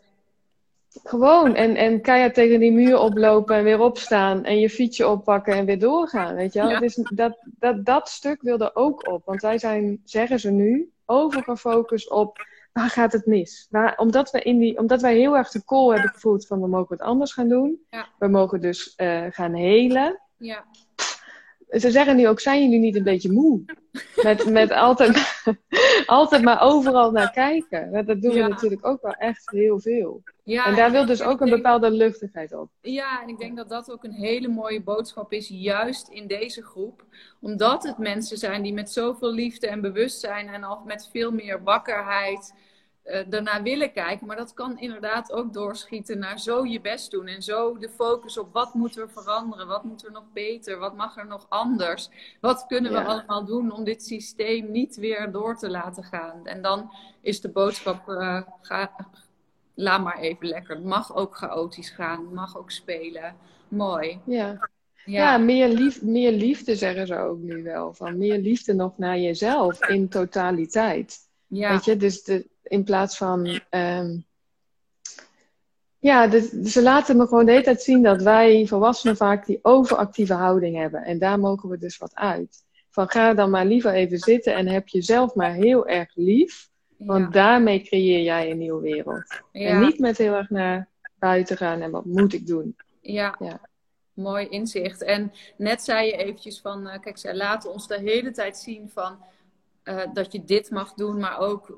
gewoon. 1.03 1.55
En, 1.55 1.75
en 1.75 2.01
keihard 2.01 2.33
tegen 2.33 2.59
die 2.59 2.71
muur 2.71 2.99
oplopen 2.99 3.55
en 3.55 3.63
weer 3.63 3.79
opstaan. 3.79 4.45
En 4.45 4.59
je 4.59 4.69
fietsje 4.69 5.07
oppakken 5.07 5.53
en 5.53 5.65
weer 5.65 5.79
doorgaan. 5.79 6.35
Weet 6.35 6.53
je 6.53 6.61
wel? 6.61 6.79
Dus 6.79 6.95
dat, 6.95 7.37
dat, 7.45 7.85
dat 7.85 8.09
stuk 8.09 8.41
wil 8.41 8.59
er 8.59 8.75
ook 8.75 9.07
op. 9.07 9.25
Want 9.25 9.41
wij 9.41 9.57
zijn, 9.57 10.01
zeggen 10.03 10.39
ze 10.39 10.51
nu, 10.51 10.91
overgefocust 11.05 12.09
op 12.09 12.47
waar 12.73 12.89
gaat 12.89 13.11
het 13.11 13.25
mis? 13.25 13.67
Waar, 13.69 13.97
omdat, 13.97 14.31
we 14.31 14.41
in 14.41 14.59
die, 14.59 14.77
omdat 14.77 15.01
wij 15.01 15.15
heel 15.15 15.37
erg 15.37 15.49
de 15.49 15.65
call 15.65 15.93
hebben 15.93 16.09
gevoeld 16.09 16.47
van 16.47 16.61
we 16.61 16.67
mogen 16.67 16.95
het 16.95 17.05
anders 17.05 17.33
gaan 17.33 17.49
doen. 17.49 17.81
We 18.19 18.27
mogen 18.27 18.61
dus 18.61 18.93
uh, 18.97 19.25
gaan 19.29 19.53
helen. 19.53 20.19
Ja 20.37 20.65
ze 21.69 21.91
zeggen 21.91 22.15
nu 22.15 22.27
ook, 22.27 22.39
zijn 22.39 22.63
jullie 22.63 22.79
niet 22.79 22.95
een 22.95 23.03
beetje 23.03 23.31
moe? 23.31 23.61
Met, 24.15 24.49
met 24.49 24.71
altijd, 24.71 25.43
altijd 26.05 26.43
maar 26.43 26.61
overal 26.61 27.11
naar 27.11 27.31
kijken. 27.31 28.05
Dat 28.05 28.21
doen 28.21 28.33
we 28.33 28.39
natuurlijk 28.39 28.87
ook 28.87 29.01
wel 29.01 29.13
echt 29.13 29.49
heel 29.49 29.79
veel. 29.79 30.23
Ja, 30.43 30.65
en 30.65 30.75
daar 30.75 30.91
wil 30.91 31.05
dus 31.05 31.21
ook 31.21 31.41
een 31.41 31.49
bepaalde 31.49 31.91
luchtigheid 31.91 32.53
op. 32.53 32.69
Ja, 32.81 33.21
en 33.21 33.27
ik 33.27 33.37
denk 33.37 33.57
dat 33.57 33.69
dat 33.69 33.91
ook 33.91 34.03
een 34.03 34.13
hele 34.13 34.47
mooie 34.47 34.81
boodschap 34.81 35.31
is, 35.33 35.47
juist 35.47 36.07
in 36.07 36.27
deze 36.27 36.63
groep. 36.63 37.05
Omdat 37.41 37.83
het 37.83 37.97
mensen 37.97 38.37
zijn 38.37 38.61
die 38.61 38.73
met 38.73 38.91
zoveel 38.91 39.31
liefde 39.31 39.67
en 39.67 39.81
bewustzijn 39.81 40.47
en 40.47 40.63
al 40.63 40.81
met 40.85 41.09
veel 41.11 41.31
meer 41.31 41.63
wakkerheid 41.63 42.53
daarna 43.27 43.61
willen 43.61 43.91
kijken. 43.91 44.27
Maar 44.27 44.35
dat 44.35 44.53
kan 44.53 44.79
inderdaad 44.79 45.31
ook 45.31 45.53
doorschieten 45.53 46.19
naar 46.19 46.39
zo 46.39 46.65
je 46.65 46.81
best 46.81 47.11
doen. 47.11 47.27
En 47.27 47.41
zo 47.41 47.77
de 47.77 47.89
focus 47.89 48.37
op 48.37 48.53
wat 48.53 48.73
moeten 48.73 49.05
we 49.05 49.11
veranderen? 49.13 49.67
Wat 49.67 49.83
moet 49.83 50.05
er 50.05 50.11
nog 50.11 50.23
beter? 50.33 50.77
Wat 50.79 50.95
mag 50.95 51.17
er 51.17 51.27
nog 51.27 51.45
anders? 51.49 52.09
Wat 52.41 52.65
kunnen 52.67 52.91
we 52.91 53.03
allemaal 53.03 53.45
doen 53.45 53.71
om 53.71 53.83
dit 53.83 54.03
systeem 54.03 54.71
niet 54.71 54.95
weer 54.95 55.31
door 55.31 55.57
te 55.57 55.69
laten 55.69 56.03
gaan? 56.03 56.47
En 56.47 56.61
dan 56.61 56.91
is 57.21 57.41
de 57.41 57.49
boodschap, 57.49 58.09
uh, 58.09 58.41
ga, 58.61 58.91
laat 59.73 60.03
maar 60.03 60.19
even 60.19 60.47
lekker. 60.47 60.75
Het 60.75 60.85
mag 60.85 61.15
ook 61.15 61.37
chaotisch 61.37 61.89
gaan. 61.89 62.33
mag 62.33 62.57
ook 62.57 62.71
spelen. 62.71 63.35
Mooi. 63.67 64.19
Ja. 64.25 64.69
Ja, 65.05 65.37
meer, 65.37 65.67
lief, 65.67 66.01
meer 66.01 66.31
liefde 66.31 66.75
zeggen 66.75 67.07
ze 67.07 67.17
ook 67.17 67.39
nu 67.39 67.63
wel. 67.63 67.93
Van 67.93 68.17
meer 68.17 68.37
liefde 68.37 68.73
nog 68.73 68.97
naar 68.97 69.19
jezelf 69.19 69.87
in 69.87 70.09
totaliteit. 70.09 71.17
Ja. 71.47 71.71
Weet 71.71 71.85
je, 71.85 71.97
dus 71.97 72.23
de, 72.23 72.47
in 72.69 72.83
plaats 72.83 73.17
van. 73.17 73.59
Um, 73.69 74.27
ja, 75.99 76.29
ze 76.63 76.81
laten 76.81 77.17
me 77.17 77.27
gewoon 77.27 77.45
de 77.45 77.51
hele 77.51 77.63
tijd 77.63 77.81
zien 77.81 78.03
dat 78.03 78.21
wij 78.21 78.65
volwassenen 78.67 79.17
vaak 79.17 79.45
die 79.45 79.59
overactieve 79.61 80.33
houding 80.33 80.75
hebben. 80.75 81.03
En 81.03 81.19
daar 81.19 81.39
mogen 81.39 81.69
we 81.69 81.77
dus 81.77 81.97
wat 81.97 82.15
uit. 82.15 82.63
Van 82.89 83.09
ga 83.09 83.33
dan 83.33 83.49
maar 83.49 83.65
liever 83.65 83.93
even 83.93 84.17
zitten 84.17 84.55
en 84.55 84.67
heb 84.67 84.87
jezelf 84.87 85.35
maar 85.35 85.53
heel 85.53 85.87
erg 85.87 86.11
lief. 86.15 86.69
Want 86.97 87.33
daarmee 87.33 87.81
creëer 87.81 88.23
jij 88.23 88.51
een 88.51 88.57
nieuwe 88.57 88.81
wereld. 88.81 89.41
En 89.51 89.79
niet 89.79 89.99
met 89.99 90.17
heel 90.17 90.33
erg 90.33 90.49
naar 90.49 90.87
buiten 91.19 91.57
gaan 91.57 91.81
en 91.81 91.91
wat 91.91 92.05
moet 92.05 92.33
ik 92.33 92.47
doen. 92.47 92.75
Ja. 93.01 93.35
ja. 93.39 93.61
Mooi 94.13 94.47
inzicht. 94.47 95.03
En 95.03 95.33
net 95.57 95.81
zei 95.81 96.05
je 96.05 96.17
eventjes 96.17 96.61
van, 96.61 96.87
uh, 96.87 96.99
kijk, 96.99 97.17
zij 97.17 97.35
laten 97.35 97.71
ons 97.71 97.87
de 97.87 97.99
hele 97.99 98.31
tijd 98.31 98.57
zien 98.57 98.89
van 98.89 99.17
uh, 99.83 100.01
dat 100.13 100.31
je 100.31 100.43
dit 100.43 100.69
mag 100.69 100.93
doen, 100.93 101.19
maar 101.19 101.39
ook 101.39 101.77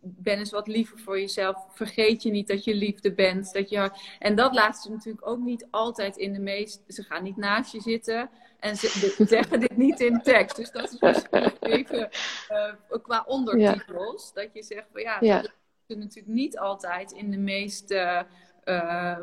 ben 0.00 0.38
eens 0.38 0.50
wat 0.50 0.66
liever 0.66 0.98
voor 0.98 1.20
jezelf. 1.20 1.66
Vergeet 1.70 2.22
je 2.22 2.30
niet 2.30 2.48
dat 2.48 2.64
je 2.64 2.74
liefde 2.74 3.12
bent. 3.12 3.52
Dat 3.52 3.70
je, 3.70 3.90
en 4.18 4.34
dat 4.34 4.54
laat 4.54 4.78
ze 4.78 4.90
natuurlijk 4.90 5.26
ook 5.26 5.38
niet 5.38 5.66
altijd 5.70 6.16
in 6.16 6.32
de 6.32 6.40
meest. 6.40 6.82
Ze 6.88 7.02
gaan 7.02 7.22
niet 7.22 7.36
naast 7.36 7.72
je 7.72 7.80
zitten 7.80 8.30
en 8.60 8.76
ze 8.76 9.14
zeggen 9.28 9.60
dit 9.60 9.76
niet 9.76 10.00
in 10.00 10.22
tekst. 10.22 10.56
Dus 10.56 10.70
dat 10.70 10.92
is 10.92 11.00
misschien 11.00 11.58
even 11.60 12.08
uh, 12.50 12.98
qua 13.02 13.24
ondertitels. 13.26 14.32
Dat 14.32 14.48
je 14.52 14.62
zegt 14.62 14.86
van 14.92 15.00
ja, 15.02 15.16
ja. 15.20 15.40
dat 15.40 15.52
ze 15.88 15.96
natuurlijk 15.96 16.34
niet 16.34 16.58
altijd 16.58 17.12
in 17.12 17.30
de 17.30 17.38
meest 17.38 17.90
uh, 17.90 19.18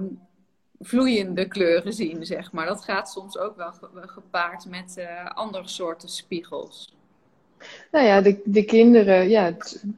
vloeiende 0.80 1.48
kleuren 1.48 1.94
zien, 1.94 2.26
zeg 2.26 2.52
maar. 2.52 2.66
Dat 2.66 2.84
gaat 2.84 3.10
soms 3.10 3.38
ook 3.38 3.56
wel 3.56 3.74
gepaard 3.94 4.66
met 4.66 4.96
uh, 4.98 5.26
andere 5.26 5.68
soorten 5.68 6.10
spiegels. 6.10 6.98
Nou 7.92 8.06
ja, 8.06 8.22
de, 8.22 8.42
de 8.44 8.64
kinderen, 8.64 9.30
ja, 9.30 9.58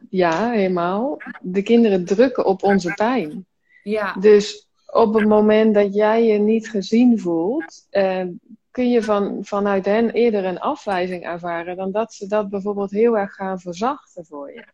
ja, 0.10 0.52
helemaal. 0.52 1.18
De 1.42 1.62
kinderen 1.62 2.06
drukken 2.06 2.46
op 2.46 2.64
onze 2.64 2.94
pijn. 2.94 3.46
Ja. 3.84 4.14
Dus 4.14 4.68
op 4.86 5.14
het 5.14 5.28
moment 5.28 5.74
dat 5.74 5.94
jij 5.94 6.26
je 6.26 6.40
niet 6.40 6.70
gezien 6.70 7.20
voelt, 7.20 7.88
eh, 7.90 8.26
kun 8.72 8.90
je 8.90 9.04
van, 9.04 9.40
vanuit 9.42 9.86
hen 9.86 10.10
eerder 10.10 10.46
een 10.46 10.60
afwijzing 10.60 11.24
ervaren 11.24 11.76
dan 11.76 11.92
dat 11.92 12.14
ze 12.14 12.28
dat 12.28 12.50
bijvoorbeeld 12.50 12.92
heel 12.92 13.18
erg 13.18 13.34
gaan 13.34 13.60
verzachten 13.60 14.26
voor 14.26 14.54
je. 14.54 14.66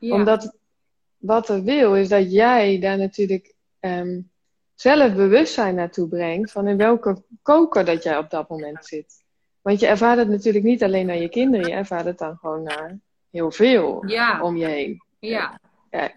Ja. 0.00 0.14
Omdat 0.14 0.56
wat 1.16 1.48
er 1.48 1.62
wil, 1.62 1.96
is 1.96 2.08
dat 2.08 2.32
jij 2.32 2.78
daar 2.78 2.98
natuurlijk 2.98 3.54
um, 3.80 4.30
zelf 4.74 5.14
bewustzijn 5.14 5.74
naartoe 5.74 6.08
brengt 6.08 6.50
van 6.50 6.68
in 6.68 6.76
welke 6.76 7.22
koker 7.42 7.84
dat 7.84 8.02
jij 8.02 8.18
op 8.18 8.30
dat 8.30 8.48
moment 8.48 8.86
zit. 8.86 9.23
Want 9.64 9.80
je 9.80 9.86
ervaart 9.86 10.18
het 10.18 10.28
natuurlijk 10.28 10.64
niet 10.64 10.82
alleen 10.82 11.06
naar 11.06 11.16
je 11.16 11.28
kinderen, 11.28 11.66
je 11.66 11.74
ervaart 11.74 12.04
het 12.04 12.18
dan 12.18 12.36
gewoon 12.36 12.62
naar 12.62 12.98
heel 13.30 13.50
veel 13.50 14.04
om 14.40 14.56
je 14.56 14.66
heen. 14.66 15.02
Ja. 15.18 15.60
ja. 15.90 16.10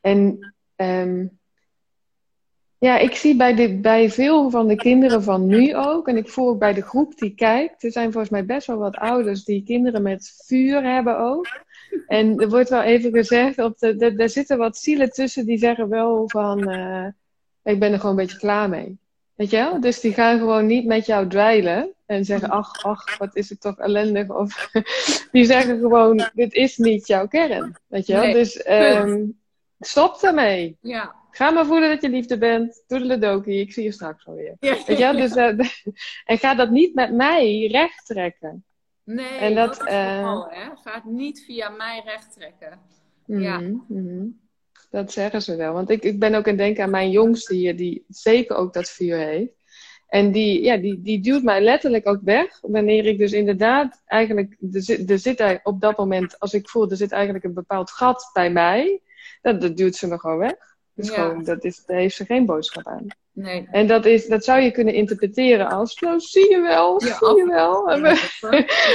En 0.00 0.38
um, 0.76 1.38
ja, 2.78 2.98
ik 2.98 3.14
zie 3.14 3.36
bij, 3.36 3.54
de, 3.54 3.78
bij 3.78 4.10
veel 4.10 4.50
van 4.50 4.68
de 4.68 4.76
kinderen 4.76 5.22
van 5.22 5.46
nu 5.46 5.76
ook, 5.76 6.08
en 6.08 6.16
ik 6.16 6.28
voel 6.28 6.48
ook 6.48 6.58
bij 6.58 6.74
de 6.74 6.82
groep 6.82 7.18
die 7.18 7.34
kijkt, 7.34 7.84
er 7.84 7.92
zijn 7.92 8.12
volgens 8.12 8.32
mij 8.32 8.44
best 8.44 8.66
wel 8.66 8.78
wat 8.78 8.96
ouders 8.96 9.44
die 9.44 9.62
kinderen 9.62 10.02
met 10.02 10.42
vuur 10.46 10.82
hebben 10.82 11.18
ook. 11.18 11.46
En 12.06 12.38
er 12.38 12.48
wordt 12.48 12.68
wel 12.68 12.82
even 12.82 13.12
gezegd, 13.12 13.58
op 13.58 13.78
de, 13.78 13.96
de, 13.96 14.14
er 14.16 14.30
zitten 14.30 14.58
wat 14.58 14.76
zielen 14.76 15.10
tussen 15.10 15.46
die 15.46 15.58
zeggen 15.58 15.88
wel 15.88 16.28
van, 16.28 16.70
uh, 16.70 17.06
ik 17.62 17.78
ben 17.78 17.92
er 17.92 18.00
gewoon 18.00 18.18
een 18.18 18.24
beetje 18.24 18.38
klaar 18.38 18.68
mee. 18.68 18.98
Weet 19.38 19.50
je 19.50 19.56
wel? 19.56 19.80
Dus 19.80 20.00
die 20.00 20.12
gaan 20.12 20.38
gewoon 20.38 20.66
niet 20.66 20.86
met 20.86 21.06
jou 21.06 21.28
dweilen 21.28 21.94
en 22.06 22.24
zeggen, 22.24 22.50
ach, 22.50 22.84
ach, 22.84 23.18
wat 23.18 23.36
is 23.36 23.48
het 23.48 23.60
toch 23.60 23.78
ellendig. 23.78 24.28
Of 24.28 24.70
die 25.32 25.44
zeggen 25.44 25.78
gewoon, 25.78 26.28
dit 26.34 26.52
is 26.52 26.76
niet 26.76 27.06
jouw 27.06 27.28
kern. 27.28 27.76
Weet 27.86 28.06
je 28.06 28.12
wel? 28.12 28.32
dus 28.32 28.68
um, 28.68 29.38
stop 29.78 30.22
ermee. 30.22 30.76
Ja. 30.80 31.14
Ga 31.30 31.50
maar 31.50 31.66
voelen 31.66 31.88
dat 31.88 32.02
je 32.02 32.08
liefde 32.08 32.38
bent. 32.38 32.84
Doedeledokie, 32.86 33.60
ik 33.60 33.72
zie 33.72 33.84
je 33.84 33.92
straks 33.92 34.26
alweer. 34.26 34.56
Ja. 34.60 34.76
Weet 34.86 34.98
je 34.98 35.12
Dus, 35.12 35.36
uh, 35.36 35.46
en 36.30 36.38
ga 36.38 36.54
dat 36.54 36.70
niet 36.70 36.94
met 36.94 37.12
mij 37.12 37.66
recht 37.66 38.06
trekken. 38.06 38.64
Nee, 39.04 39.38
en 39.38 39.54
dat, 39.54 39.76
dat 39.76 39.86
is 39.86 39.92
uh, 39.92 40.46
hè? 40.48 40.70
Ga 40.76 40.94
het 40.94 41.04
niet 41.04 41.44
via 41.44 41.68
mij 41.68 42.02
recht 42.04 42.32
trekken. 42.32 42.80
ja. 43.24 43.58
Mhm, 43.58 43.76
mhm. 43.86 44.26
Dat 44.90 45.12
zeggen 45.12 45.42
ze 45.42 45.56
wel. 45.56 45.72
Want 45.72 45.90
ik, 45.90 46.02
ik 46.02 46.18
ben 46.18 46.34
ook 46.34 46.44
aan 46.44 46.52
het 46.52 46.58
denken 46.58 46.84
aan 46.84 46.90
mijn 46.90 47.10
jongste 47.10 47.54
hier, 47.54 47.76
die 47.76 48.04
zeker 48.08 48.56
ook 48.56 48.72
dat 48.72 48.90
vuur 48.90 49.16
heeft. 49.16 49.52
En 50.08 50.32
die, 50.32 50.62
ja, 50.62 50.76
die, 50.76 51.02
die 51.02 51.20
duwt 51.20 51.42
mij 51.42 51.60
letterlijk 51.60 52.08
ook 52.08 52.20
weg. 52.22 52.58
Wanneer 52.62 53.06
ik 53.06 53.18
dus 53.18 53.32
inderdaad 53.32 54.02
eigenlijk. 54.06 54.56
Er, 54.72 55.10
er 55.10 55.18
zit 55.18 55.60
op 55.62 55.80
dat 55.80 55.96
moment, 55.96 56.38
als 56.38 56.52
ik 56.52 56.68
voel, 56.68 56.90
er 56.90 56.96
zit 56.96 57.12
eigenlijk 57.12 57.44
een 57.44 57.54
bepaald 57.54 57.90
gat 57.90 58.30
bij 58.32 58.50
mij. 58.50 59.00
Dat, 59.42 59.60
dat 59.60 59.76
duwt 59.76 59.96
ze 59.96 60.06
me 60.06 60.18
gewoon 60.18 60.38
weg. 60.38 60.56
Dus 60.94 61.10
gewoon, 61.10 61.44
dat 61.44 61.64
is, 61.64 61.84
daar 61.84 61.96
heeft 61.96 62.16
ze 62.16 62.24
geen 62.24 62.46
boodschap 62.46 62.86
aan. 62.86 63.06
Nee. 63.32 63.68
En 63.70 63.86
dat, 63.86 64.04
is, 64.04 64.26
dat 64.26 64.44
zou 64.44 64.60
je 64.60 64.70
kunnen 64.70 64.94
interpreteren 64.94 65.68
als, 65.68 66.00
nou 66.00 66.20
zie 66.20 66.50
je 66.50 66.60
wel, 66.60 67.00
zie 67.00 67.36
je 67.36 67.46
wel. 67.46 67.86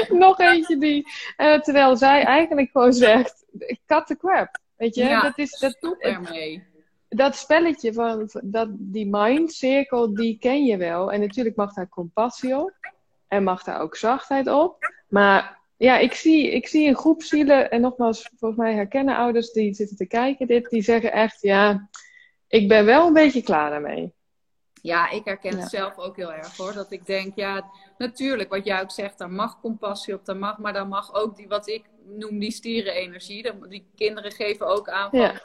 Nog 0.25 0.39
eentje 0.39 0.77
die, 0.77 1.07
uh, 1.37 1.59
terwijl 1.59 1.97
zij 1.97 2.23
eigenlijk 2.23 2.69
gewoon 2.71 2.93
zegt, 2.93 3.45
cut 3.85 4.07
the 4.07 4.17
crap. 4.17 4.61
Weet 4.75 4.95
je, 4.95 5.19
dat 5.21 5.37
is 5.37 5.59
dat, 5.59 5.95
ermee. 5.99 6.63
Dat 7.09 7.35
spelletje 7.35 7.93
van 7.93 8.29
dat, 8.43 8.67
die 8.71 9.07
mindcirkel, 9.09 10.13
die 10.13 10.37
ken 10.39 10.65
je 10.65 10.77
wel. 10.77 11.11
En 11.11 11.19
natuurlijk 11.19 11.55
mag 11.55 11.73
daar 11.73 11.89
compassie 11.89 12.57
op. 12.57 12.73
En 13.27 13.43
mag 13.43 13.63
daar 13.63 13.81
ook 13.81 13.95
zachtheid 13.95 14.47
op. 14.47 14.93
Maar 15.07 15.59
ja, 15.77 15.97
ik 15.97 16.13
zie, 16.13 16.51
ik 16.51 16.67
zie 16.67 16.87
een 16.87 16.95
groep 16.95 17.23
zielen, 17.23 17.71
en 17.71 17.81
nogmaals, 17.81 18.29
volgens 18.37 18.59
mij 18.59 18.73
herkennen 18.73 19.15
ouders 19.15 19.51
die 19.51 19.73
zitten 19.73 19.97
te 19.97 20.05
kijken 20.05 20.47
dit, 20.47 20.69
die 20.69 20.83
zeggen 20.83 21.11
echt, 21.11 21.41
ja, 21.41 21.89
ik 22.47 22.67
ben 22.67 22.85
wel 22.85 23.07
een 23.07 23.13
beetje 23.13 23.41
klaar 23.41 23.69
daarmee. 23.69 24.13
Ja, 24.81 25.09
ik 25.09 25.25
herken 25.25 25.59
het 25.59 25.69
zelf 25.69 25.97
ook 25.97 26.15
heel 26.15 26.33
erg 26.33 26.57
hoor. 26.57 26.73
Dat 26.73 26.91
ik 26.91 27.05
denk, 27.05 27.35
ja, 27.35 27.69
natuurlijk, 27.97 28.49
wat 28.49 28.65
jij 28.65 28.81
ook 28.81 28.91
zegt, 28.91 29.17
daar 29.17 29.31
mag 29.31 29.59
compassie 29.59 30.13
op, 30.13 30.25
daar 30.25 30.37
mag, 30.37 30.57
maar 30.57 30.73
dan 30.73 30.87
mag 30.87 31.13
ook 31.13 31.35
die, 31.35 31.47
wat 31.47 31.67
ik 31.67 31.83
noem, 32.05 32.39
die 32.39 32.51
stierenenergie. 32.51 33.51
Die 33.69 33.85
kinderen 33.95 34.31
geven 34.31 34.67
ook 34.67 34.89
aan 34.89 35.09
van, 35.09 35.19
ja, 35.19 35.41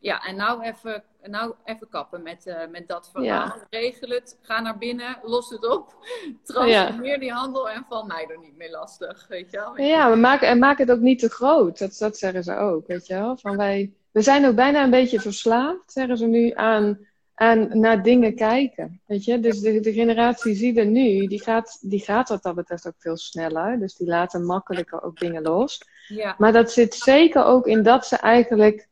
ja 0.00 0.24
en 0.24 0.36
nou 0.36 0.62
even, 0.62 1.04
nou 1.22 1.54
even 1.64 1.88
kappen 1.88 2.22
met, 2.22 2.46
uh, 2.46 2.56
met 2.70 2.88
dat 2.88 3.10
verhaal. 3.12 3.26
Ja. 3.26 3.66
Regel 3.70 4.08
het, 4.08 4.38
ga 4.42 4.60
naar 4.60 4.78
binnen, 4.78 5.18
los 5.22 5.50
het 5.50 5.68
op, 5.68 5.94
transformeer 6.44 7.20
die 7.20 7.32
handel 7.32 7.70
en 7.70 7.84
val 7.88 8.04
mij 8.04 8.26
er 8.28 8.38
niet 8.38 8.56
meer 8.56 8.70
lastig, 8.70 9.26
weet 9.28 9.50
je 9.50 9.56
wel. 9.56 9.80
Ja, 9.80 10.10
we 10.10 10.16
maken, 10.16 10.48
en 10.48 10.58
maak 10.58 10.78
het 10.78 10.90
ook 10.90 11.00
niet 11.00 11.18
te 11.18 11.28
groot, 11.28 11.78
dat, 11.78 11.96
dat 11.98 12.18
zeggen 12.18 12.44
ze 12.44 12.56
ook, 12.56 12.86
weet 12.86 13.06
je 13.06 13.14
wel. 13.14 13.36
Van 13.36 13.56
wij, 13.56 13.92
we 14.10 14.22
zijn 14.22 14.46
ook 14.46 14.54
bijna 14.54 14.84
een 14.84 14.90
beetje 14.90 15.20
verslaafd, 15.20 15.92
zeggen 15.92 16.16
ze 16.16 16.26
nu, 16.26 16.50
aan 16.54 17.10
aan 17.42 17.78
naar 17.80 18.02
dingen 18.02 18.34
kijken. 18.34 19.00
Weet 19.06 19.24
je? 19.24 19.40
Dus 19.40 19.60
de, 19.60 19.80
de 19.80 19.92
generatie 19.92 20.54
zie 20.54 20.78
er 20.78 20.86
nu, 20.86 21.26
die 21.26 21.42
gaat, 21.42 21.78
die 21.80 22.00
gaat 22.00 22.28
wat 22.28 22.42
dat 22.42 22.54
betreft 22.54 22.86
ook 22.86 22.94
veel 22.98 23.16
sneller. 23.16 23.78
Dus 23.78 23.94
die 23.94 24.06
laten 24.06 24.44
makkelijker 24.44 25.02
ook 25.02 25.18
dingen 25.18 25.42
los. 25.42 25.80
Ja. 26.14 26.34
Maar 26.38 26.52
dat 26.52 26.72
zit 26.72 26.94
zeker 26.94 27.44
ook 27.44 27.66
in 27.66 27.82
dat 27.82 28.06
ze 28.06 28.16
eigenlijk 28.16 28.88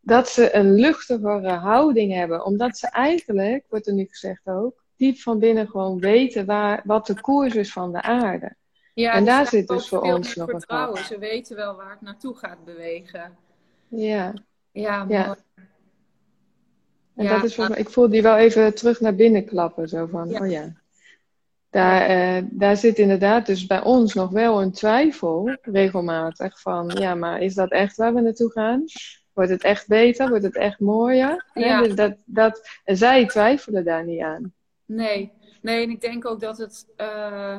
dat 0.00 0.28
ze 0.28 0.54
een 0.54 0.72
luchtigere 0.74 1.50
houding 1.50 2.12
hebben. 2.12 2.44
Omdat 2.44 2.78
ze 2.78 2.88
eigenlijk, 2.88 3.64
wordt 3.68 3.86
er 3.86 3.94
nu 3.94 4.06
gezegd 4.10 4.46
ook, 4.46 4.84
diep 4.96 5.18
van 5.18 5.38
binnen 5.38 5.68
gewoon 5.68 5.98
weten 5.98 6.46
waar, 6.46 6.82
wat 6.84 7.06
de 7.06 7.20
koers 7.20 7.54
is 7.54 7.72
van 7.72 7.92
de 7.92 8.02
aarde. 8.02 8.54
Ja, 8.94 9.12
en 9.12 9.24
daar 9.24 9.46
zit 9.46 9.68
dus 9.68 9.88
voor 9.88 10.00
ons 10.00 10.34
nog 10.34 10.50
vertrouwen. 10.50 10.98
Een 10.98 11.04
Ze 11.04 11.18
weten 11.18 11.56
wel 11.56 11.76
waar 11.76 11.90
het 11.90 12.00
naartoe 12.00 12.34
gaat 12.34 12.64
bewegen. 12.64 13.36
Ja. 13.88 14.32
Ja, 14.72 15.04
mooi. 15.04 15.34
En 17.14 17.28
dat 17.28 17.44
is 17.44 17.56
mij, 17.56 17.68
ik 17.68 17.88
voel 17.88 18.08
die 18.08 18.22
wel 18.22 18.36
even 18.36 18.74
terug 18.74 19.00
naar 19.00 19.14
binnen 19.14 19.44
klappen. 19.44 19.88
Zo 19.88 20.06
van, 20.06 20.40
oh 20.40 20.50
ja. 20.50 20.72
Daar, 21.72 22.10
uh, 22.10 22.48
daar 22.50 22.76
zit 22.76 22.98
inderdaad 22.98 23.46
dus 23.46 23.66
bij 23.66 23.82
ons 23.82 24.14
nog 24.14 24.30
wel 24.30 24.62
een 24.62 24.72
twijfel, 24.72 25.58
regelmatig, 25.62 26.60
van 26.60 26.88
ja, 26.98 27.14
maar 27.14 27.40
is 27.40 27.54
dat 27.54 27.70
echt 27.70 27.96
waar 27.96 28.14
we 28.14 28.20
naartoe 28.20 28.50
gaan? 28.50 28.84
Wordt 29.32 29.50
het 29.50 29.62
echt 29.62 29.88
beter? 29.88 30.28
Wordt 30.28 30.44
het 30.44 30.56
echt 30.56 30.80
mooier? 30.80 31.50
Ja. 31.54 31.82
Dus 31.82 31.94
dat, 31.94 32.14
dat, 32.24 32.68
en 32.84 32.96
zij 32.96 33.26
twijfelen 33.26 33.84
daar 33.84 34.04
niet 34.04 34.20
aan. 34.20 34.52
Nee, 34.84 35.32
nee 35.62 35.84
en 35.84 35.90
ik 35.90 36.00
denk 36.00 36.26
ook 36.26 36.40
dat 36.40 36.58
het 36.58 36.86
uh, 36.96 37.58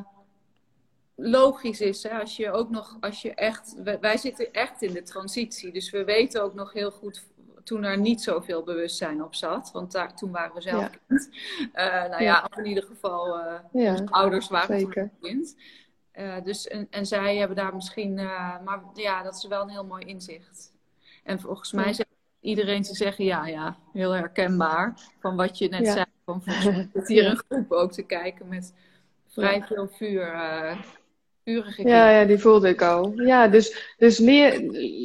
logisch 1.15 1.82
is. 1.82 2.04
Hè? 2.04 2.19
Als 2.19 2.36
je 2.36 2.52
ook 2.52 2.69
nog, 2.69 2.97
als 2.99 3.21
je 3.21 3.34
echt, 3.34 3.76
wij 3.99 4.17
zitten 4.17 4.52
echt 4.52 4.82
in 4.82 4.93
de 4.93 5.04
transitie, 5.04 5.71
dus 5.71 5.91
we 5.91 6.04
weten 6.04 6.43
ook 6.43 6.54
nog 6.54 6.73
heel 6.73 6.91
goed 6.91 7.23
toen 7.63 7.84
er 7.84 7.99
niet 7.99 8.21
zoveel 8.21 8.63
bewustzijn 8.63 9.23
op 9.23 9.36
zat. 9.36 9.71
Want 9.71 9.91
daar, 9.91 10.15
toen 10.15 10.32
waren 10.32 10.56
we 10.56 10.62
zelf 10.62 10.82
ja. 10.82 10.89
kind. 11.08 11.30
Uh, 11.76 12.10
nou 12.10 12.23
ja. 12.23 12.49
in 12.58 12.65
ieder 12.65 12.84
geval, 12.84 13.39
uh, 13.39 13.56
ja, 13.71 14.04
ouders 14.06 14.47
waren 14.47 14.80
zeker. 14.80 15.10
toen 15.10 15.30
kind. 15.30 15.56
Uh, 16.15 16.43
dus, 16.43 16.67
en, 16.67 16.88
en, 16.89 17.06
zij 17.06 17.38
hebben 17.38 17.58
daar 17.58 17.76
misschien, 17.76 18.13
maar 18.63 18.82
ja, 18.93 19.23
dat 19.23 19.36
is 19.36 19.47
wel 19.47 19.62
een 19.62 19.69
heel 19.69 19.86
mooi 19.86 20.06
inzicht. 20.06 20.73
En 21.23 21.39
volgens 21.39 21.71
mij 21.71 21.93
zegt 21.93 22.10
iedereen 22.39 22.84
te 22.84 22.95
zeggen, 22.95 23.26
ja, 23.26 23.47
ja, 23.47 23.78
heel 23.93 24.12
herkenbaar. 24.12 24.99
Van 25.19 25.36
wat 25.36 25.58
je 25.58 25.69
net 25.69 25.88
zei, 25.88 26.06
van 26.26 26.43
zit 26.93 27.08
hier 27.08 27.26
een 27.26 27.41
groep 27.47 27.71
ook 27.71 27.91
te 27.91 28.04
kijken 28.04 28.47
met 28.47 28.73
vrij 29.28 29.63
veel 29.63 29.88
vuur 29.88 30.34
ja, 31.43 32.10
ja, 32.10 32.25
die 32.25 32.38
voelde 32.38 32.69
ik 32.69 32.82
al. 32.82 33.12
Ja, 33.15 33.47
dus, 33.47 33.93
dus 33.97 34.17
leer, 34.17 34.60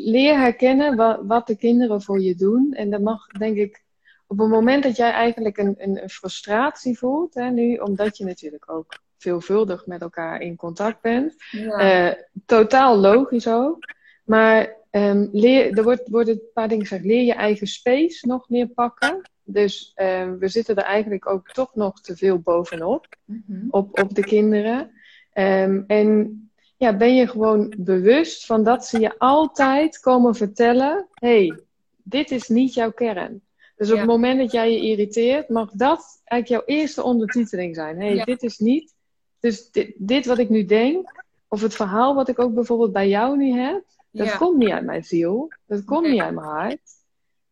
leer 0.05 0.39
herkennen 0.39 0.97
wat, 0.97 1.21
wat 1.23 1.47
de 1.47 1.57
kinderen 1.57 2.03
voor 2.03 2.21
je 2.21 2.35
doen. 2.35 2.73
En 2.73 2.91
dat 2.91 3.01
mag, 3.01 3.27
denk 3.27 3.57
ik, 3.57 3.83
op 4.27 4.39
het 4.39 4.49
moment 4.49 4.83
dat 4.83 4.97
jij 4.97 5.11
eigenlijk 5.11 5.59
een, 5.59 5.75
een, 5.79 6.09
frustratie 6.09 6.99
voelt, 6.99 7.35
hè, 7.35 7.51
nu, 7.51 7.77
omdat 7.77 8.17
je 8.17 8.25
natuurlijk 8.25 8.71
ook 8.71 8.99
veelvuldig 9.19 9.87
met 9.87 10.01
elkaar 10.01 10.41
in 10.41 10.57
contact 10.57 11.01
bent. 11.01 11.35
Ja. 11.51 12.09
Uh, 12.09 12.15
totaal 12.47 12.97
logisch 12.97 13.49
ook. 13.49 13.79
Maar 14.25 14.77
um, 14.91 15.29
leer, 15.33 15.79
er 15.79 15.83
wordt, 15.83 16.09
worden 16.09 16.35
een 16.35 16.51
paar 16.53 16.69
dingen 16.69 16.87
gezegd. 16.87 17.05
Leer 17.05 17.25
je 17.25 17.35
eigen 17.35 17.67
space 17.67 18.27
nog 18.27 18.49
meer 18.49 18.69
pakken. 18.69 19.31
Dus 19.45 19.93
um, 19.97 20.39
we 20.39 20.49
zitten 20.49 20.77
er 20.77 20.85
eigenlijk 20.85 21.27
ook 21.27 21.53
toch 21.53 21.75
nog 21.75 22.01
te 22.01 22.17
veel 22.17 22.39
bovenop. 22.39 23.07
Mm 23.25 23.45
-hmm. 23.47 23.67
op, 23.71 24.03
op 24.03 24.15
de 24.15 24.25
kinderen. 24.25 24.91
Um, 25.39 25.85
en 25.87 26.51
ja, 26.77 26.97
ben 26.97 27.15
je 27.15 27.27
gewoon 27.27 27.75
bewust 27.79 28.47
van 28.47 28.65
dat 28.65 28.87
ze 28.87 29.01
je 29.01 29.19
altijd 29.19 30.01
komen 30.01 30.35
vertellen: 30.35 31.09
hey, 31.15 31.61
dit 32.03 32.31
is 32.31 32.49
niet 32.49 32.75
jouw 32.75 32.91
kern. 32.91 33.43
Dus 33.77 33.91
op 33.91 33.99
het 33.99 34.07
moment 34.07 34.39
dat 34.39 34.53
jij 34.53 34.73
je 34.73 34.81
irriteert, 34.81 35.49
mag 35.49 35.71
dat 35.73 36.21
eigenlijk 36.25 36.67
jouw 36.67 36.77
eerste 36.77 37.03
ondertiteling 37.03 37.75
zijn. 37.75 38.01
hey, 38.01 38.25
dit 38.25 38.43
is 38.43 38.59
niet. 38.59 38.95
Dus 39.41 39.71
dit, 39.71 39.93
dit, 39.97 40.27
wat 40.27 40.39
ik 40.39 40.49
nu 40.49 40.65
denk, 40.65 41.25
of 41.49 41.61
het 41.61 41.75
verhaal 41.75 42.15
wat 42.15 42.29
ik 42.29 42.39
ook 42.39 42.55
bijvoorbeeld 42.55 42.93
bij 42.93 43.09
jou 43.09 43.37
nu 43.37 43.53
heb, 43.53 43.83
dat 44.11 44.37
komt 44.37 44.59
niet 44.59 44.71
uit 44.71 44.85
mijn 44.85 45.05
ziel. 45.05 45.53
Dat 45.67 45.85
komt 45.85 46.09
niet 46.09 46.21
uit 46.21 46.35
mijn 46.35 46.47
hart. 46.47 46.81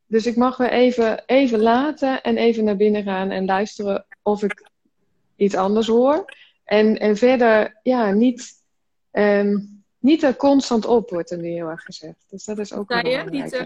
Dus 0.06 0.26
ik 0.26 0.36
mag 0.36 0.56
weer 0.56 0.70
even, 0.70 1.22
even 1.26 1.60
laten 1.60 2.22
en 2.22 2.36
even 2.36 2.64
naar 2.64 2.76
binnen 2.76 3.02
gaan 3.02 3.30
en 3.30 3.44
luisteren 3.44 4.06
of 4.22 4.42
ik 4.42 4.70
iets 5.36 5.54
anders 5.54 5.86
hoor. 5.86 6.24
En, 6.66 6.98
en 6.98 7.16
verder, 7.16 7.80
ja, 7.82 8.10
niet, 8.10 8.62
um, 9.12 9.84
niet 9.98 10.22
er 10.22 10.36
constant 10.36 10.86
op, 10.86 11.10
wordt 11.10 11.30
er 11.30 11.38
nu 11.38 11.48
heel 11.48 11.68
erg 11.68 11.82
gezegd. 11.82 12.24
Dus 12.30 12.44
dat 12.44 12.58
is 12.58 12.72
ook 12.72 12.88
wel 12.88 13.02
belangrijk. 13.02 13.30
Niet, 13.30 13.54
uh, 13.54 13.62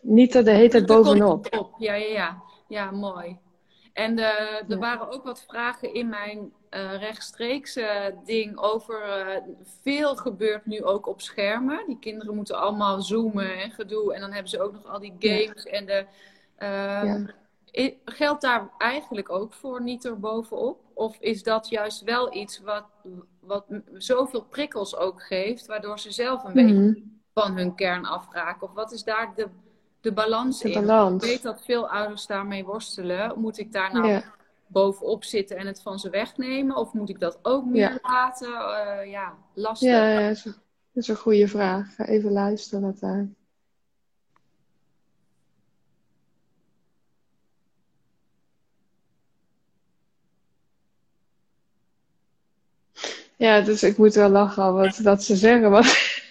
niet 0.00 0.34
er 0.34 0.44
de 0.44 0.50
hele 0.50 0.68
tijd 0.68 0.86
bovenop. 0.86 1.58
Op. 1.58 1.74
Ja, 1.78 1.94
ja, 1.94 2.06
ja. 2.06 2.42
Ja, 2.68 2.90
mooi. 2.90 3.38
En 3.92 4.18
uh, 4.18 4.70
er 4.70 4.78
waren 4.78 5.10
ook 5.10 5.24
wat 5.24 5.44
vragen 5.48 5.94
in 5.94 6.08
mijn 6.08 6.52
uh, 6.70 6.98
rechtstreekse 6.98 8.14
ding 8.24 8.58
over. 8.58 9.02
Veel 9.82 10.16
gebeurt 10.16 10.66
nu 10.66 10.84
ook 10.84 11.06
op 11.06 11.20
schermen. 11.20 11.86
Die 11.86 11.98
kinderen 11.98 12.34
moeten 12.34 12.58
allemaal 12.58 13.02
zoomen 13.02 13.60
en 13.62 13.70
gedoe. 13.70 14.14
En 14.14 14.20
dan 14.20 14.32
hebben 14.32 14.50
ze 14.50 14.62
ook 14.62 14.72
nog 14.72 14.86
al 14.86 15.00
die 15.00 15.14
games 15.18 15.64
en 15.64 15.86
de. 15.86 16.06
Uh, 16.58 17.14
Geldt 18.04 18.42
daar 18.42 18.70
eigenlijk 18.78 19.30
ook 19.30 19.52
voor 19.52 19.82
niet 19.82 20.04
erbovenop? 20.04 20.80
Of 20.94 21.16
is 21.20 21.42
dat 21.42 21.68
juist 21.68 22.02
wel 22.02 22.34
iets 22.34 22.60
wat, 22.60 22.84
wat 23.40 23.64
zoveel 23.92 24.44
prikkels 24.44 24.96
ook 24.96 25.22
geeft, 25.22 25.66
waardoor 25.66 25.98
ze 25.98 26.10
zelf 26.10 26.44
een 26.44 26.52
beetje 26.52 26.74
mhm. 26.74 27.00
van 27.34 27.56
hun 27.56 27.74
kern 27.74 28.04
afraken? 28.04 28.62
Of 28.68 28.72
wat 28.72 28.92
is 28.92 29.04
daar 29.04 29.32
de, 29.36 29.48
de 30.00 30.12
balans 30.12 30.60
de 30.60 30.70
in? 30.70 30.86
Balans. 30.86 31.22
Ik 31.22 31.30
weet 31.30 31.42
dat 31.42 31.64
veel 31.64 31.88
ouders 31.88 32.26
daarmee 32.26 32.64
worstelen. 32.64 33.40
Moet 33.40 33.58
ik 33.58 33.72
daar 33.72 33.92
nou 33.92 34.22
bovenop 34.66 35.24
zitten 35.24 35.56
en 35.56 35.66
het 35.66 35.82
van 35.82 35.98
ze 35.98 36.10
wegnemen? 36.10 36.76
Of 36.76 36.92
moet 36.92 37.08
ik 37.08 37.20
dat 37.20 37.38
ook 37.42 37.64
meer 37.64 37.98
laten? 38.02 38.48
Uh, 38.48 39.10
ja, 39.10 39.34
lastig. 39.54 39.88
Ja, 39.88 40.20
ja, 40.20 40.28
dat 40.28 40.56
is 40.92 41.08
een 41.08 41.16
goede 41.16 41.48
vraag. 41.48 41.94
Ga 41.94 42.04
even 42.04 42.32
luisteren 42.32 42.82
naar 42.82 42.94
daar. 43.00 43.28
Ja, 53.42 53.60
dus 53.60 53.82
ik 53.82 53.96
moet 53.96 54.14
wel 54.14 54.28
lachen 54.28 54.74
wat 54.74 55.00
dat 55.02 55.22
ze 55.22 55.36
zeggen. 55.36 55.70
Want 55.70 55.86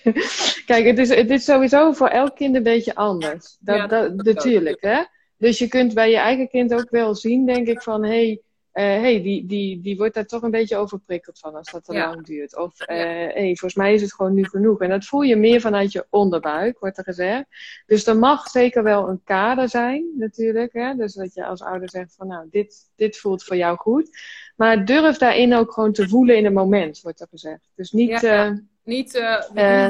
Kijk, 0.66 0.86
het 0.86 0.98
is, 0.98 1.10
het 1.10 1.30
is 1.30 1.44
sowieso 1.44 1.92
voor 1.92 2.08
elk 2.08 2.36
kind 2.36 2.56
een 2.56 2.64
beetje 2.64 2.96
anders. 2.96 3.58
Dat, 3.60 3.76
ja, 3.76 3.88
dat, 3.88 4.16
natuurlijk, 4.16 4.82
hè. 4.82 5.04
Dus 5.38 5.60
je 5.60 5.68
kunt 5.68 5.94
bij 5.94 6.10
je 6.10 6.18
eigen 6.18 6.50
kind 6.50 6.74
ook 6.74 6.90
wel 6.90 7.16
zien, 7.16 7.46
denk 7.46 7.68
ik, 7.68 7.82
van... 7.82 8.04
Hey, 8.04 8.42
uh, 8.74 8.84
hey, 8.84 9.22
die, 9.22 9.46
die, 9.46 9.82
die 9.82 9.98
wordt 9.98 10.14
daar 10.14 10.26
toch 10.26 10.42
een 10.42 10.52
beetje 10.52 10.78
overprikkeld 10.78 11.40
van 11.40 11.56
als 11.56 11.72
dat 11.72 11.86
te 11.86 11.94
lang 11.94 12.26
duurt. 12.26 12.58
Of 12.58 12.82
uh, 12.82 12.88
hey, 12.88 13.46
volgens 13.46 13.76
mij 13.76 13.94
is 13.94 14.02
het 14.02 14.14
gewoon 14.14 14.34
nu 14.34 14.46
genoeg. 14.46 14.82
En 14.82 14.90
dat 14.90 15.06
voel 15.06 15.22
je 15.22 15.36
meer 15.36 15.62
vanuit 15.62 15.92
je 15.92 16.06
onderbuik, 16.10 16.80
wordt 16.80 16.98
er 16.98 17.04
gezegd. 17.04 17.46
Dus 17.86 18.08
er 18.08 18.18
mag 18.18 18.48
zeker 18.48 18.84
wel 18.84 19.10
een 19.10 19.22
kader 19.24 19.70
zijn, 19.70 20.06
natuurlijk. 20.18 20.74
Hè? 20.74 20.96
Dus 20.96 21.14
dat 21.14 21.34
je 21.34 21.46
als 21.46 21.62
ouder 21.62 21.90
zegt 21.90 22.16
van 22.16 22.28
nou, 22.28 22.48
dit, 22.52 22.92
dit 22.96 23.18
voelt 23.18 23.44
voor 23.44 23.56
jou 23.56 23.78
goed. 23.78 24.10
Maar 24.56 24.86
durf 24.86 25.18
daarin 25.18 25.56
ook 25.56 25.72
gewoon 25.74 25.94
te 25.94 26.10
voelen 26.10 26.38
in 26.38 26.46
een 26.46 26.54
moment, 26.54 27.02
wordt 27.02 27.22
er 27.22 27.28
gezegd. 27.30 27.72
Dus 27.76 27.92
niet... 27.92 28.22
Ja, 28.22 28.48
uh, 28.48 28.58
niet 28.84 29.24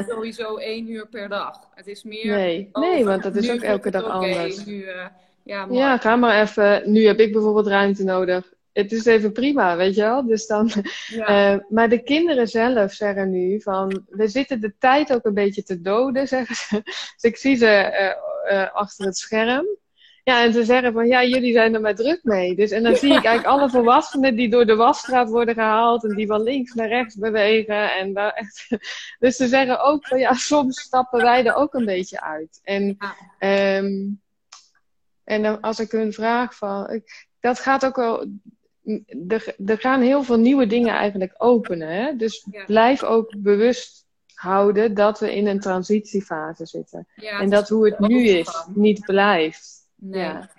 sowieso 0.08 0.56
één 0.56 0.90
uur 0.90 1.08
per 1.08 1.28
dag. 1.28 1.68
Het 1.74 1.86
is 1.86 2.02
meer. 2.02 2.36
Nee, 2.36 2.68
nee 2.72 3.04
want 3.04 3.22
dat 3.22 3.36
is 3.36 3.50
ook 3.50 3.60
elke 3.60 3.90
dag 3.90 4.04
anders. 4.04 4.64
nu, 4.64 4.86
Ja, 5.44 5.66
ja, 5.70 5.98
ga 5.98 6.16
maar 6.16 6.40
even. 6.40 6.92
Nu 6.92 7.06
heb 7.06 7.18
ik 7.18 7.32
bijvoorbeeld 7.32 7.66
ruimte 7.66 8.04
nodig. 8.04 8.52
Het 8.72 8.92
is 8.92 9.04
even 9.04 9.32
prima, 9.32 9.76
weet 9.76 9.94
je 9.94 10.02
wel. 10.02 10.26
Dus 10.26 10.46
dan, 10.46 10.70
Ja. 11.08 11.26
eh, 11.52 11.58
maar 11.68 11.88
de 11.88 12.02
kinderen 12.02 12.48
zelf 12.48 12.92
zeggen 12.92 13.30
nu 13.30 13.60
van, 13.60 14.04
we 14.08 14.28
zitten 14.28 14.60
de 14.60 14.74
tijd 14.78 15.12
ook 15.12 15.24
een 15.24 15.34
beetje 15.34 15.62
te 15.62 15.80
doden, 15.80 16.28
zeggen 16.34 16.54
ze. 16.54 16.80
Dus 16.84 17.22
ik 17.30 17.36
zie 17.36 17.56
ze 17.56 17.66
eh, 17.66 18.72
achter 18.74 19.04
het 19.06 19.16
scherm. 19.16 19.66
Ja, 20.24 20.44
en 20.44 20.52
ze 20.52 20.64
zeggen 20.64 20.92
van, 20.92 21.06
ja, 21.06 21.24
jullie 21.24 21.52
zijn 21.52 21.74
er 21.74 21.80
maar 21.80 21.94
druk 21.94 22.20
mee. 22.22 22.54
Dus, 22.54 22.70
en 22.70 22.82
dan 22.82 22.96
zie 22.96 23.08
ik 23.14 23.24
eigenlijk 23.24 23.46
alle 23.46 23.70
volwassenen 23.70 24.36
die 24.36 24.50
door 24.50 24.66
de 24.66 24.74
wasstraat 24.76 25.28
worden 25.28 25.54
gehaald 25.54 26.04
en 26.04 26.14
die 26.14 26.26
van 26.26 26.42
links 26.42 26.74
naar 26.74 26.88
rechts 26.88 27.16
bewegen. 27.16 27.94
En 27.94 28.12
daar 28.12 28.30
echt... 28.32 28.66
Dus 29.18 29.36
ze 29.36 29.46
zeggen 29.48 29.80
ook 29.84 30.06
van, 30.06 30.18
ja, 30.18 30.32
soms 30.34 30.80
stappen 30.80 31.22
wij 31.22 31.46
er 31.46 31.54
ook 31.54 31.74
een 31.74 31.84
beetje 31.84 32.20
uit. 32.20 32.60
En, 32.62 32.96
ehm, 33.38 33.90
en 35.24 35.42
dan 35.42 35.60
als 35.60 35.80
ik 35.80 35.90
hun 35.90 36.12
vraag 36.12 36.56
van, 36.56 36.90
ik- 36.90 37.26
dat 37.40 37.58
gaat 37.58 37.84
ook 37.84 37.96
wel 37.96 38.26
er, 39.28 39.54
er 39.66 39.78
gaan 39.78 40.00
heel 40.00 40.22
veel 40.22 40.38
nieuwe 40.38 40.66
dingen 40.66 40.94
eigenlijk 40.94 41.34
openen. 41.38 41.88
Hè? 41.88 42.16
Dus 42.16 42.46
Ja. 42.50 42.64
blijf 42.64 43.02
ook 43.02 43.34
bewust 43.38 44.06
houden 44.34 44.94
dat 44.94 45.20
we 45.20 45.34
in 45.34 45.46
een 45.46 45.60
transitiefase 45.60 46.66
zitten. 46.66 47.06
Ja, 47.14 47.40
en 47.40 47.50
dat 47.50 47.68
hoe 47.68 47.84
het 47.88 47.98
nu 47.98 48.28
is, 48.28 48.66
niet 48.74 49.00
blijft. 49.04 49.88
Nee. 49.94 50.20
Ja. 50.20 50.50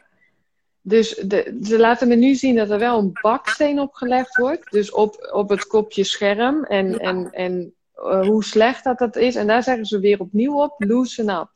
Dus 0.81 1.15
de, 1.15 1.57
ze 1.61 1.79
laten 1.79 2.07
me 2.07 2.15
nu 2.15 2.35
zien 2.35 2.55
dat 2.55 2.69
er 2.69 2.79
wel 2.79 2.99
een 2.99 3.19
baksteen 3.21 3.79
opgelegd 3.79 4.37
wordt. 4.37 4.71
Dus 4.71 4.91
op, 4.91 5.29
op 5.33 5.49
het 5.49 5.67
kopje 5.67 6.03
scherm. 6.03 6.63
En, 6.63 6.89
Ja. 6.91 6.97
en, 6.97 7.31
en 7.31 7.73
eh, 7.93 8.21
hoe 8.27 8.43
slecht 8.43 8.83
dat 8.83 8.97
dat 8.97 9.15
is. 9.15 9.35
En 9.35 9.47
daar 9.47 9.63
zeggen 9.63 9.85
ze 9.85 9.99
weer 9.99 10.19
opnieuw 10.19 10.61
op: 10.61 10.75
loosen 10.77 11.29
up. 11.29 11.49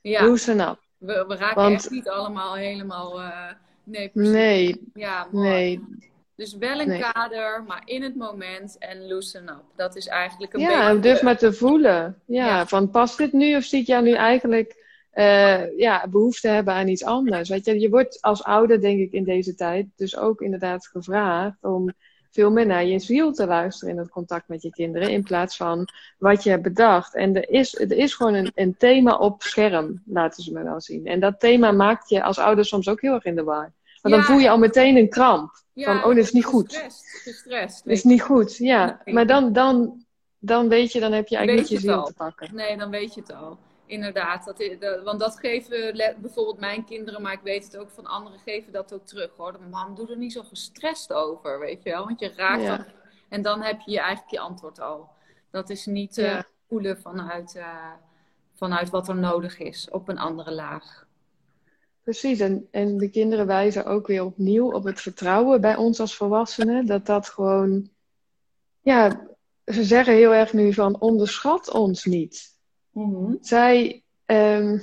Ja, 0.00 0.26
Loosen 0.26 0.60
up. 0.60 0.78
we, 0.96 1.24
we 1.28 1.36
raken 1.36 1.62
Want- 1.62 1.74
echt 1.74 1.90
niet 1.90 2.08
allemaal 2.08 2.54
helemaal. 2.54 3.20
eh, 3.20 3.52
nee, 3.84 4.08
precies. 4.08 4.32
Nee, 4.32 4.90
Ja, 4.94 5.28
mooi. 5.30 5.48
nee. 5.48 5.80
Dus 6.36 6.56
wel 6.56 6.80
een 6.80 6.88
Nee. 6.88 7.00
kader, 7.12 7.64
maar 7.66 7.82
in 7.84 8.02
het 8.02 8.14
moment 8.14 8.76
en 8.78 9.06
loosen 9.06 9.48
up. 9.48 9.62
Dat 9.76 9.96
is 9.96 10.06
eigenlijk 10.06 10.52
een 10.52 10.60
Ja, 10.60 10.66
beetje... 10.68 10.82
en 10.82 11.00
durf 11.00 11.22
maar 11.22 11.38
te 11.38 11.52
voelen. 11.52 12.20
Ja, 12.26 12.46
Ja. 12.46 12.66
van 12.66 12.90
past 12.90 13.18
dit 13.18 13.32
nu 13.32 13.56
of 13.56 13.64
zie 13.64 13.80
ik 13.80 13.86
jou 13.86 14.02
nu 14.04 14.12
eigenlijk 14.12 14.82
eh, 15.10 15.78
ja, 15.78 16.06
behoefte 16.08 16.48
hebben 16.48 16.74
aan 16.74 16.88
iets 16.88 17.04
anders? 17.04 17.48
Weet 17.48 17.64
je, 17.64 17.80
je 17.80 17.88
wordt 17.88 18.18
als 18.22 18.42
ouder, 18.44 18.80
denk 18.80 18.98
ik, 19.00 19.12
in 19.12 19.24
deze 19.24 19.54
tijd 19.54 19.86
dus 19.96 20.16
ook 20.16 20.40
inderdaad 20.40 20.86
gevraagd 20.86 21.56
om 21.60 21.92
veel 22.30 22.50
meer 22.50 22.66
naar 22.66 22.84
je 22.84 22.98
ziel 22.98 23.32
te 23.32 23.46
luisteren 23.46 23.94
in 23.94 24.00
het 24.00 24.10
contact 24.10 24.48
met 24.48 24.62
je 24.62 24.70
kinderen, 24.70 25.10
in 25.10 25.22
plaats 25.22 25.56
van 25.56 25.88
wat 26.18 26.42
je 26.42 26.50
hebt 26.50 26.62
bedacht. 26.62 27.14
En 27.14 27.36
er 27.36 27.48
is, 27.50 27.78
er 27.80 27.92
is 27.92 28.14
gewoon 28.14 28.34
een, 28.34 28.52
een 28.54 28.76
thema 28.76 29.16
op 29.16 29.42
scherm, 29.42 30.02
laten 30.06 30.42
ze 30.42 30.52
me 30.52 30.62
wel 30.62 30.80
zien. 30.80 31.06
En 31.06 31.20
dat 31.20 31.40
thema 31.40 31.72
maakt 31.72 32.08
je 32.08 32.22
als 32.22 32.38
ouder 32.38 32.64
soms 32.64 32.88
ook 32.88 33.00
heel 33.00 33.14
erg 33.14 33.24
in 33.24 33.34
de 33.36 33.44
war. 33.44 33.72
Want 34.10 34.14
dan 34.16 34.24
voel 34.24 34.38
je 34.38 34.50
al 34.50 34.58
meteen 34.58 34.96
een 34.96 35.08
kramp. 35.08 35.62
Van, 35.74 36.04
oh, 36.04 36.08
dit 36.14 36.24
is 36.24 36.32
niet 36.32 36.44
goed. 36.44 36.72
Gestrest, 36.76 37.22
gestrest. 37.22 37.84
Dat 37.84 37.92
is 37.92 38.04
niet 38.04 38.22
goed, 38.22 38.56
ja. 38.56 39.00
Maar 39.04 39.26
dan, 39.26 39.52
dan, 39.52 40.04
dan 40.38 40.68
weet 40.68 40.92
je, 40.92 41.00
dan 41.00 41.12
heb 41.12 41.28
je 41.28 41.36
eigenlijk 41.36 41.68
Weet 41.68 41.78
niet 41.78 41.84
je 41.86 41.90
ziel 41.90 42.00
al. 42.00 42.06
te 42.06 42.14
pakken. 42.14 42.54
Nee, 42.54 42.76
dan 42.76 42.90
weet 42.90 43.14
je 43.14 43.20
het 43.20 43.32
al. 43.32 43.58
Inderdaad. 43.86 44.44
Dat, 44.44 44.60
is- 44.60 44.78
dat- 44.78 45.02
want 45.02 45.20
dat 45.20 45.38
geven 45.38 45.96
bijvoorbeeld 46.20 46.58
mijn 46.60 46.84
kinderen, 46.84 47.22
maar 47.22 47.32
ik 47.32 47.40
weet 47.42 47.64
het 47.64 47.76
ook 47.76 47.90
van 47.90 48.06
anderen, 48.06 48.38
geven 48.38 48.72
dat 48.72 48.94
ook 48.94 49.06
terug 49.06 49.30
hoor. 49.36 49.52
Dat, 49.52 49.60
Mam, 49.70 49.94
doe 49.94 50.10
er 50.10 50.16
niet 50.16 50.32
zo 50.32 50.42
gestrest 50.42 51.12
over, 51.12 51.58
weet 51.60 51.82
je 51.82 51.90
wel. 51.90 52.04
Want 52.04 52.20
je 52.20 52.32
raakt 52.36 52.62
Ja. 52.62 52.76
dan. 52.76 52.86
En 53.28 53.42
dan 53.42 53.62
heb 53.62 53.80
je 53.80 53.90
je 53.90 53.98
eigenlijk 54.00 54.30
je 54.30 54.40
antwoord 54.40 54.80
al. 54.80 55.08
Dat 55.50 55.70
is 55.70 55.86
niet 55.86 56.18
eh, 56.18 56.24
Ja. 56.24 56.44
voelen 56.68 57.00
vanuit, 57.00 57.54
eh, 57.56 57.90
vanuit 58.54 58.90
wat 58.90 59.08
er 59.08 59.16
nodig 59.16 59.58
is 59.58 59.88
op 59.90 60.08
een 60.08 60.18
andere 60.18 60.52
laag. 60.52 61.03
Precies, 62.04 62.40
en, 62.40 62.68
en 62.70 62.98
de 62.98 63.08
kinderen 63.08 63.46
wijzen 63.46 63.86
ook 63.86 64.06
weer 64.06 64.24
opnieuw 64.24 64.72
op 64.72 64.84
het 64.84 65.00
vertrouwen 65.00 65.60
bij 65.60 65.76
ons 65.76 66.00
als 66.00 66.16
volwassenen. 66.16 66.86
Dat 66.86 67.06
dat 67.06 67.28
gewoon, 67.28 67.88
ja, 68.80 69.26
ze 69.66 69.84
zeggen 69.84 70.14
heel 70.14 70.34
erg 70.34 70.52
nu 70.52 70.72
van 70.72 71.00
onderschat 71.00 71.70
ons 71.70 72.04
niet. 72.04 72.52
Zij, 73.40 74.02
ehm, 74.24 74.78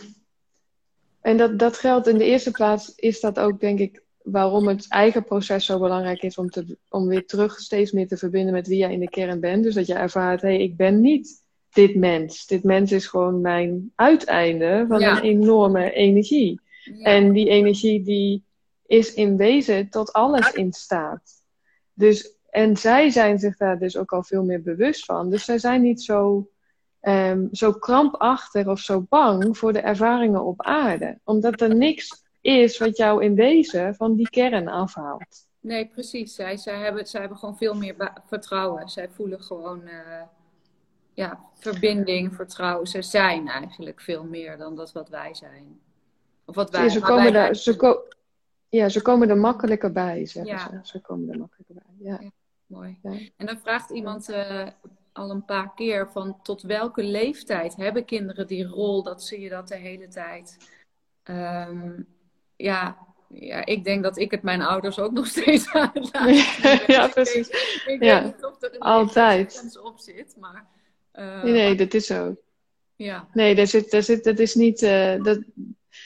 en 1.22 1.38
dat, 1.38 1.59
dat 1.59 1.78
geldt 1.78 2.07
in 2.07 2.17
de 2.17 2.26
eerste 2.26 2.51
plaats, 2.51 2.95
is 2.95 3.19
dat 3.19 3.39
ook 3.39 3.59
denk 3.59 3.80
ik 3.80 4.03
waarom 4.24 4.67
het 4.67 4.86
eigen 4.89 5.24
proces 5.24 5.65
zo 5.65 5.80
belangrijk 5.80 6.22
is 6.22 6.38
om, 6.38 6.49
te, 6.49 6.78
om 6.89 7.07
weer 7.07 7.26
terug 7.26 7.59
steeds 7.59 7.91
meer 7.91 8.07
te 8.07 8.17
verbinden 8.17 8.53
met 8.53 8.67
wie 8.67 8.78
jij 8.78 8.93
in 8.93 8.99
de 8.99 9.09
kern 9.09 9.39
bent. 9.39 9.63
Dus 9.63 9.76
dat 9.76 9.88
je 9.88 9.93
ervaart, 9.93 10.41
hé, 10.41 10.47
hey, 10.47 10.61
ik 10.61 10.78
ben 10.78 11.01
niet 11.01 11.43
dit 11.74 11.95
mens. 11.95 12.45
Dit 12.45 12.63
mens 12.63 12.91
is 12.91 13.07
gewoon 13.07 13.41
mijn 13.41 13.91
uiteinde 13.95 14.86
van 14.88 14.99
Ja. 14.99 15.17
een 15.17 15.24
enorme 15.24 15.91
energie. 15.91 16.59
Ja. 16.94 17.06
En 17.06 17.32
die 17.32 17.50
energie 17.50 18.04
die 18.04 18.44
is 18.86 19.14
in 19.14 19.38
wezen 19.38 19.89
tot 19.89 20.14
alles 20.14 20.52
in 20.52 20.74
staat. 20.74 21.44
Dus, 21.94 22.36
en 22.50 22.78
zij 22.78 23.10
zijn 23.10 23.39
zich 23.39 23.58
daar 23.58 23.80
dus 23.80 23.98
ook 23.98 24.12
al 24.12 24.24
veel 24.24 24.44
meer 24.44 24.62
bewust 24.62 25.06
van. 25.06 25.30
Dus 25.30 25.46
zij 25.46 25.58
zijn 25.58 25.82
niet 25.82 26.02
zo, 26.02 26.50
ehm, 27.00 27.48
zo 27.52 27.72
krampachtig 27.72 28.68
of 28.68 28.80
zo 28.80 29.06
bang 29.10 29.58
voor 29.58 29.74
de 29.74 29.80
ervaringen 29.80 30.44
op 30.44 30.62
aarde. 30.62 31.20
Omdat 31.24 31.62
er 31.62 31.76
niks 31.76 32.24
is 32.42 32.78
wat 32.78 32.98
jou 32.98 33.24
in 33.24 33.36
wezen 33.36 33.96
van 33.96 34.16
die 34.16 34.30
kern 34.30 34.68
afhaalt. 34.68 35.48
Nee, 35.60 35.88
precies. 35.88 36.36
Zij, 36.36 36.58
zij, 36.58 36.78
hebben, 36.78 37.08
zij 37.08 37.20
hebben 37.20 37.38
gewoon 37.38 37.58
veel 37.58 37.76
meer 37.76 38.12
vertrouwen. 38.28 38.89
Zij 38.89 39.10
voelen 39.10 39.44
gewoon 39.44 39.88
eh, 39.88 40.22
ja, 41.14 41.39
verbinding, 41.54 42.36
vertrouwen. 42.36 42.88
Ze 42.88 43.02
zijn 43.02 43.48
eigenlijk 43.48 44.02
veel 44.02 44.24
meer 44.24 44.58
dan 44.58 44.76
dat 44.76 44.92
wat 44.92 45.10
wij 45.10 45.34
zijn. 45.34 45.80
Of 46.52 46.58
wat 46.58 46.70
wij, 46.70 46.84
Ja, 46.84 46.89
ze, 46.89 46.99
komen 46.99 47.24
wij 47.24 47.32
bij 47.32 47.54
ze, 47.54 47.76
ko- 47.76 48.04
ja, 48.70 48.89
ze 48.89 49.02
komen 49.02 49.30
er 49.30 49.38
makkelijker 49.38 49.91
bij, 49.91 50.26
zeggen 50.26 50.52
Ja. 50.54 50.58
ze. 50.70 50.80
Ze 50.84 50.99
komen 50.99 51.30
er 51.32 51.38
makkelijker 51.38 51.76
bij. 51.76 51.84
Ja. 52.12 52.32
Mooi. 52.66 52.99
Ja. 53.04 53.12
En 53.38 53.45
dan 53.45 53.60
vraagt 53.60 53.89
iemand 53.89 54.30
eh, 54.30 54.68
al 55.12 55.30
een 55.30 55.45
paar 55.45 55.72
keer 55.76 56.10
van 56.12 56.41
tot 56.43 56.62
welke 56.62 57.04
leeftijd 57.04 57.76
hebben 57.76 58.06
kinderen 58.06 58.47
die 58.47 58.66
rol? 58.68 59.04
Dat 59.04 59.24
zie 59.24 59.39
je 59.39 59.49
dat 59.49 59.68
de 59.68 59.76
hele 59.76 60.08
tijd. 60.08 60.58
Ehm, 61.24 61.91
ja, 62.56 62.97
ja, 63.28 63.66
ik 63.66 63.84
denk 63.84 64.04
dat 64.04 64.18
ik 64.18 64.32
het 64.32 64.41
mijn 64.41 64.62
ouders 64.62 64.99
ook 64.99 65.12
nog 65.20 65.28
steeds 65.28 65.74
aan 65.74 65.89
het 65.93 66.10
laten 66.14 66.36
zien 66.36 66.62
ben. 66.62 66.95
Ja, 66.95 67.06
Ik 67.06 67.14
precies. 67.14 67.49
Ik 67.86 68.04
Ja, 68.04 68.24
weet 68.24 68.36
niet 68.36 68.45
of 68.45 68.62
er 68.62 68.74
een 68.74 68.80
altijd. 68.80 69.80
op 69.84 69.99
zit, 69.99 70.36
maar... 70.39 70.66
eh, 71.12 71.43
Nee, 71.43 71.52
nee, 71.54 71.76
dat 71.76 71.93
is 71.93 72.06
zo. 72.06 72.36
Ja, 72.95 73.28
Nee, 73.34 73.56
daar 73.56 73.68
zit, 73.68 73.91
daar 73.91 74.04
zit, 74.04 74.24
dat, 74.24 74.39
is 74.39 74.56
niet, 74.56 74.82
eh, 74.82 75.24
dat, 75.24 75.39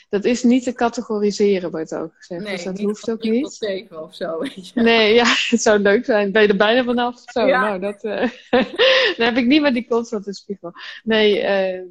dat 0.10 0.26
is 0.26 0.44
niet 0.44 0.64
te 0.64 0.74
categoriseren, 0.74 1.72
wordt 1.72 1.96
ook 1.96 2.14
gezegd. 2.16 2.44
nee, 2.44 2.56
dus 2.56 2.64
dat 2.64 2.74
niet 2.74 2.86
hoeft 2.86 3.10
ook 3.12 3.22
niet. 3.24 3.54
zeven 3.54 4.04
of 4.04 4.16
zo, 4.16 4.44
je. 4.44 4.72
Nee, 4.74 5.14
ja, 5.14 5.26
het 5.50 5.62
zou 5.62 5.80
leuk 5.80 6.06
zijn. 6.06 6.32
Ben 6.32 6.42
je 6.42 6.48
er 6.48 6.56
bijna 6.58 6.84
vanaf? 6.84 7.22
Zo, 7.26 7.46
Ja. 7.46 7.62
nou, 7.62 7.80
dat... 7.80 8.04
eh, 8.04 8.30
dan 9.18 9.26
heb 9.26 9.38
ik 9.38 9.46
niet 9.46 9.62
meer 9.62 9.74
die 9.74 9.88
constante 9.88 10.34
spiegel. 10.34 10.72
Nee, 11.04 11.40
eh, 11.40 11.82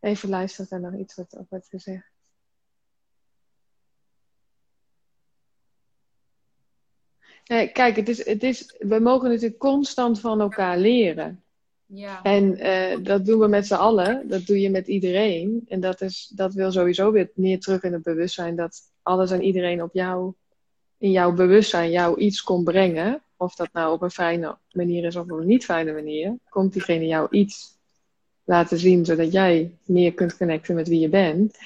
even 0.00 0.28
luisteren 0.28 0.70
er 0.70 0.90
nog 0.90 1.00
iets 1.00 1.14
wat 1.14 1.36
op 1.36 1.46
wordt 1.50 1.68
gezegd. 1.68 2.12
Nee, 7.44 7.68
kijk, 7.72 7.96
het 7.96 8.08
is, 8.08 8.24
het 8.26 8.42
is, 8.42 8.74
we 8.78 8.98
mogen 8.98 9.28
natuurlijk 9.28 9.58
constant 9.58 10.20
van 10.20 10.40
elkaar 10.40 10.78
leren. 10.78 11.43
Ja, 11.94 12.22
En 12.22 12.56
eh, 12.58 12.98
dat 13.02 13.26
doen 13.26 13.38
we 13.38 13.48
met 13.48 13.66
z'n 13.66 13.74
allen. 13.74 14.28
Dat 14.28 14.46
doe 14.46 14.60
je 14.60 14.70
met 14.70 14.86
iedereen. 14.86 15.64
En 15.68 15.80
dat, 15.80 16.00
is, 16.00 16.32
dat 16.34 16.54
wil 16.54 16.72
sowieso 16.72 17.12
weer 17.12 17.30
meer 17.34 17.60
terug 17.60 17.82
in 17.82 17.92
het 17.92 18.02
bewustzijn. 18.02 18.56
Dat 18.56 18.80
alles 19.02 19.30
en 19.30 19.42
iedereen 19.42 19.82
op 19.82 19.90
jou, 19.92 20.32
in 20.98 21.10
jouw 21.10 21.32
bewustzijn 21.32 21.90
jou 21.90 22.20
iets 22.20 22.42
kon 22.42 22.64
brengen. 22.64 23.22
Of 23.36 23.54
dat 23.54 23.68
nou 23.72 23.92
op 23.92 24.02
een 24.02 24.10
fijne 24.10 24.56
manier 24.72 25.04
is 25.04 25.16
of 25.16 25.22
op 25.22 25.38
een 25.38 25.46
niet 25.46 25.64
fijne 25.64 25.92
manier. 25.92 26.36
Komt 26.48 26.72
diegene 26.72 27.06
jou 27.06 27.26
iets 27.30 27.78
laten 28.44 28.78
zien. 28.78 29.04
Zodat 29.04 29.32
jij 29.32 29.70
meer 29.84 30.14
kunt 30.14 30.36
connecten 30.36 30.74
met 30.74 30.88
wie 30.88 31.00
je 31.00 31.08
bent. 31.08 31.56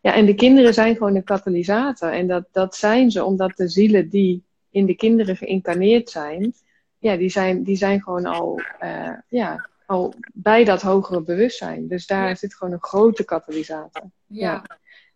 Ja, 0.00 0.14
en 0.14 0.26
de 0.26 0.34
kinderen 0.34 0.74
zijn 0.74 0.96
gewoon 0.96 1.14
een 1.14 1.24
katalysator. 1.24 2.12
En 2.12 2.26
dat, 2.26 2.44
dat 2.52 2.76
zijn 2.76 3.10
ze 3.10 3.24
omdat 3.24 3.56
de 3.56 3.68
zielen 3.68 4.08
die 4.08 4.42
in 4.70 4.86
de 4.86 4.94
kinderen 4.94 5.36
geïncarneerd 5.36 6.10
zijn 6.10 6.54
ja, 7.00 7.16
die 7.16 7.28
zijn, 7.28 7.62
die 7.62 7.76
zijn 7.76 8.02
gewoon 8.02 8.26
al, 8.26 8.60
eh, 8.78 9.12
ja, 9.28 9.68
al 9.90 10.14
bij 10.32 10.64
dat 10.64 10.82
hogere 10.82 11.22
bewustzijn. 11.22 11.88
Dus 11.88 12.06
daar 12.06 12.28
Ja. 12.28 12.34
zit 12.34 12.54
gewoon 12.54 12.72
een 12.72 12.82
grote 12.82 13.24
katalysator. 13.24 14.02
ja. 14.26 14.64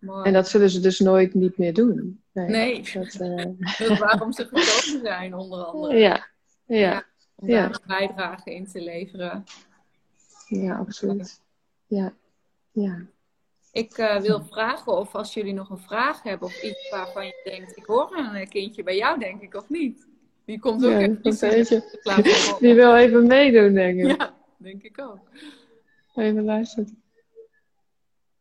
Mooi. 0.00 0.24
En 0.26 0.32
dat 0.32 0.48
zullen 0.48 0.70
ze 0.70 0.80
dus 0.80 0.98
nooit 0.98 1.34
niet 1.34 1.58
meer 1.58 1.72
doen. 1.74 2.22
Nee. 2.32 2.48
Nee, 2.48 2.82
Dat, 2.94 3.14
eh, 3.14 3.44
dat 3.78 3.90
is 3.90 3.98
waarom 3.98 4.32
ze 4.32 4.44
gekozen 4.44 5.00
zijn, 5.02 5.34
onder 5.34 5.64
andere. 5.64 5.96
ja, 5.98 6.26
ja, 6.66 7.04
Om 7.34 7.48
Ja. 7.48 7.60
daar 7.60 7.70
een 7.70 7.80
bijdrage 7.86 8.54
in 8.54 8.66
te 8.66 8.80
leveren. 8.80 9.44
ja, 10.48 10.76
absoluut. 10.76 11.40
Ja, 11.86 12.12
ja. 12.72 12.98
Ik 13.72 13.92
eh, 13.98 14.20
wil 14.20 14.44
vragen 14.50 14.92
of 14.98 15.14
als 15.14 15.34
jullie 15.34 15.52
nog 15.54 15.70
een 15.70 15.78
vraag 15.78 16.22
hebben 16.22 16.48
of 16.48 16.62
iets 16.62 16.90
waarvan 16.90 17.26
je 17.26 17.40
denkt, 17.44 17.76
ik 17.76 17.84
hoor 17.84 18.16
een 18.32 18.48
kindje 18.48 18.82
bij 18.82 18.96
jou, 18.96 19.18
denk 19.18 19.42
ik, 19.42 19.54
of 19.54 19.68
niet? 19.68 20.06
Die 20.44 20.58
komt 20.60 20.84
ook 20.84 20.90
Ja, 20.90 20.98
even. 20.98 21.84
Die 22.60 22.74
wil 22.74 22.96
even 22.96 23.26
meedoen, 23.26 23.72
denk 23.74 23.98
ik. 24.00 24.16
Ja, 24.18 24.34
denk 24.64 24.82
ik 24.82 25.00
ook. 25.00 25.28
Even 26.14 26.44
luisteren. 26.44 27.02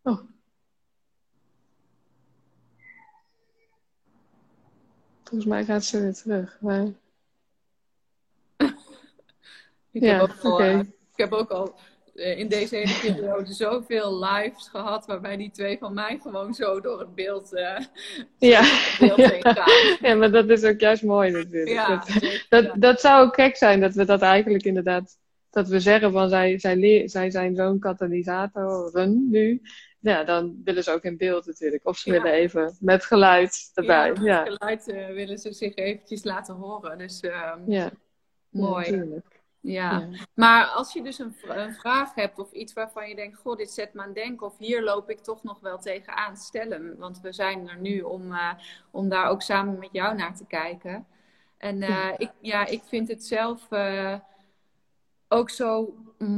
Oh. 0.01 0.19
Volgens 5.23 5.45
mij 5.45 5.65
gaat 5.65 5.83
ze 5.83 6.01
weer 6.01 6.13
terug. 6.13 6.57
Maar... 6.61 6.85
ik, 9.91 10.01
ja, 10.01 10.19
heb 10.19 10.21
ook 10.21 10.43
al, 10.43 10.61
uh, 10.61 10.79
ik 10.79 10.87
heb 11.15 11.31
ook 11.31 11.49
al 11.49 11.75
uh, 12.15 12.39
in 12.39 12.47
deze 12.47 12.75
hele 12.75 13.13
periode 13.13 13.53
zoveel 13.63 14.23
lives 14.23 14.67
gehad 14.67 15.05
waarbij 15.05 15.37
die 15.37 15.51
twee 15.51 15.77
van 15.77 15.93
mij 15.93 16.19
gewoon 16.21 16.53
zo 16.53 16.81
door 16.81 16.99
het 16.99 17.15
beeld, 17.15 17.53
uh, 17.53 17.79
ja. 18.51 18.61
beeld 18.99 19.17
ja. 19.17 19.29
heen 19.29 19.41
gaan. 19.41 19.97
Ja, 20.09 20.15
maar 20.15 20.31
dat 20.31 20.49
is 20.49 20.63
ook 20.63 20.79
juist 20.79 21.03
mooi 21.03 21.31
natuurlijk. 21.31 21.69
Ja, 21.69 22.03
dat, 22.49 22.63
dat, 22.63 22.81
dat, 22.81 23.01
zou 23.01 23.25
ook 23.25 23.35
gek 23.35 23.55
zijn 23.55 23.79
dat 23.79 23.93
we 23.93 24.05
dat 24.05 24.21
eigenlijk 24.21 24.63
inderdaad, 24.63 25.17
dat 25.53 25.67
we 25.67 25.79
zeggen 25.79 26.11
van 26.11 26.29
zij, 26.29 26.59
zij, 26.59 27.07
zij 27.07 27.31
zijn 27.31 27.55
zo'n 27.55 27.79
katalysatoren 27.79 29.29
nu 29.29 29.61
ja, 30.03 30.23
dan 30.23 30.61
willen 30.63 30.83
ze 30.83 30.91
ook 30.91 31.03
in 31.03 31.17
beeld 31.17 31.45
natuurlijk. 31.45 31.87
Of 31.87 31.97
ze 31.97 32.11
willen 32.11 32.31
even 32.31 32.77
met 32.79 33.05
geluid 33.05 33.71
erbij. 33.73 34.07
Ja, 34.07 34.13
met 34.13 34.23
ja. 34.23 34.45
geluid 34.45 34.87
uh, 34.87 35.07
willen 35.07 35.37
ze 35.37 35.53
zich 35.53 35.75
eventjes 35.75 36.23
laten 36.23 36.55
horen. 36.55 36.97
Dus 36.97 37.23
uh, 37.23 37.53
ja. 37.67 37.91
mooi. 38.49 39.21
Ja, 39.59 39.99
ja. 39.99 40.07
maar 40.33 40.65
als 40.65 40.93
je 40.93 41.03
dus 41.03 41.19
een, 41.19 41.35
een, 41.47 41.73
vraag 41.73 42.15
hebt 42.15 42.39
of 42.39 42.51
iets 42.51 42.73
waarvan 42.73 43.09
je 43.09 43.15
denkt, 43.15 43.37
goh, 43.37 43.57
dit 43.57 43.71
zet 43.71 43.93
me 43.93 44.01
aan 44.01 44.13
denken 44.13 44.47
of 44.47 44.57
hier 44.57 44.83
loop 44.83 45.09
ik 45.09 45.19
toch 45.19 45.43
nog 45.43 45.59
wel 45.59 45.77
tegenaan, 45.77 46.37
stel 46.37 46.69
hem. 46.69 46.95
Want 46.97 47.21
we 47.21 47.33
zijn 47.33 47.69
er 47.69 47.79
nu 47.79 48.01
om, 48.01 48.31
uh, 48.31 48.53
om 48.91 49.09
daar 49.09 49.29
ook 49.29 49.41
samen 49.41 49.79
met 49.79 49.89
jou 49.91 50.15
naar 50.15 50.35
te 50.35 50.45
kijken. 50.45 51.07
En 51.57 51.77
ja. 51.77 52.17
Ik, 52.17 52.31
ja, 52.41 52.65
ik 52.65 52.81
vind 52.83 53.07
het 53.07 53.25
zelf 53.25 53.67
ook 55.33 55.49
zo 55.49 55.93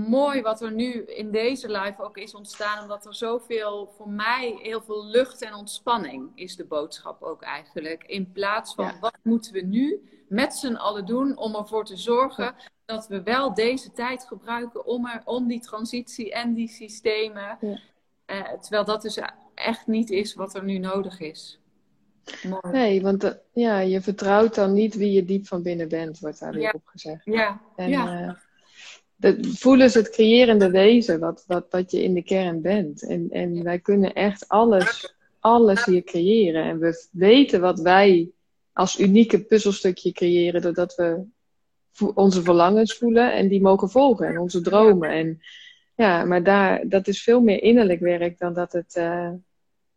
mooi 0.08 0.42
wat 0.42 0.62
er 0.62 0.72
nu 0.72 0.92
in 1.06 1.32
deze 1.32 1.72
live 1.72 2.04
ook 2.04 2.18
is 2.18 2.36
ontstaan. 2.36 2.82
Omdat 2.82 3.06
er 3.06 3.16
zoveel, 3.16 3.94
voor 3.98 4.10
mij, 4.10 4.60
heel 4.62 4.82
veel 4.82 5.06
lucht 5.06 5.42
en 5.42 5.54
ontspanning 5.54 6.32
is 6.36 6.56
de 6.56 6.66
boodschap 6.66 7.22
ook 7.22 7.42
eigenlijk. 7.42 8.04
In 8.04 8.32
plaats 8.32 8.74
van 8.74 8.92
wat 9.00 9.18
moeten 9.22 9.54
we 9.54 9.62
nu 9.62 10.10
met 10.28 10.54
z'n 10.54 10.74
allen 10.74 11.06
doen 11.06 11.38
om 11.38 11.56
ervoor 11.56 11.86
te 11.86 11.98
zorgen 11.98 12.56
dat 12.86 13.08
we 13.08 13.24
wel 13.24 13.54
deze 13.54 13.92
tijd 13.92 14.24
gebruiken 14.24 14.86
om, 14.86 15.08
er, 15.08 15.22
om 15.26 15.48
die 15.48 15.60
transitie 15.60 16.34
en 16.34 16.54
die 16.54 16.68
systemen. 16.68 17.58
Ja. 17.62 17.80
Uh, 18.28 18.60
terwijl 18.60 18.86
dat 18.86 19.02
dus 19.02 19.20
echt 19.54 19.88
niet 19.88 20.10
is 20.10 20.34
wat 20.34 20.56
er 20.56 20.64
nu 20.64 20.78
nodig 20.78 21.20
is. 21.20 21.60
Mooi. 22.44 22.62
Nee, 22.72 23.02
want 23.02 23.24
uh, 23.24 23.32
ja, 23.54 23.80
je 23.80 24.02
vertrouwt 24.02 24.56
dan 24.56 24.74
niet 24.74 24.96
wie 24.96 25.12
je 25.12 25.26
diep 25.26 25.48
van 25.48 25.62
binnen 25.62 25.88
bent, 25.88 26.20
wordt 26.20 26.40
daar 26.40 26.52
weer 26.52 26.62
ja. 26.62 26.72
op 26.74 26.86
gezegd. 26.86 27.26
Ja, 27.26 27.62
en, 27.76 27.90
ja. 27.90 28.22
Uh, 28.22 28.34
dat, 29.16 29.36
voelen 29.42 29.90
ze 29.90 29.98
het 29.98 30.10
creërende 30.10 30.70
wezen, 30.70 31.20
wat, 31.20 31.44
wat, 31.48 31.66
wat 31.70 31.92
je 31.92 32.04
in 32.04 32.14
de 32.14 32.24
kern 32.24 32.62
bent. 32.62 33.08
En, 33.08 33.28
en 33.30 33.64
wij 33.64 33.80
kunnen 33.80 34.14
echt 34.14 34.48
alles, 34.48 35.16
alles 35.40 35.86
hier 35.86 36.04
creëren. 36.04 36.64
En 36.64 36.80
we 36.80 37.08
weten 37.12 37.62
wat 37.62 37.80
wij 37.80 38.30
als 38.74 39.00
unieke 39.00 39.44
puzzelstukje 39.44 40.12
creëren, 40.12 40.62
doordat 40.62 40.96
we 40.96 41.24
onze 42.14 42.44
verlangens 42.44 42.98
voelen 42.98 43.34
en 43.34 43.48
die 43.48 43.62
mogen 43.62 43.90
volgen. 43.90 44.28
En 44.28 44.40
onze 44.40 44.62
dromen. 44.62 45.10
En 45.10 45.42
ja, 45.96 46.26
maar 46.26 46.44
daar, 46.44 46.88
dat 46.88 47.08
is 47.08 47.24
veel 47.24 47.42
meer 47.42 47.62
innerlijk 47.62 48.00
werk 48.00 48.40
dan 48.40 48.54
dat 48.54 48.72
het 48.72 48.96
uh, 48.98 49.32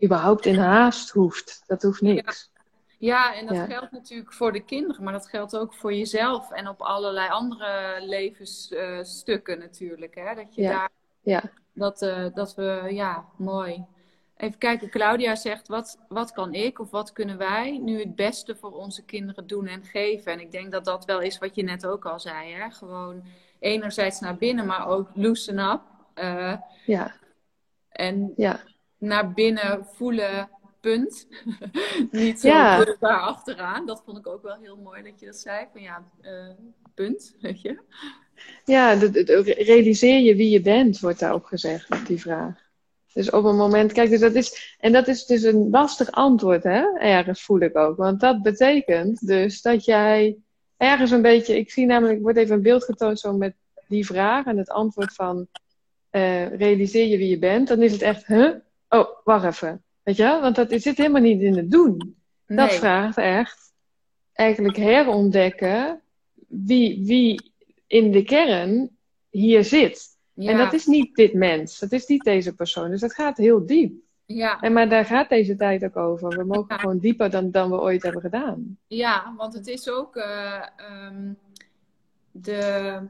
überhaupt 0.04 0.46
in 0.46 0.56
haast 0.56 1.10
hoeft. 1.10 1.62
Dat 1.66 1.82
hoeft 1.82 2.00
niks. 2.00 2.50
Ja, 2.98 3.34
en 3.34 3.46
dat 3.46 3.58
geldt 3.58 3.92
natuurlijk 3.92 4.32
voor 4.32 4.52
de 4.52 4.64
kinderen, 4.64 5.04
maar 5.04 5.12
dat 5.12 5.28
geldt 5.28 5.56
ook 5.56 5.74
voor 5.74 5.94
jezelf 5.94 6.50
en 6.50 6.68
op 6.68 6.80
allerlei 6.80 7.28
andere 7.30 7.96
levensstukken 8.00 9.58
natuurlijk. 9.58 10.14
Hè? 10.14 10.34
Dat 10.34 10.54
je 10.54 10.62
daar. 10.62 10.90
Ja. 11.20 11.42
Dat, 11.72 12.02
uh, 12.02 12.26
dat 12.34 12.54
we, 12.54 12.86
ja, 12.90 13.24
mooi. 13.36 13.84
Even 14.36 14.58
kijken, 14.58 14.90
Claudia 14.90 15.34
zegt: 15.34 15.68
wat, 15.68 15.98
wat 16.08 16.32
kan 16.32 16.54
ik 16.54 16.78
of 16.78 16.90
wat 16.90 17.12
kunnen 17.12 17.38
wij 17.38 17.78
nu 17.78 17.98
het 17.98 18.16
beste 18.16 18.56
voor 18.56 18.72
onze 18.72 19.04
kinderen 19.04 19.46
doen 19.46 19.66
en 19.66 19.84
geven? 19.84 20.32
En 20.32 20.40
ik 20.40 20.52
denk 20.52 20.72
dat 20.72 20.84
dat 20.84 21.04
wel 21.04 21.20
is 21.20 21.38
wat 21.38 21.54
je 21.54 21.62
net 21.62 21.86
ook 21.86 22.06
al 22.06 22.20
zei. 22.20 22.52
Hè? 22.52 22.70
Gewoon 22.70 23.22
enerzijds 23.58 24.20
naar 24.20 24.36
binnen, 24.36 24.66
maar 24.66 24.86
ook 24.88 25.08
loosen 25.14 25.58
up. 25.58 25.80
Uh, 26.14 26.56
ja. 26.86 27.14
En 27.88 28.32
ja. 28.36 28.60
naar 28.98 29.32
binnen 29.32 29.86
voelen 29.86 30.48
punt. 30.88 31.26
Niet 32.10 32.40
zo 32.40 32.48
ja. 32.48 32.84
daar 33.00 33.20
achteraan. 33.20 33.86
Dat 33.86 34.02
vond 34.04 34.18
ik 34.18 34.26
ook 34.26 34.42
wel 34.42 34.56
heel 34.60 34.76
mooi 34.76 35.02
dat 35.02 35.20
je 35.20 35.26
dat 35.26 35.36
zei. 35.36 35.66
Van 35.72 35.82
ja, 35.82 36.04
uh, 36.22 36.30
punt, 36.94 37.36
weet 37.40 37.60
je. 37.60 37.78
Ja, 38.64 38.94
de, 38.94 39.10
de, 39.10 39.54
realiseer 39.58 40.20
je 40.20 40.36
wie 40.36 40.50
je 40.50 40.60
bent, 40.60 41.00
wordt 41.00 41.18
daarop 41.18 41.44
gezegd, 41.44 41.90
op 41.90 42.06
die 42.06 42.20
vraag. 42.20 42.66
Dus 43.12 43.30
op 43.30 43.44
een 43.44 43.56
moment, 43.56 43.92
kijk, 43.92 44.10
dus 44.10 44.20
dat 44.20 44.34
is, 44.34 44.76
en 44.80 44.92
dat 44.92 45.08
is 45.08 45.26
dus 45.26 45.42
een 45.42 45.70
lastig 45.70 46.10
antwoord, 46.10 46.62
hè? 46.62 46.98
Ergens 46.98 47.42
voel 47.42 47.60
ik 47.60 47.76
ook. 47.76 47.96
Want 47.96 48.20
dat 48.20 48.42
betekent 48.42 49.26
dus 49.26 49.62
dat 49.62 49.84
jij 49.84 50.36
ergens 50.76 51.10
een 51.10 51.22
beetje, 51.22 51.58
ik 51.58 51.70
zie 51.70 51.86
namelijk, 51.86 52.20
wordt 52.20 52.38
even 52.38 52.54
een 52.54 52.62
beeld 52.62 52.84
getoond 52.84 53.20
zo 53.20 53.32
met 53.32 53.54
die 53.88 54.06
vraag 54.06 54.46
en 54.46 54.56
het 54.56 54.70
antwoord 54.70 55.14
van 55.14 55.48
uh, 56.10 56.56
realiseer 56.56 57.06
je 57.06 57.16
wie 57.16 57.28
je 57.28 57.38
bent. 57.38 57.68
Dan 57.68 57.82
is 57.82 57.92
het 57.92 58.02
echt, 58.02 58.26
huh? 58.26 58.54
Oh, 58.88 59.08
wacht 59.24 59.44
even. 59.44 59.82
Weet 60.08 60.16
je, 60.16 60.38
want 60.40 60.56
dat 60.56 60.72
zit 60.82 60.96
helemaal 60.96 61.20
niet 61.20 61.40
in 61.40 61.56
het 61.56 61.70
doen. 61.70 62.16
Dat 62.46 62.74
vraagt 62.74 63.16
echt 63.16 63.72
eigenlijk 64.32 64.76
herontdekken 64.76 66.00
wie, 66.46 67.06
wie 67.06 67.52
in 67.86 68.12
de 68.12 68.22
kern 68.22 68.96
hier 69.30 69.64
zit. 69.64 70.16
En 70.34 70.56
dat 70.56 70.72
is 70.72 70.86
niet 70.86 71.14
dit 71.14 71.34
mens, 71.34 71.78
dat 71.78 71.92
is 71.92 72.06
niet 72.06 72.24
deze 72.24 72.54
persoon. 72.54 72.90
Dus 72.90 73.00
dat 73.00 73.14
gaat 73.14 73.36
heel 73.36 73.66
diep. 73.66 73.92
Ja. 74.26 74.60
En 74.60 74.72
maar 74.72 74.88
daar 74.88 75.04
gaat 75.04 75.28
deze 75.28 75.56
tijd 75.56 75.84
ook 75.84 75.96
over. 75.96 76.28
We 76.28 76.44
mogen 76.44 76.80
gewoon 76.80 76.98
dieper 76.98 77.30
dan, 77.30 77.50
dan 77.50 77.70
we 77.70 77.80
ooit 77.80 78.02
hebben 78.02 78.22
gedaan. 78.22 78.78
Ja, 78.86 79.34
want 79.36 79.54
het 79.54 79.66
is 79.66 79.90
ook 79.90 80.16
uh, 80.16 80.62
um, 81.06 81.38
de, 82.30 83.00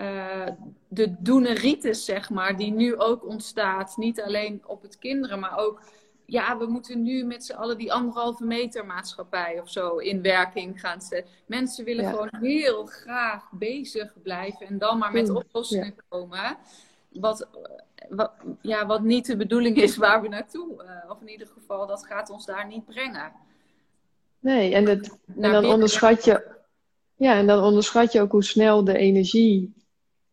uh, 0.00 0.48
de 0.88 1.14
doeneritis, 1.18 2.04
zeg 2.04 2.30
maar, 2.30 2.56
die 2.56 2.72
nu 2.72 2.96
ook 2.96 3.26
ontstaat. 3.26 3.96
Niet 3.96 4.20
alleen 4.20 4.62
op 4.66 4.82
het 4.82 4.98
kinderen, 4.98 5.38
maar 5.38 5.58
ook 5.58 5.80
ja, 6.26 6.58
we 6.58 6.66
moeten 6.66 7.02
nu 7.02 7.24
met 7.24 7.44
z'n 7.44 7.52
allen 7.52 7.78
die 7.78 7.92
anderhalve 7.92 8.44
meter 8.44 8.86
maatschappij 8.86 9.60
of 9.60 9.70
zo 9.70 9.96
in 9.96 10.22
werking 10.22 10.80
gaan 10.80 11.00
zetten. 11.00 11.32
Mensen 11.46 11.84
willen 11.84 12.08
gewoon 12.08 12.30
heel 12.40 12.86
graag 12.86 13.50
bezig 13.52 14.14
blijven 14.22 14.66
en 14.66 14.78
dan 14.78 14.98
maar 14.98 15.12
met 15.12 15.30
oplossingen 15.30 15.94
komen. 16.08 16.56
Wat, 17.08 17.48
wat, 18.08 18.32
ja, 18.60 18.86
wat 18.86 19.02
niet 19.02 19.26
de 19.26 19.36
bedoeling 19.36 19.76
is 19.76 19.96
waar 19.96 20.22
we 20.22 20.28
naartoe. 20.28 20.84
Uh, 20.84 21.10
of 21.10 21.20
in 21.20 21.28
ieder 21.28 21.46
geval, 21.46 21.86
dat 21.86 22.06
gaat 22.06 22.30
ons 22.30 22.46
daar 22.46 22.66
niet 22.66 22.84
brengen. 22.84 23.32
Nee, 24.38 24.74
en, 24.74 24.84
dat, 24.84 25.18
en 25.40 25.52
dan 25.52 25.64
onderschat 25.64 26.24
je. 26.24 26.52
Ja, 27.16 27.34
en 27.34 27.46
dan 27.46 27.62
onderschat 27.62 28.12
je 28.12 28.20
ook 28.20 28.32
hoe 28.32 28.44
snel 28.44 28.84
de 28.84 28.96
energie 28.96 29.74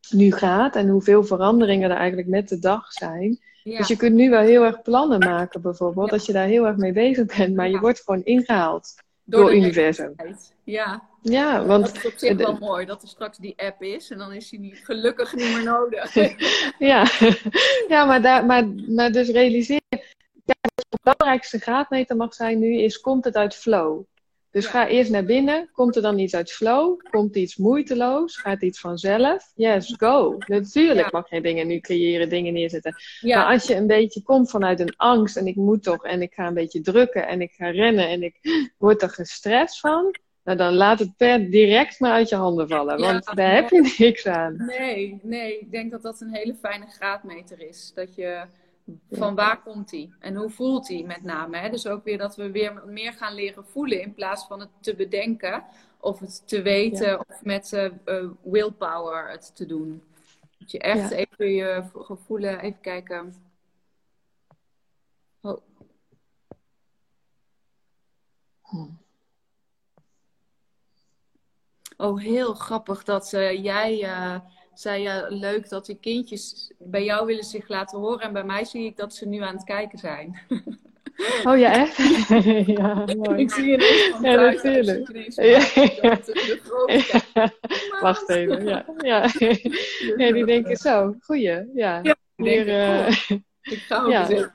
nu 0.09 0.31
gaat 0.31 0.75
en 0.75 0.87
hoeveel 0.87 1.23
veranderingen 1.23 1.91
er 1.91 1.97
eigenlijk 1.97 2.27
met 2.27 2.49
de 2.49 2.59
dag 2.59 2.91
zijn. 2.91 3.39
Dus 3.63 3.87
je 3.87 3.95
kunt 3.95 4.15
nu 4.15 4.29
wel 4.29 4.41
heel 4.41 4.63
erg 4.63 4.81
plannen 4.81 5.19
maken, 5.19 5.61
bijvoorbeeld, 5.61 6.11
als 6.11 6.25
je 6.25 6.33
daar 6.33 6.47
heel 6.47 6.65
erg 6.65 6.77
mee 6.77 6.93
bezig 6.93 7.37
bent, 7.37 7.55
maar 7.55 7.69
je 7.69 7.79
wordt 7.79 8.01
gewoon 8.05 8.23
ingehaald 8.23 8.93
door, 9.23 9.41
door 9.41 9.55
universum. 9.55 10.15
Ja. 10.63 11.03
ja, 11.21 11.65
want 11.65 11.85
dat 11.85 11.95
is 11.95 12.05
op 12.05 12.17
zich 12.17 12.37
wel 12.37 12.57
mooi 12.57 12.85
dat 12.85 13.01
er 13.01 13.07
straks 13.07 13.37
die 13.37 13.53
app 13.57 13.81
is 13.81 14.11
en 14.11 14.17
dan 14.17 14.33
is 14.33 14.49
die 14.49 14.59
niet, 14.59 14.81
gelukkig 14.83 15.35
niet 15.35 15.53
meer 15.53 15.63
nodig. 15.63 16.13
ja, 16.91 17.05
ja 17.87 18.05
maar, 18.05 18.21
daar, 18.21 18.45
maar, 18.45 18.67
maar 18.87 19.11
dus 19.11 19.29
realiseer 19.29 19.81
ja, 20.45 20.55
de 20.89 20.97
belangrijkste 21.01 21.59
graadmeter 21.59 22.15
mag 22.15 22.33
zijn 22.33 22.59
nu, 22.59 22.77
is 22.77 22.99
komt 22.99 23.23
het 23.23 23.35
uit 23.35 23.55
flow? 23.55 24.03
Dus 24.51 24.65
ga 24.65 24.87
eerst 24.87 25.11
naar 25.11 25.23
binnen. 25.23 25.69
Komt 25.71 25.95
er 25.95 26.01
dan 26.01 26.19
iets 26.19 26.35
uit 26.35 26.51
flow? 26.51 26.99
Komt 27.09 27.35
iets 27.35 27.55
moeiteloos? 27.55 28.37
Gaat 28.37 28.61
iets 28.61 28.79
vanzelf? 28.79 29.51
Yes, 29.55 29.93
go. 29.97 30.35
Natuurlijk 30.47 31.11
mag 31.11 31.29
je 31.29 31.41
dingen 31.41 31.67
nu 31.67 31.79
creëren, 31.79 32.29
dingen 32.29 32.53
neerzetten. 32.53 32.95
Maar 33.21 33.45
als 33.45 33.67
je 33.67 33.75
een 33.75 33.87
beetje 33.87 34.23
komt 34.23 34.49
vanuit 34.49 34.79
een 34.79 34.95
angst 34.95 35.37
en 35.37 35.47
ik 35.47 35.55
moet 35.55 35.83
toch 35.83 36.05
en 36.05 36.21
ik 36.21 36.33
ga 36.33 36.47
een 36.47 36.53
beetje 36.53 36.81
drukken 36.81 37.27
en 37.27 37.41
ik 37.41 37.51
ga 37.51 37.69
rennen 37.69 38.07
en 38.07 38.23
ik 38.23 38.39
word 38.77 39.01
er 39.01 39.09
gestrest 39.09 39.79
van. 39.79 40.15
Nou, 40.43 40.57
dan 40.57 40.73
laat 40.73 40.99
het 40.99 41.17
per 41.17 41.49
direct 41.49 41.99
maar 41.99 42.11
uit 42.11 42.29
je 42.29 42.35
handen 42.35 42.67
vallen, 42.67 42.99
want 42.99 43.35
daar 43.35 43.53
heb 43.53 43.69
je 43.69 43.93
niks 43.97 44.27
aan. 44.27 44.55
Nee, 44.65 45.19
nee, 45.23 45.59
ik 45.59 45.71
denk 45.71 45.91
dat 45.91 46.01
dat 46.01 46.21
een 46.21 46.33
hele 46.33 46.55
fijne 46.55 46.85
graadmeter 46.85 47.67
is. 47.67 47.91
Dat 47.95 48.15
je 48.15 48.43
van 49.11 49.35
waar 49.35 49.61
komt 49.61 49.91
hij 49.91 50.09
en 50.19 50.35
hoe 50.35 50.49
voelt 50.49 50.87
hij 50.87 51.03
met 51.03 51.23
name. 51.23 51.57
Hè? 51.57 51.69
Dus 51.69 51.87
ook 51.87 52.03
weer 52.03 52.17
dat 52.17 52.35
we 52.35 52.51
weer 52.51 52.83
meer 52.85 53.13
gaan 53.13 53.33
leren 53.33 53.65
voelen 53.65 54.01
in 54.01 54.13
plaats 54.13 54.45
van 54.45 54.59
het 54.59 54.69
te 54.79 54.95
bedenken 54.95 55.63
of 55.99 56.19
het 56.19 56.47
te 56.47 56.61
weten 56.61 57.19
of 57.19 57.43
met 57.43 57.71
uh, 58.05 58.29
willpower 58.43 59.29
het 59.29 59.55
te 59.55 59.65
doen. 59.65 60.03
Dat 60.59 60.71
je 60.71 60.79
echt 60.79 61.11
even 61.11 61.51
je 61.51 61.83
gevoelen, 61.93 62.59
even 62.59 62.81
kijken. 62.81 63.35
Oh. 65.41 65.61
Oh, 71.97 72.19
heel 72.19 72.53
grappig 72.53 73.03
dat 73.03 73.33
uh, 73.33 73.63
jij 73.63 73.99
zei 74.73 75.01
ja, 75.01 75.25
leuk 75.29 75.69
dat 75.69 75.85
die 75.85 75.97
kindjes 76.01 76.71
bij 76.79 77.03
jou 77.03 77.25
willen 77.25 77.43
zich 77.43 77.67
laten 77.67 77.99
horen. 77.99 78.19
En 78.19 78.33
bij 78.33 78.43
mij 78.43 78.65
zie 78.65 78.85
ik 78.85 78.97
dat 78.97 79.15
ze 79.15 79.27
nu 79.27 79.41
aan 79.41 79.55
het 79.55 79.63
kijken 79.63 79.99
zijn. 79.99 80.39
Oh 81.43 81.57
ja, 81.57 81.71
echt? 81.73 81.97
ja, 82.77 83.05
mooi. 83.17 83.39
Ik 83.41 83.51
zie 83.51 83.65
je 83.65 83.73
ineens 83.73 84.09
van 84.11 84.21
Ja, 84.21 84.35
natuurlijk. 84.41 85.07
Ja. 87.33 87.51
Wacht 88.01 88.29
even, 88.29 88.65
ja. 88.65 88.85
ja. 88.97 89.29
ja 90.17 90.31
die 90.31 90.45
denken 90.45 90.75
zo, 90.77 91.15
goeie, 91.19 91.71
ja. 91.73 92.01
Ik, 92.35 92.65
eh, 92.67 93.07
Ik 93.61 93.77
ga 93.79 94.03
ook 94.03 94.09
Ja. 94.11 94.29
eh, 94.29 94.45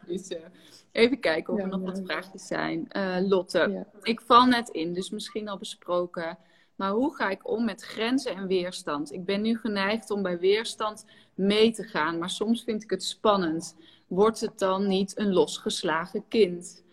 even 0.92 1.20
kijken 1.20 1.54
of 1.54 1.60
er 1.60 1.68
nog 1.68 1.80
wat 1.80 2.00
vraagjes 2.04 2.46
zijn. 2.46 2.86
Eh, 2.88 3.16
Lotte, 3.20 3.86
ik 4.02 4.20
val 4.20 4.46
net 4.46 4.68
in, 4.68 4.92
dus 4.94 5.10
misschien 5.10 5.48
al 5.48 5.58
besproken. 5.58 6.38
Maar 6.76 6.90
hoe 6.90 7.14
ga 7.14 7.30
ik 7.30 7.48
om 7.48 7.64
met 7.64 7.82
grenzen 7.82 8.34
en 8.34 8.46
weerstand? 8.46 9.12
Ik 9.12 9.24
ben 9.24 9.40
nu 9.40 9.58
geneigd 9.58 10.10
om 10.10 10.22
bij 10.22 10.38
weerstand 10.38 11.04
mee 11.34 11.70
te 11.70 11.82
gaan, 11.82 12.18
maar 12.18 12.30
soms 12.30 12.64
vind 12.64 12.82
ik 12.82 12.90
het 12.90 13.02
spannend. 13.04 13.76
Wordt 14.06 14.40
het 14.40 14.58
dan 14.58 14.86
niet 14.86 15.18
een 15.18 15.32
losgeslagen 15.32 16.28
kind? 16.28 16.84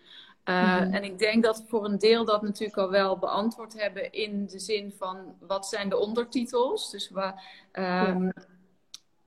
Uh, 0.44 0.80
Mhm. 0.80 0.92
En 0.92 1.04
ik 1.04 1.18
denk 1.18 1.42
dat 1.42 1.58
we 1.58 1.66
voor 1.66 1.84
een 1.84 1.98
deel 1.98 2.24
dat 2.24 2.42
natuurlijk 2.42 2.78
al 2.78 2.90
wel 2.90 3.18
beantwoord 3.18 3.80
hebben 3.80 4.12
in 4.12 4.46
de 4.46 4.58
zin 4.58 4.92
van 4.98 5.36
wat 5.40 5.66
zijn 5.66 5.88
de 5.88 5.96
ondertitels. 5.96 6.90
Dus 6.90 7.10
we, 7.10 7.32
um, 7.72 8.32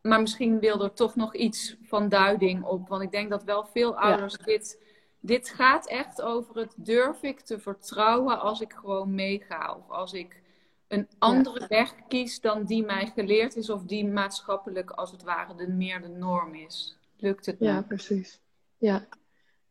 maar 0.02 0.22
misschien 0.22 0.60
wil 0.60 0.84
er 0.84 0.94
toch 0.94 1.16
nog 1.16 1.36
iets 1.36 1.76
van 1.84 2.10
duiding 2.10 2.64
op. 2.64 2.88
Want 2.88 3.02
ik 3.02 3.12
denk 3.12 3.30
dat 3.30 3.44
wel 3.44 3.66
veel 3.66 3.98
ouders 3.98 4.36
ja. 4.40 4.46
dit. 4.46 4.86
Dit 5.20 5.50
gaat 5.50 5.88
echt 5.88 6.22
over 6.22 6.56
het 6.56 6.74
durf 6.76 7.24
ik 7.24 7.40
te 7.40 7.60
vertrouwen 7.60 8.40
als 8.40 8.62
ik 8.62 8.74
gewoon 8.74 9.16
meega. 9.16 9.76
Of 9.76 9.90
als 9.90 10.14
ik 10.14 10.42
een 10.88 11.08
andere 11.18 11.60
ja. 11.60 11.68
weg 11.68 11.94
kies 12.08 12.40
dan 12.40 12.66
die 12.66 12.86
mij 12.86 13.12
geleerd 13.16 13.56
is. 13.56 13.70
Of 13.70 13.84
die 13.84 14.06
maatschappelijk 14.06 14.92
als 14.92 15.12
het 15.12 15.24
ware 15.24 15.56
de 15.56 15.68
meer 15.68 16.02
de 16.02 16.08
norm 16.08 16.56
is. 16.56 16.98
Lukt 17.18 17.46
het 17.46 17.56
Ja, 17.60 17.82
precies. 17.82 18.40
Ja. 18.78 19.08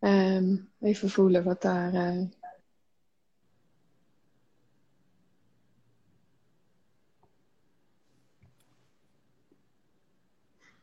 Um, 0.01 0.71
even 0.81 1.11
voelen 1.11 1.45
wat 1.45 1.62
daar. 1.62 1.95
Uh... 1.95 2.25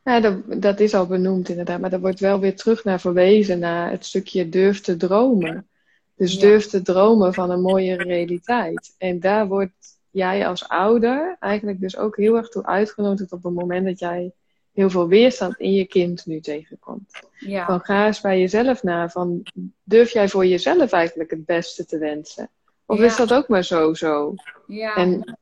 Ja, 0.04 0.20
dat, 0.20 0.62
dat 0.62 0.80
is 0.80 0.94
al 0.94 1.06
benoemd 1.06 1.48
inderdaad, 1.48 1.80
maar 1.80 1.92
er 1.92 2.00
wordt 2.00 2.20
wel 2.20 2.40
weer 2.40 2.56
terug 2.56 2.84
naar 2.84 3.00
verwezen, 3.00 3.58
naar 3.58 3.90
het 3.90 4.04
stukje 4.04 4.48
durf 4.48 4.80
te 4.80 4.96
dromen. 4.96 5.68
Dus 6.16 6.34
ja. 6.34 6.40
durf 6.40 6.66
te 6.66 6.82
dromen 6.82 7.34
van 7.34 7.50
een 7.50 7.60
mooie 7.60 7.96
realiteit. 7.96 8.94
En 8.98 9.20
daar 9.20 9.46
wordt 9.48 9.98
jij 10.14 10.46
als 10.48 10.68
ouder 10.68 11.36
eigenlijk 11.40 11.80
dus 11.80 11.96
ook 11.96 12.16
heel 12.16 12.36
erg 12.36 12.48
toe 12.48 12.66
uitgenodigd 12.66 13.32
op 13.32 13.42
het 13.42 13.54
moment 13.54 13.86
dat 13.86 13.98
jij 13.98 14.32
heel 14.72 14.90
veel 14.90 15.08
weerstand 15.08 15.58
in 15.58 15.72
je 15.72 15.84
kind 15.84 16.26
nu 16.26 16.40
tegenkomt. 16.40 17.20
Ja. 17.38 17.66
Van 17.66 17.80
ga 17.80 18.06
eens 18.06 18.20
bij 18.20 18.40
jezelf 18.40 18.82
na. 18.82 19.08
Van 19.08 19.42
durf 19.82 20.12
jij 20.12 20.28
voor 20.28 20.46
jezelf 20.46 20.92
eigenlijk 20.92 21.30
het 21.30 21.44
beste 21.44 21.84
te 21.84 21.98
wensen? 21.98 22.48
Of 22.86 22.98
Ja. 22.98 23.04
is 23.04 23.16
dat 23.16 23.32
ook 23.32 23.48
maar 23.48 23.64
zo 23.64 23.94
zo? 23.94 24.34
Ja, 24.66 24.94
En-. 24.96 25.38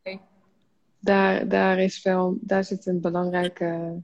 Daar, 0.99 1.49
daar, 1.49 1.79
is 1.79 2.03
wel, 2.03 2.37
daar 2.41 2.65
zit 2.65 2.87
een 2.87 3.01
belangrijke 3.01 4.03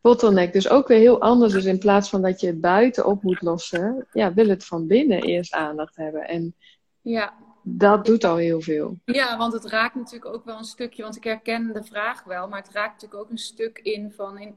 bottleneck. 0.00 0.52
Dus 0.52 0.68
ook 0.68 0.88
weer 0.88 0.98
heel 0.98 1.20
anders. 1.20 1.52
Dus 1.52 1.64
in 1.64 1.78
plaats 1.78 2.08
van 2.08 2.22
dat 2.22 2.40
je 2.40 2.46
het 2.46 2.60
buiten 2.60 3.06
op 3.06 3.22
moet 3.22 3.42
lossen, 3.42 4.06
ja, 4.12 4.34
wil 4.34 4.48
het 4.48 4.64
van 4.64 4.86
binnen 4.86 5.22
eerst 5.22 5.52
aandacht 5.52 5.96
hebben. 5.96 6.28
En 6.28 6.54
ja. 7.00 7.34
Dat 7.66 8.04
doet 8.06 8.24
al 8.24 8.36
heel 8.36 8.60
veel. 8.60 8.98
Ja, 9.04 9.36
want 9.36 9.52
het 9.52 9.64
raakt 9.64 9.94
natuurlijk 9.94 10.34
ook 10.34 10.44
wel 10.44 10.58
een 10.58 10.64
stukje, 10.64 11.02
want 11.02 11.16
ik 11.16 11.24
herken 11.24 11.72
de 11.72 11.84
vraag 11.84 12.24
wel, 12.24 12.48
maar 12.48 12.62
het 12.62 12.72
raakt 12.72 12.92
natuurlijk 12.92 13.20
ook 13.20 13.30
een 13.30 13.38
stuk 13.38 13.78
in 13.78 14.12
van, 14.12 14.38
in, 14.38 14.56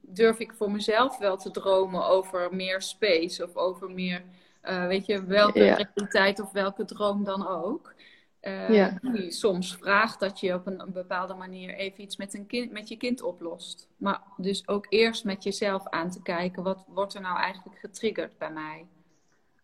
durf 0.00 0.38
ik 0.38 0.52
voor 0.52 0.70
mezelf 0.70 1.18
wel 1.18 1.36
te 1.36 1.50
dromen 1.50 2.06
over 2.06 2.54
meer 2.54 2.82
space 2.82 3.44
of 3.44 3.56
over 3.56 3.90
meer, 3.90 4.22
uh, 4.64 4.86
weet 4.86 5.06
je, 5.06 5.24
welke 5.24 5.64
Ja. 5.64 5.74
realiteit 5.74 6.40
of 6.40 6.52
welke 6.52 6.84
droom 6.84 7.24
dan 7.24 7.46
ook. 7.46 7.94
Uh, 8.42 8.68
Ja. 8.74 8.98
Die 9.02 9.30
soms 9.30 9.76
vraagt 9.76 10.20
dat 10.20 10.40
je 10.40 10.54
op 10.54 10.66
een, 10.66 10.80
een, 10.80 10.92
bepaalde 10.92 11.34
manier 11.34 11.74
even 11.74 12.02
iets 12.02 12.16
met, 12.16 12.34
een 12.34 12.46
kind, 12.46 12.70
met 12.72 12.88
je 12.88 12.96
kind 12.96 13.22
oplost. 13.22 13.88
Maar 13.96 14.22
dus 14.36 14.68
ook 14.68 14.86
eerst 14.88 15.24
met 15.24 15.42
jezelf 15.42 15.88
aan 15.88 16.10
te 16.10 16.22
kijken, 16.22 16.62
wat 16.62 16.84
wordt 16.88 17.14
er 17.14 17.20
nou 17.20 17.38
eigenlijk 17.38 17.78
getriggerd 17.78 18.38
bij 18.38 18.50
mij? 18.50 18.86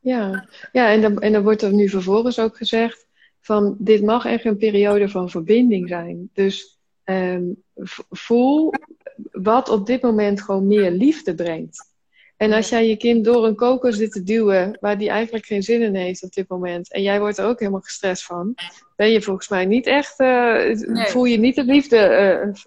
Ja, 0.05 0.48
ja 0.72 0.92
en, 0.92 1.00
dan, 1.00 1.18
en 1.18 1.32
dan 1.32 1.42
wordt 1.42 1.62
er 1.62 1.72
nu 1.72 1.88
vervolgens 1.88 2.38
ook 2.38 2.57
gezegd 2.57 3.07
van 3.40 3.76
dit 3.78 4.02
mag 4.02 4.24
echt 4.24 4.44
een 4.44 4.57
periode 4.57 5.09
van 5.09 5.30
verbinding 5.30 5.88
zijn. 5.88 6.30
Dus 6.32 6.78
um, 7.05 7.62
voel 8.11 8.72
wat 9.30 9.68
op 9.68 9.86
dit 9.86 10.02
moment 10.02 10.42
gewoon 10.42 10.66
meer 10.66 10.90
liefde 10.90 11.34
brengt. 11.34 11.92
En 12.36 12.52
als 12.52 12.68
jij 12.68 12.88
je 12.88 12.96
kind 12.96 13.24
door 13.24 13.46
een 13.46 13.55
koker 13.55 13.92
zit 13.92 14.12
te 14.12 14.22
duwen 14.22 14.76
waar 14.80 14.98
die 14.98 15.09
eigenlijk 15.09 15.46
geen 15.46 15.62
zin 15.62 15.82
in 15.82 15.94
heeft 15.94 16.22
op 16.22 16.32
dit 16.32 16.48
moment 16.48 16.92
en 16.92 17.02
jij 17.02 17.20
wordt 17.20 17.38
er 17.38 17.46
ook 17.46 17.59
helemaal 17.59 17.80
gestrest 17.80 18.24
van, 18.24 18.55
ben 18.96 19.11
je 19.11 19.22
volgens 19.22 19.48
mij 19.48 19.64
niet 19.64 19.86
echt, 19.86 20.20
uh, 20.20 20.55
nee. 20.86 21.07
voel 21.07 21.24
je 21.24 21.38
niet 21.38 21.55
de 21.55 21.64
liefde 21.64 21.96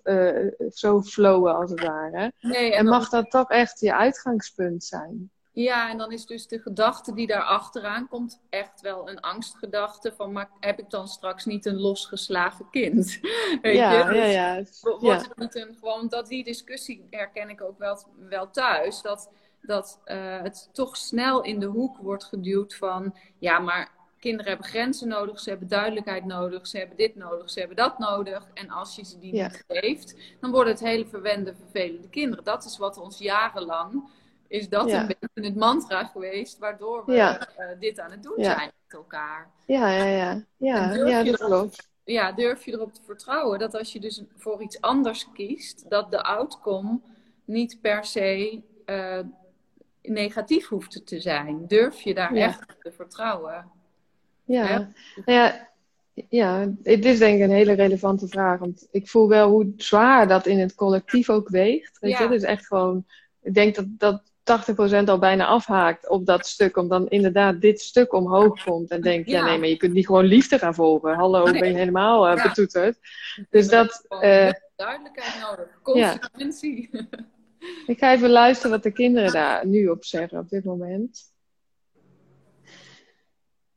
uh, 0.06 0.16
uh, 0.16 0.52
zo 0.70 1.02
flowen 1.02 1.56
als 1.56 1.72
het 1.72 1.84
ware. 1.84 2.32
Nee, 2.40 2.72
en, 2.72 2.78
en 2.78 2.86
mag 2.86 3.10
dat 3.10 3.32
toch 3.32 3.50
echt 3.50 3.80
je 3.80 3.96
uitgangspunt 3.96 4.84
zijn. 4.84 5.32
Ja, 5.64 5.90
en 5.90 5.98
dan 5.98 6.12
is 6.12 6.26
dus 6.26 6.48
de 6.48 6.60
gedachte 6.60 7.14
die 7.14 7.28
daar 7.28 7.44
achteraan 7.44 8.08
komt 8.08 8.42
echt 8.50 8.82
wel 8.82 9.10
een 9.10 9.20
angstgedachte 9.20 10.14
van, 10.16 10.32
maar 10.32 10.50
heb 10.60 10.80
ik 10.80 10.90
dan 10.90 11.08
straks 11.08 11.46
niet 11.46 11.66
een 11.66 11.80
losgeslagen 11.80 12.70
kind? 12.72 13.20
Weet 13.62 13.76
ja, 13.76 13.92
je? 13.92 14.14
Dus 14.14 14.34
ja, 14.34 14.56
ja. 14.56 14.64
Wordt 14.82 15.02
ja. 15.02 15.18
het 15.18 15.38
niet 15.38 15.56
een, 15.56 15.76
gewoon 15.80 16.08
dat 16.08 16.28
die 16.28 16.44
discussie 16.44 17.08
herken 17.10 17.50
ik 17.50 17.62
ook 17.62 17.78
wel, 17.78 18.04
wel 18.30 18.50
thuis, 18.50 19.02
dat, 19.02 19.30
dat 19.62 20.02
uh, 20.06 20.42
het 20.42 20.70
toch 20.72 20.98
snel 20.98 21.44
in 21.44 21.60
de 21.60 21.66
hoek 21.66 21.98
wordt 21.98 22.24
geduwd 22.24 22.76
van, 22.76 23.16
ja, 23.40 23.60
maar 23.60 23.92
kinderen 24.20 24.48
hebben 24.48 24.68
grenzen 24.68 25.08
nodig, 25.08 25.40
ze 25.40 25.50
hebben 25.50 25.68
duidelijkheid 25.68 26.26
nodig, 26.26 26.68
ze 26.68 26.78
hebben 26.78 26.98
dit 26.98 27.16
nodig, 27.16 27.50
ze 27.50 27.60
hebben 27.60 27.78
dat 27.78 28.00
nodig. 28.00 28.48
En 28.54 28.70
als 28.70 28.96
je 28.96 29.06
ze 29.06 29.20
die 29.20 29.36
Ja. 29.36 29.48
niet 29.48 29.64
geeft, 29.68 30.16
dan 30.40 30.52
worden 30.52 30.74
het 30.74 30.84
hele 30.84 31.06
verwende, 31.06 31.56
vervelende 31.56 32.10
kinderen. 32.10 32.44
Dat 32.44 32.66
is 32.66 32.78
wat 32.78 32.98
ons 32.98 33.18
jarenlang 33.18 34.16
is 34.48 34.70
dat 34.70 34.90
Ja. 34.90 35.02
een 35.02 35.08
beetje 35.08 35.48
het 35.50 35.56
mantra 35.56 36.04
geweest, 36.04 36.58
waardoor 36.58 37.04
we 37.06 37.14
Ja. 37.14 37.48
uh, 37.60 37.66
dit 37.80 38.00
aan 38.00 38.12
het 38.12 38.24
doen 38.24 38.34
Ja. 38.38 38.44
zijn 38.44 38.72
met 38.86 38.94
elkaar. 39.00 39.50
Ja, 39.66 39.92
ja, 39.92 40.04
ja. 40.06 40.44
Ja, 40.58 40.94
ja 40.94 41.20
je 41.20 41.32
dat 41.32 41.40
erop- 41.40 41.52
klopt. 41.52 41.90
Ja, 42.04 42.32
durf 42.32 42.66
je 42.66 42.72
erop 42.72 42.94
te 42.94 43.02
vertrouwen 43.06 43.60
dat 43.60 43.76
als 43.76 43.94
je 43.94 44.00
dus 44.00 44.24
voor 44.38 44.62
iets 44.62 44.82
anders 44.82 45.32
kiest, 45.34 45.90
dat 45.90 46.12
de 46.12 46.24
outcome 46.24 47.00
niet 47.46 47.78
per 47.82 48.06
se 48.06 48.62
eh, 48.86 49.20
negatief 50.02 50.68
hoeft 50.68 51.06
te 51.06 51.20
zijn. 51.20 51.68
Durf 51.68 52.02
je 52.02 52.14
daar 52.14 52.34
echt 52.34 52.62
op 52.62 52.76
te 52.82 52.92
vertrouwen? 52.92 53.72
Ja. 54.44 54.68
Ja. 54.70 54.78
Nou 55.26 55.40
ja, 55.40 55.68
ja, 56.30 56.60
het 56.84 57.06
is 57.06 57.20
denk 57.20 57.38
ik 57.38 57.44
een 57.44 57.56
hele 57.56 57.74
relevante 57.74 58.28
vraag. 58.28 58.60
Want 58.60 58.88
ik 58.92 59.10
voel 59.10 59.28
wel 59.28 59.50
hoe 59.50 59.74
zwaar 59.78 60.28
dat 60.28 60.46
in 60.46 60.60
het 60.60 60.76
collectief 60.76 61.30
ook 61.30 61.50
weegt. 61.50 62.00
Weet 62.00 62.12
Ja. 62.18 62.24
je? 62.30 62.36
Is 62.36 62.44
echt 62.44 62.68
gewoon... 62.68 63.06
Ik 63.42 63.54
denk 63.54 63.76
dat, 63.76 63.86
dat 63.90 64.32
80% 65.04 65.06
al 65.06 65.20
bijna 65.20 65.46
afhaakt 65.46 66.10
op 66.10 66.26
dat 66.26 66.48
stuk. 66.48 66.78
Omdat 66.78 67.00
dan 67.00 67.10
inderdaad 67.10 67.62
dit 67.62 67.82
stuk 67.82 68.14
omhoog 68.14 68.64
komt. 68.64 68.90
En 68.90 69.02
denkt, 69.02 69.30
ja, 69.30 69.40
Ja. 69.40 69.46
nee, 69.46 69.60
maar 69.60 69.68
je 69.68 69.78
kunt 69.78 69.94
niet 69.94 70.06
gewoon 70.06 70.26
liefde 70.26 70.58
gaan 70.60 70.76
volgen. 70.76 71.16
Hallo, 71.16 71.44
Nee. 71.44 71.60
ben 71.60 71.70
je 71.70 71.78
helemaal 71.78 72.30
uh, 72.30 72.36
Ja. 72.36 72.44
betoeterd. 72.44 72.98
Dus 73.50 73.68
dat... 73.68 74.06
Eh, 74.10 74.52
duidelijkheid 74.76 75.42
nodig, 75.42 75.80
consequentie. 75.84 76.90
Ik 77.88 77.98
ga 77.98 78.12
even 78.14 78.30
luisteren 78.30 78.72
wat 78.72 78.84
de 78.84 78.92
kinderen 78.92 79.32
daar 79.32 79.68
nu 79.68 79.88
op 79.88 80.06
zeggen 80.06 80.40
op 80.40 80.50
dit 80.50 80.64
moment. 80.64 81.34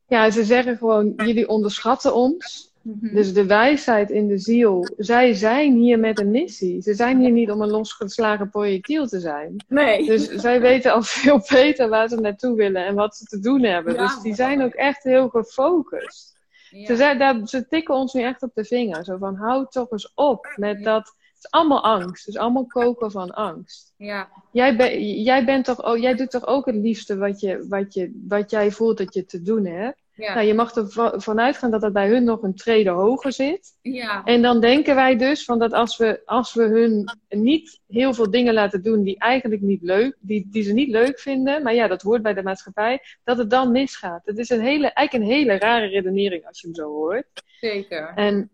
Ja, 0.09 0.31
ze 0.31 0.45
zeggen 0.45 0.77
gewoon, 0.77 1.12
jullie 1.16 1.49
onderschatten 1.49 2.14
ons. 2.14 2.70
Mhm. 2.83 3.14
Dus 3.14 3.33
de 3.35 3.47
wijsheid 3.47 4.11
in 4.11 4.26
de 4.28 4.39
ziel, 4.39 4.89
zij 4.97 5.35
zijn 5.35 5.74
hier 5.76 5.99
met 5.99 6.20
een 6.20 6.31
missie. 6.31 6.83
Ze 6.83 6.95
zijn 6.95 7.18
hier 7.20 7.31
niet 7.31 7.51
om 7.51 7.61
een 7.62 7.70
losgeslagen 7.70 8.51
projectiel 8.51 9.07
te 9.07 9.20
zijn. 9.20 9.64
nee. 9.68 10.07
Dus 10.07 10.28
zij 10.28 10.61
weten 10.61 10.93
al 10.93 11.03
veel 11.03 11.43
beter 11.53 11.89
waar 11.89 12.09
ze 12.09 12.16
naartoe 12.20 12.57
willen 12.57 12.87
en 12.87 12.95
wat 12.95 13.16
ze 13.16 13.24
te 13.24 13.39
doen 13.41 13.62
hebben. 13.62 13.95
Ja, 13.95 14.01
dus 14.07 14.20
die 14.22 14.35
zijn 14.35 14.62
ook 14.62 14.72
echt 14.74 15.03
heel 15.03 15.28
gefocust. 15.28 16.39
Ja. 16.70 16.87
Ze, 16.87 17.14
daar, 17.18 17.41
ze 17.45 17.68
tikken 17.68 17.95
ons 17.95 18.12
nu 18.12 18.22
echt 18.22 18.43
op 18.43 18.51
de 18.55 18.64
vinger. 18.64 19.05
Zo 19.05 19.16
van, 19.16 19.35
hou 19.35 19.66
toch 19.70 19.91
eens 19.91 20.12
op 20.14 20.53
met 20.57 20.85
dat. 20.85 21.07
Het 21.07 21.49
is 21.53 21.59
allemaal 21.59 21.83
angst. 21.85 22.26
Het 22.26 22.35
is 22.35 22.41
allemaal 22.41 22.66
koken 22.66 23.11
van 23.11 23.31
angst. 23.31 23.93
ja. 23.97 24.28
Jij, 24.53 24.76
ben, 24.76 25.22
jij, 25.22 25.45
bent 25.45 25.64
toch, 25.64 25.83
ook- 25.85 25.99
jij 25.99 26.14
doet 26.14 26.31
toch 26.31 26.47
ook 26.47 26.66
het 26.66 26.74
liefste 26.74 27.16
wat, 27.16 27.41
je, 27.41 27.66
wat, 27.68 27.95
je, 27.95 28.20
wat 28.28 28.51
jij 28.51 28.70
voelt 28.70 28.99
dat 28.99 29.14
je 29.14 29.24
te 29.24 29.43
doen 29.43 29.66
hebt? 29.66 29.99
Ja. 30.21 30.35
Nou, 30.35 30.47
je 30.47 30.55
mag 30.55 30.77
ervan 30.77 31.41
uitgaan 31.41 31.71
dat 31.71 31.81
dat 31.81 31.93
bij 31.93 32.09
hun 32.09 32.25
nog 32.25 32.43
een 32.43 32.55
trede 32.55 32.91
hoger 32.91 33.33
zit. 33.33 33.79
ja. 33.83 34.25
En 34.25 34.43
dan 34.43 34.61
denken 34.61 34.95
wij 34.95 35.16
dus 35.16 35.45
van 35.45 35.59
dat 35.59 35.73
als 35.73 35.97
we, 35.97 36.23
als 36.25 36.55
we 36.55 36.62
hun 36.62 37.18
niet 37.29 37.81
heel 37.89 38.14
veel 38.14 38.31
dingen 38.31 38.55
laten 38.55 38.83
doen 38.83 39.03
die 39.03 39.18
eigenlijk 39.18 39.62
niet 39.62 39.83
leuk, 39.83 40.16
die, 40.21 40.49
die 40.51 40.62
ze 40.62 40.73
niet 40.73 40.89
leuk 40.89 41.18
vinden, 41.18 41.62
maar 41.62 41.75
ja, 41.75 41.87
dat 41.87 42.03
hoort 42.03 42.23
bij 42.23 42.35
de 42.35 42.43
maatschappij, 42.43 43.01
dat 43.25 43.39
het 43.39 43.51
dan 43.51 43.73
misgaat. 43.73 44.21
Het 44.25 44.39
is 44.39 44.51
een 44.51 44.61
hele, 44.61 44.93
eigenlijk 44.93 45.31
een 45.31 45.37
hele 45.37 45.59
rare 45.59 45.87
redenering 45.87 46.47
als 46.47 46.61
je 46.61 46.66
hem 46.66 46.77
zo 46.77 46.89
hoort. 46.89 47.27
zeker. 47.61 48.12
En, 48.14 48.51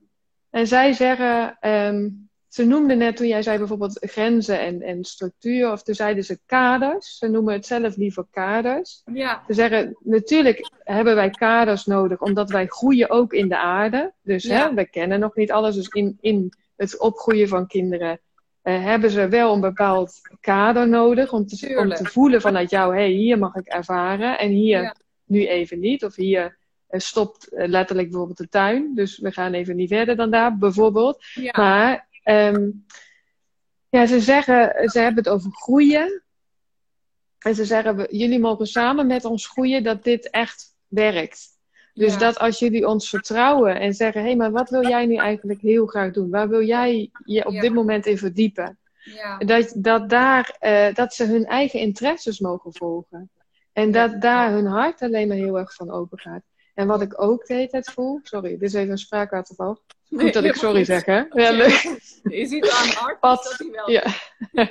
en 0.51 0.67
zij 0.67 0.93
zeggen, 0.93 1.57
ehm, 1.61 2.09
ze 2.57 2.64
noemden 2.64 2.98
net 2.98 3.16
toen 3.16 3.26
jij 3.26 3.42
zei 3.42 3.59
bijvoorbeeld 3.59 3.98
grenzen 4.00 4.61
en, 4.61 4.82
en 4.82 5.04
structuur, 5.04 5.72
of 5.72 5.82
toen 5.82 5.94
zeiden 5.94 6.24
ze 6.24 6.38
kaders. 6.46 7.18
Ze 7.18 7.28
noemen 7.28 7.54
het 7.54 7.66
zelf 7.66 7.96
liever 7.96 8.26
kaders. 8.30 9.02
Ja. 9.12 9.42
Ze 9.46 9.54
zeggen, 9.54 9.96
natuurlijk 10.00 10.70
hebben 10.78 11.14
wij 11.14 11.30
kaders 11.30 11.86
nodig, 11.86 12.20
omdat 12.20 12.50
wij 12.50 12.66
groeien 12.66 13.11
ook 13.11 13.32
in 13.32 13.48
de 13.48 13.59
aarde. 13.59 14.12
Dus 14.22 14.44
hè, 14.44 14.74
we 14.74 14.88
kennen 14.88 15.20
nog 15.20 15.34
niet 15.34 15.52
alles. 15.52 15.74
Dus 15.74 15.88
in, 15.88 16.18
in 16.20 16.52
het 16.76 16.98
opgroeien 16.98 17.48
van 17.48 17.66
kinderen 17.66 18.20
uh, 18.62 18.84
hebben 18.84 19.11
ze 19.11 19.28
wel 19.28 19.54
een 19.54 19.61
bepaald 19.61 20.20
kader 20.40 20.88
nodig 20.88 21.32
om 21.32 21.46
te, 21.46 21.76
om 21.78 21.88
te 21.88 22.04
voelen 22.04 22.40
vanuit 22.40 22.70
jou, 22.70 22.94
hé, 22.94 23.00
hey, 23.00 23.11
hier 23.11 23.38
mag 23.38 23.54
ik 23.54 23.66
ervaren 23.66 24.38
en 24.38 24.50
hier 24.50 24.94
nu 25.24 25.46
even 25.46 25.80
niet. 25.80 26.04
Of 26.04 26.14
hier 26.14 26.57
uh, 26.90 27.00
stopt 27.00 27.52
uh, 27.52 27.66
letterlijk 27.68 28.09
bijvoorbeeld 28.09 28.38
de 28.38 28.48
tuin, 28.48 28.94
dus 28.94 29.18
we 29.18 29.32
gaan 29.32 29.52
even 29.52 29.76
niet 29.76 29.88
verder 29.88 30.16
dan 30.16 30.30
daar, 30.30 30.59
bijvoorbeeld. 30.59 31.24
Ja. 31.34 31.52
Maar 31.57 32.14
um, 32.29 32.85
ja, 33.89 34.07
ze 34.07 34.20
zeggen, 34.20 34.91
ze 34.91 34.99
hebben 34.99 35.24
het 35.24 35.33
over 35.33 35.51
groeien. 35.53 36.22
En 37.39 37.55
ze 37.55 37.64
zeggen, 37.64 38.16
jullie 38.16 38.39
mogen 38.41 38.66
samen 38.66 39.07
met 39.07 39.24
ons 39.24 39.47
groeien 39.49 39.83
dat 39.83 40.05
dit 40.05 40.31
echt 40.31 40.77
werkt. 40.89 41.49
Dus 41.95 42.12
Ja. 42.12 42.18
dat 42.18 42.39
als 42.39 42.59
jullie 42.59 42.87
ons 42.87 43.09
vertrouwen 43.09 43.81
en 43.81 43.95
zeggen: 43.95 44.20
hé, 44.20 44.27
hey, 44.27 44.37
maar 44.37 44.51
wat 44.51 44.70
wil 44.70 44.89
jij 44.89 45.07
nu 45.07 45.16
eigenlijk 45.16 45.61
heel 45.61 45.87
graag 45.87 46.12
doen? 46.12 46.31
Waar 46.31 46.49
wil 46.49 46.62
jij 46.62 47.11
je 47.24 47.47
op 47.47 47.53
Ja. 47.53 47.61
dit 47.61 47.72
moment 47.72 48.07
in 48.07 48.18
verdiepen? 48.18 48.79
Ja. 49.03 49.39
Dat, 49.39 49.72
dat, 49.77 50.09
daar, 50.09 50.57
eh, 50.59 50.95
dat 50.95 51.14
ze 51.14 51.24
hun 51.24 51.45
eigen 51.47 51.81
interesses 51.81 52.41
mogen 52.41 52.74
volgen. 52.74 53.31
En 53.72 53.91
dat 53.93 54.20
daar 54.20 54.51
hun 54.51 54.66
hart 54.66 55.03
alleen 55.03 55.29
maar 55.29 55.37
heel 55.37 55.59
erg 55.59 55.74
van 55.74 55.91
open 55.91 56.18
gaat. 56.18 56.43
En 56.74 56.87
wat 56.87 57.03
ik 57.03 57.22
ook 57.22 57.47
de 57.47 57.55
hele 57.55 57.68
tijd 57.68 57.91
voel, 57.91 58.20
sorry, 58.22 58.51
dit 58.51 58.62
is 58.62 58.74
even 58.74 58.91
een 58.91 58.99
spraakwaterval. 58.99 59.79
Goed 60.09 60.32
dat 60.32 60.44
ik 60.44 60.54
sorry 60.54 60.84
zeg, 60.84 61.04
hè? 61.04 61.22
Ja, 61.30 61.50
leuk. 61.50 61.98
Je 62.22 62.46
ziet 62.46 62.70
aan 62.70 63.07
Art 63.07 63.20
Wat? 63.20 63.42
dat 63.42 63.59
hij 63.59 63.70
wel. 63.70 63.90
Ja. 63.90 64.04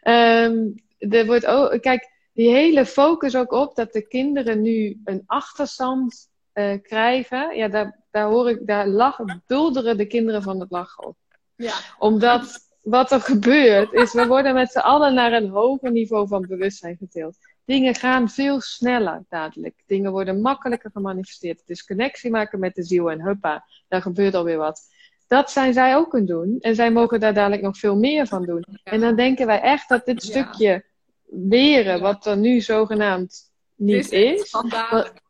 Ehm, 0.00 0.56
er 0.98 1.26
wordt 1.26 1.46
ook, 1.46 1.82
kijk, 1.82 2.10
die 2.32 2.50
hele 2.50 2.86
focus 2.86 3.36
ook 3.36 3.52
op 3.52 3.74
dat 3.74 3.92
de 3.92 4.08
kinderen 4.08 4.62
nu 4.62 5.00
een 5.04 5.22
achterstand 5.26 6.28
eh, 6.52 6.74
krijgen. 6.82 7.56
Ja, 7.56 7.68
daar, 7.68 8.00
daar 8.10 8.28
hoor 8.28 8.50
ik, 8.50 8.66
daar 8.66 8.86
lachen, 8.88 9.42
bulderen 9.46 9.96
de 9.96 10.06
kinderen 10.06 10.42
van 10.42 10.60
het 10.60 10.70
lachen 10.70 11.06
op. 11.06 11.16
Ja. 11.56 11.72
Omdat 11.98 12.68
wat 12.82 13.10
er 13.10 13.20
gebeurt, 13.20 13.92
is 13.92 14.12
we 14.12 14.26
worden 14.26 14.54
met 14.54 14.70
z'n 14.70 14.78
allen 14.78 15.14
naar 15.14 15.32
een 15.32 15.48
hoger 15.48 15.90
niveau 15.90 16.28
van 16.28 16.46
bewustzijn 16.48 16.96
getild. 16.96 17.36
Dingen 17.68 17.94
gaan 17.94 18.28
veel 18.28 18.60
sneller 18.60 19.24
dadelijk. 19.28 19.74
Dingen 19.86 20.10
worden 20.10 20.40
makkelijker 20.40 20.90
gemanifesteerd. 20.90 21.60
Het 21.60 21.70
is 21.70 21.84
connectie 21.84 22.30
maken 22.30 22.58
met 22.58 22.74
de 22.74 22.82
ziel 22.82 23.10
en 23.10 23.22
huppa, 23.22 23.64
daar 23.88 24.02
gebeurt 24.02 24.34
alweer 24.34 24.56
wat. 24.56 24.80
Dat 25.26 25.50
zijn 25.50 25.72
zij 25.72 25.96
ook 25.96 26.14
aan 26.14 26.24
doen. 26.24 26.56
En 26.60 26.74
zij 26.74 26.90
mogen 26.92 27.20
daar 27.20 27.34
dadelijk 27.34 27.62
nog 27.62 27.78
veel 27.78 27.96
meer 27.96 28.26
van 28.26 28.44
doen. 28.44 28.64
En 28.84 29.00
dan 29.00 29.16
denken 29.16 29.46
wij 29.46 29.60
echt 29.60 29.88
dat 29.88 30.04
dit 30.06 30.22
Ja. 30.24 30.30
stukje 30.30 30.84
leren, 31.26 32.00
wat 32.00 32.26
er 32.26 32.36
nu 32.36 32.60
zogenaamd 32.60 33.50
niet 33.74 34.12
is 34.12 34.40
is. 34.40 34.50
eigenlijk. 34.52 35.22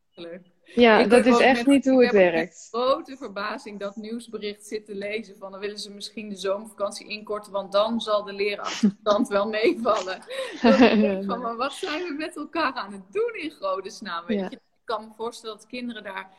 Ja, 0.75 0.99
Ik 0.99 1.11
dat 1.11 1.27
is 1.27 1.39
echt 1.39 1.57
met- 1.57 1.66
niet 1.66 1.85
hoe 1.89 2.05
ik 2.05 2.11
het 2.11 2.19
heb 2.21 2.27
ook 2.27 2.33
met 2.33 2.41
werkt. 2.41 2.69
grote 2.71 3.16
verbazing 3.16 3.79
dat 3.81 3.97
nieuwsbericht 3.97 4.66
zitten 4.66 4.97
lezen. 4.97 5.37
Van 5.39 5.51
dan 5.51 5.61
willen 5.61 5.79
ze 5.79 5.91
misschien 5.91 6.29
de 6.29 6.37
zomervakantie 6.37 7.09
inkorten, 7.09 7.53
want 7.53 7.73
dan 7.73 8.01
zal 8.01 8.25
de 8.25 8.33
leerachterstand 8.33 9.29
wel 9.37 9.49
meevallen. 9.49 10.23
Van, 11.27 11.41
maar 11.43 11.57
wat 11.57 11.73
zijn 11.73 12.03
we 12.03 12.14
met 12.19 12.37
elkaar 12.37 12.73
aan 12.73 12.93
het 12.93 13.03
doen 13.12 13.33
in 13.35 13.51
godesnaam? 13.61 14.25
Weet 14.27 14.39
Ja. 14.39 14.45
je? 14.51 14.57
Ik 14.57 14.61
kan 14.85 15.05
me 15.05 15.11
voorstellen 15.16 15.57
dat 15.57 15.66
kinderen 15.66 16.03
daar 16.03 16.31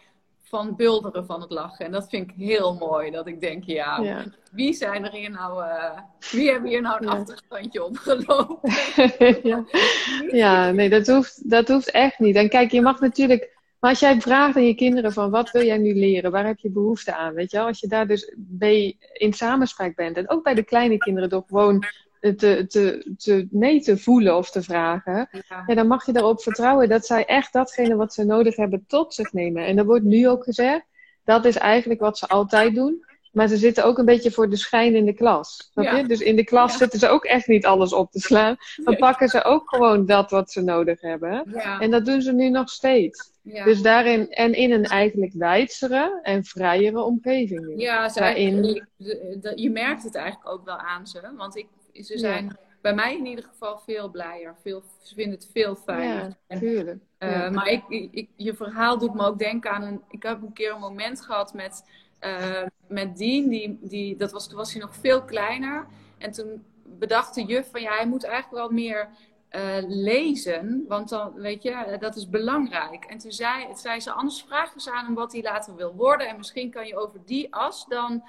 van 0.44 0.76
bulderen 0.76 1.26
van 1.26 1.42
het 1.42 1.52
lachen. 1.52 1.86
En 1.86 1.92
dat 1.92 2.10
vind 2.10 2.30
ik 2.30 2.36
heel 2.38 2.74
mooi. 2.74 3.12
Dat 3.12 3.28
ik 3.28 3.42
denk, 3.42 3.64
ja, 3.64 4.00
Ja. 4.02 4.24
wie 4.52 4.74
zijn 4.74 5.06
er 5.06 5.12
hier 5.12 5.30
nou, 5.32 5.64
eh, 5.64 6.00
wie 6.32 6.52
hebben 6.52 6.70
hier 6.70 6.82
nou 6.82 6.98
een 7.06 7.12
Ja. 7.12 7.18
achterstandje 7.20 7.84
opgelopen? 7.84 8.72
ja. 9.50 9.64
ja, 10.32 10.72
nee, 10.72 10.90
dat 10.90 11.08
hoeft, 11.08 11.50
dat 11.50 11.68
hoeft 11.68 11.92
echt 11.92 12.20
niet. 12.20 12.36
En 12.36 12.50
kijk, 12.50 12.72
je 12.72 12.82
mag 12.82 13.00
natuurlijk. 13.00 13.58
Maar 13.80 13.90
als 13.90 14.00
jij 14.00 14.22
vraagt 14.22 14.56
aan 14.56 14.66
je 14.66 14.76
kinderen 14.76 15.14
van 15.14 15.30
wat 15.30 15.52
wil 15.52 15.66
jij 15.66 15.78
nu 15.78 15.94
leren? 15.94 16.32
Waar 16.32 16.46
heb 16.46 16.60
je 16.60 16.70
behoefte 16.70 17.16
aan? 17.16 17.34
Weet 17.34 17.52
je 17.52 17.58
wel? 17.58 17.68
Als 17.68 17.80
je 17.80 17.88
daar 17.88 18.08
dus 18.08 18.34
bij 18.38 18.98
in 19.14 19.34
samenspraak 19.34 19.96
bent. 19.96 20.18
En 20.18 20.30
ook 20.30 20.44
bij 20.44 20.54
de 20.54 20.64
kleine 20.64 20.98
kinderen 20.98 21.30
door 21.30 21.44
gewoon 21.48 21.86
te, 22.20 22.66
te, 22.68 23.14
te, 23.18 23.48
mee 23.52 23.82
te 23.82 23.98
voelen 23.98 24.38
of 24.38 24.52
te 24.52 24.62
vragen. 24.62 25.30
Ja. 25.32 25.64
Ja, 25.68 25.76
dan 25.76 25.88
mag 25.88 26.06
je 26.06 26.16
erop 26.16 26.42
vertrouwen 26.42 26.90
dat 26.90 27.06
zij 27.06 27.26
echt 27.26 27.54
datgene 27.54 27.96
wat 27.96 28.14
ze 28.14 28.24
nodig 28.24 28.56
hebben 28.56 28.84
tot 28.88 29.14
zich 29.14 29.34
nemen. 29.34 29.66
En 29.66 29.78
er 29.78 29.86
wordt 29.86 30.06
nu 30.06 30.30
ook 30.30 30.44
gezegd, 30.44 30.86
dat 31.24 31.46
is 31.46 31.56
eigenlijk 31.56 32.00
wat 32.00 32.18
ze 32.18 32.28
altijd 32.28 32.76
doen. 32.76 33.08
Maar 33.32 33.48
ze 33.48 33.58
zitten 33.58 33.86
ook 33.86 33.98
een 33.98 34.06
beetje 34.06 34.32
voor 34.32 34.50
de 34.50 34.56
schijn 34.56 34.96
in 34.96 35.06
de 35.06 35.14
klas. 35.14 35.70
Snap 35.72 35.86
je? 35.86 35.98
Ja. 35.98 36.04
Dus 36.04 36.20
in 36.20 36.36
de 36.36 36.44
klas 36.44 36.72
Ja. 36.72 36.78
zitten 36.78 37.00
ze 37.00 37.08
ook 37.08 37.26
echt 37.26 37.48
niet 37.48 37.66
alles 37.66 37.94
op 37.94 38.12
te 38.12 38.20
slaan. 38.20 38.56
Dan 38.76 38.96
pakken 38.98 39.30
ze 39.30 39.44
ook 39.44 39.70
gewoon 39.70 40.06
dat 40.06 40.32
wat 40.32 40.52
ze 40.52 40.62
nodig 40.62 41.02
hebben. 41.02 41.54
En 41.80 41.92
dat 41.92 42.06
doen 42.06 42.22
ze 42.22 42.34
nu 42.34 42.50
nog 42.50 42.70
steeds. 42.70 43.32
Ja. 43.54 43.64
Dus 43.64 43.82
daarin, 43.82 44.30
en 44.32 44.54
in 44.54 44.72
een 44.72 44.86
eigenlijk 44.86 45.34
wijdzere 45.34 46.20
en 46.24 46.44
vrijere 46.44 47.02
omgeving. 47.02 47.66
nu. 47.66 47.78
Ja, 47.78 48.10
je 49.56 49.70
merkt 49.72 50.04
het 50.04 50.16
eigenlijk 50.16 50.50
ook 50.50 50.66
wel 50.66 50.78
aan 50.78 51.08
ze. 51.08 51.32
Want 51.38 51.56
ik, 51.58 51.68
ze 51.94 52.18
zijn 52.18 52.58
bij 52.82 52.94
mij 52.94 53.18
in 53.18 53.26
ieder 53.26 53.44
geval 53.46 53.78
veel 53.78 54.10
blijer. 54.10 54.56
Veel, 54.62 54.84
ze 55.02 55.16
vinden 55.16 55.34
het 55.34 55.50
veel 55.54 55.76
fijner. 55.76 56.38
Ja, 56.48 56.58
tuurlijk. 56.60 57.00
eh, 57.18 57.32
Ja. 57.32 57.50
Maar 57.50 57.68
ik, 57.68 57.84
ik, 58.12 58.30
je 58.36 58.54
verhaal 58.54 58.98
doet 58.98 59.14
me 59.14 59.26
ook 59.26 59.40
denken 59.40 59.72
aan 59.72 59.84
een... 59.84 60.02
Ik 60.10 60.24
heb 60.24 60.42
een 60.42 60.54
keer 60.54 60.72
een 60.74 60.80
moment 60.80 61.22
gehad 61.22 61.54
met, 61.54 61.84
eh, 62.20 62.62
met 62.88 63.18
Dean. 63.18 63.48
Die, 63.50 63.78
die, 63.82 64.16
dat 64.16 64.32
was, 64.32 64.48
toen 64.48 64.58
was 64.58 64.72
hij 64.74 64.82
nog 64.82 64.96
veel 64.96 65.24
kleiner. 65.24 65.88
En 66.18 66.32
toen 66.32 66.64
bedacht 66.86 67.36
de 67.36 67.44
juf 67.44 67.70
van... 67.72 67.82
Ja, 67.82 67.96
hij 67.96 68.08
moet 68.08 68.24
eigenlijk 68.24 68.56
wel 68.64 68.72
meer 68.72 69.10
eh, 69.50 69.78
lezen. 69.88 70.86
Want 70.88 71.10
dan, 71.10 71.34
weet 71.34 71.64
je, 71.64 71.72
eh, 71.72 72.00
dat 72.00 72.16
is 72.16 72.30
belangrijk. 72.30 73.06
En 73.06 73.18
toen 73.18 73.32
zei, 73.32 73.68
zei 73.76 74.00
ze... 74.00 74.12
Anders 74.12 74.42
vragen 74.48 74.82
ze 74.82 74.92
aan 74.92 75.06
hem 75.06 75.14
wat 75.16 75.32
hij 75.32 75.42
later 75.42 75.76
wil 75.76 75.96
worden. 75.96 76.28
En 76.28 76.38
misschien 76.38 76.72
kan 76.72 76.88
je 76.88 76.98
over 76.98 77.20
die 77.26 77.54
as 77.56 77.86
dan 77.88 78.24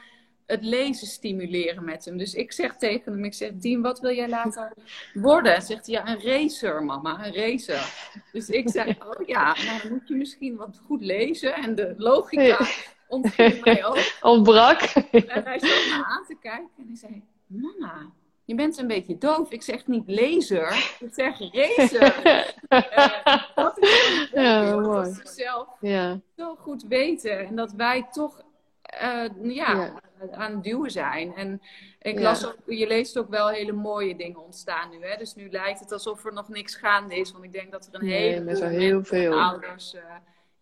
het 0.46 0.64
lezen 0.64 1.06
stimuleren 1.06 1.84
met 1.84 2.04
hem. 2.04 2.16
Dus 2.16 2.34
ik 2.34 2.52
zeg 2.52 2.76
tegen 2.76 3.12
hem, 3.12 3.24
ik 3.24 3.34
zeg, 3.34 3.50
Dien, 3.54 3.82
wat 3.82 4.00
wil 4.00 4.14
jij 4.14 4.28
later 4.28 4.72
worden? 5.14 5.54
En 5.54 5.62
zegt 5.62 5.86
hij, 5.86 5.94
ja, 5.94 6.08
een 6.08 6.22
racer, 6.22 6.84
mama, 6.84 7.26
een 7.26 7.34
racer. 7.34 8.10
Dus 8.32 8.48
ik 8.48 8.68
zei, 8.70 8.96
oh 9.18 9.26
ja, 9.26 9.54
nou 9.64 9.82
dan 9.82 9.92
moet 9.92 10.08
je 10.08 10.14
misschien 10.14 10.56
wat 10.56 10.80
goed 10.86 11.02
lezen. 11.02 11.54
En 11.54 11.74
de 11.74 11.94
logica 11.96 12.42
Ja. 12.42 12.66
ontging 13.08 13.64
mij 13.64 13.84
ook. 13.84 13.98
Ontbrak. 14.32 14.80
En 14.80 15.44
hij 15.44 15.58
zat 15.58 15.98
me 15.98 16.04
aan 16.06 16.24
te 16.26 16.36
kijken 16.40 16.70
en 16.78 16.86
hij 16.86 16.96
zei, 16.96 17.22
mama, 17.46 18.10
je 18.50 18.56
bent 18.56 18.78
een 18.78 18.86
beetje 18.86 19.18
doof. 19.18 19.50
Ik 19.52 19.62
zeg 19.62 19.86
niet 19.86 20.02
lezer, 20.06 20.96
ik 21.00 21.14
zeg 21.14 21.38
racer. 21.52 22.14
Eh, 22.68 23.42
dat 23.54 23.78
is 23.78 24.30
Ja, 24.34 24.76
mooi. 24.76 25.04
Dat 25.14 25.28
ze 25.28 25.32
zelf 25.34 25.68
ja. 25.80 26.20
zo 26.36 26.54
goed 26.56 26.82
weten. 26.82 27.46
En 27.46 27.56
dat 27.56 27.72
wij 27.72 28.06
toch 28.10 28.42
eh, 28.82 29.24
ja, 29.42 29.92
aan 30.32 30.52
het 30.52 30.62
duwen 30.64 30.90
zijn. 30.90 31.34
En 31.34 31.62
ik 32.00 32.18
Ja. 32.18 32.22
las 32.22 32.46
ook, 32.46 32.56
je 32.66 32.86
leest 32.86 33.18
ook 33.18 33.28
wel 33.28 33.48
hele 33.48 33.72
mooie 33.72 34.16
dingen 34.16 34.44
ontstaan 34.44 34.90
nu. 34.90 35.04
Hè? 35.04 35.16
Dus 35.16 35.34
nu 35.34 35.50
lijkt 35.50 35.80
het 35.80 35.92
alsof 35.92 36.24
er 36.24 36.32
nog 36.32 36.48
niks 36.48 36.74
gaande 36.74 37.16
is. 37.16 37.32
Want 37.32 37.44
ik 37.44 37.52
denk 37.52 37.72
dat 37.72 37.86
er 37.92 38.00
een 38.00 38.06
Nee, 38.06 38.32
hele 38.32 38.66
heel 38.68 39.04
veel. 39.04 39.40
ouders 39.40 39.94
eh, 39.94 40.02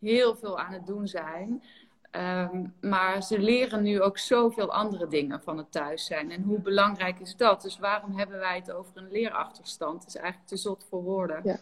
heel 0.00 0.36
veel 0.36 0.58
aan 0.58 0.72
het 0.72 0.86
doen 0.86 1.06
zijn. 1.08 1.62
Ehm, 2.10 2.64
maar 2.80 3.22
ze 3.22 3.38
leren 3.38 3.82
nu 3.82 4.00
ook 4.00 4.18
zoveel 4.18 4.72
andere 4.72 5.06
dingen 5.06 5.42
van 5.42 5.58
het 5.58 5.72
thuis 5.72 6.04
zijn. 6.04 6.30
En 6.30 6.42
hoe 6.42 6.60
belangrijk 6.60 7.20
is 7.20 7.36
dat? 7.36 7.62
Dus 7.62 7.78
waarom 7.78 8.18
hebben 8.18 8.38
wij 8.38 8.56
het 8.56 8.72
over 8.72 8.92
een 8.94 9.10
leerachterstand? 9.10 10.00
Het 10.04 10.14
is 10.14 10.20
eigenlijk 10.20 10.48
te 10.48 10.56
zot 10.56 10.86
voor 10.88 11.02
woorden. 11.02 11.40
Ja. 11.44 11.58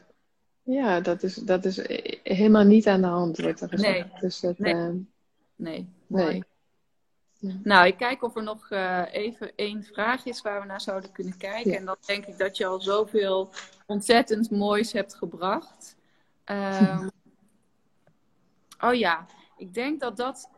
Ja, 0.63 1.01
dat 1.01 1.23
is, 1.23 1.35
dat 1.35 1.65
is 1.65 1.81
helemaal 2.23 2.65
niet 2.65 2.87
aan 2.87 3.01
de 3.01 3.07
hand, 3.07 3.39
wordt 3.39 3.61
er 3.61 3.69
gezegd. 3.69 4.11
Nee. 4.11 4.21
Dus 4.21 4.41
dat, 4.41 4.59
Nee. 4.59 5.07
Nee, 5.57 5.89
Nee. 6.07 6.45
Ja. 7.39 7.53
Nou, 7.63 7.87
ik 7.87 7.97
kijk 7.97 8.23
of 8.23 8.37
er 8.37 8.43
nog 8.43 8.71
eh, 8.71 9.03
even 9.11 9.53
één 9.57 9.85
vraag 9.85 10.25
is 10.25 10.43
waar 10.43 10.61
we 10.61 10.67
naar 10.67 10.81
zouden 10.81 11.13
kunnen 11.13 11.37
kijken. 11.37 11.71
Ja. 11.71 11.77
En 11.77 11.85
dan 11.85 11.97
denk 12.07 12.27
ik 12.27 12.39
dat 12.39 12.57
je 12.57 12.67
al 12.67 12.81
zoveel 12.81 13.51
ontzettend 13.87 14.51
moois 14.51 14.93
hebt 14.93 15.15
gebracht. 15.15 15.97
Ehm, 16.45 17.09
oh 18.87 18.95
ja, 18.95 19.27
ik 19.57 19.75
denk 19.75 20.01
dat 20.01 20.17
dat, 20.17 20.51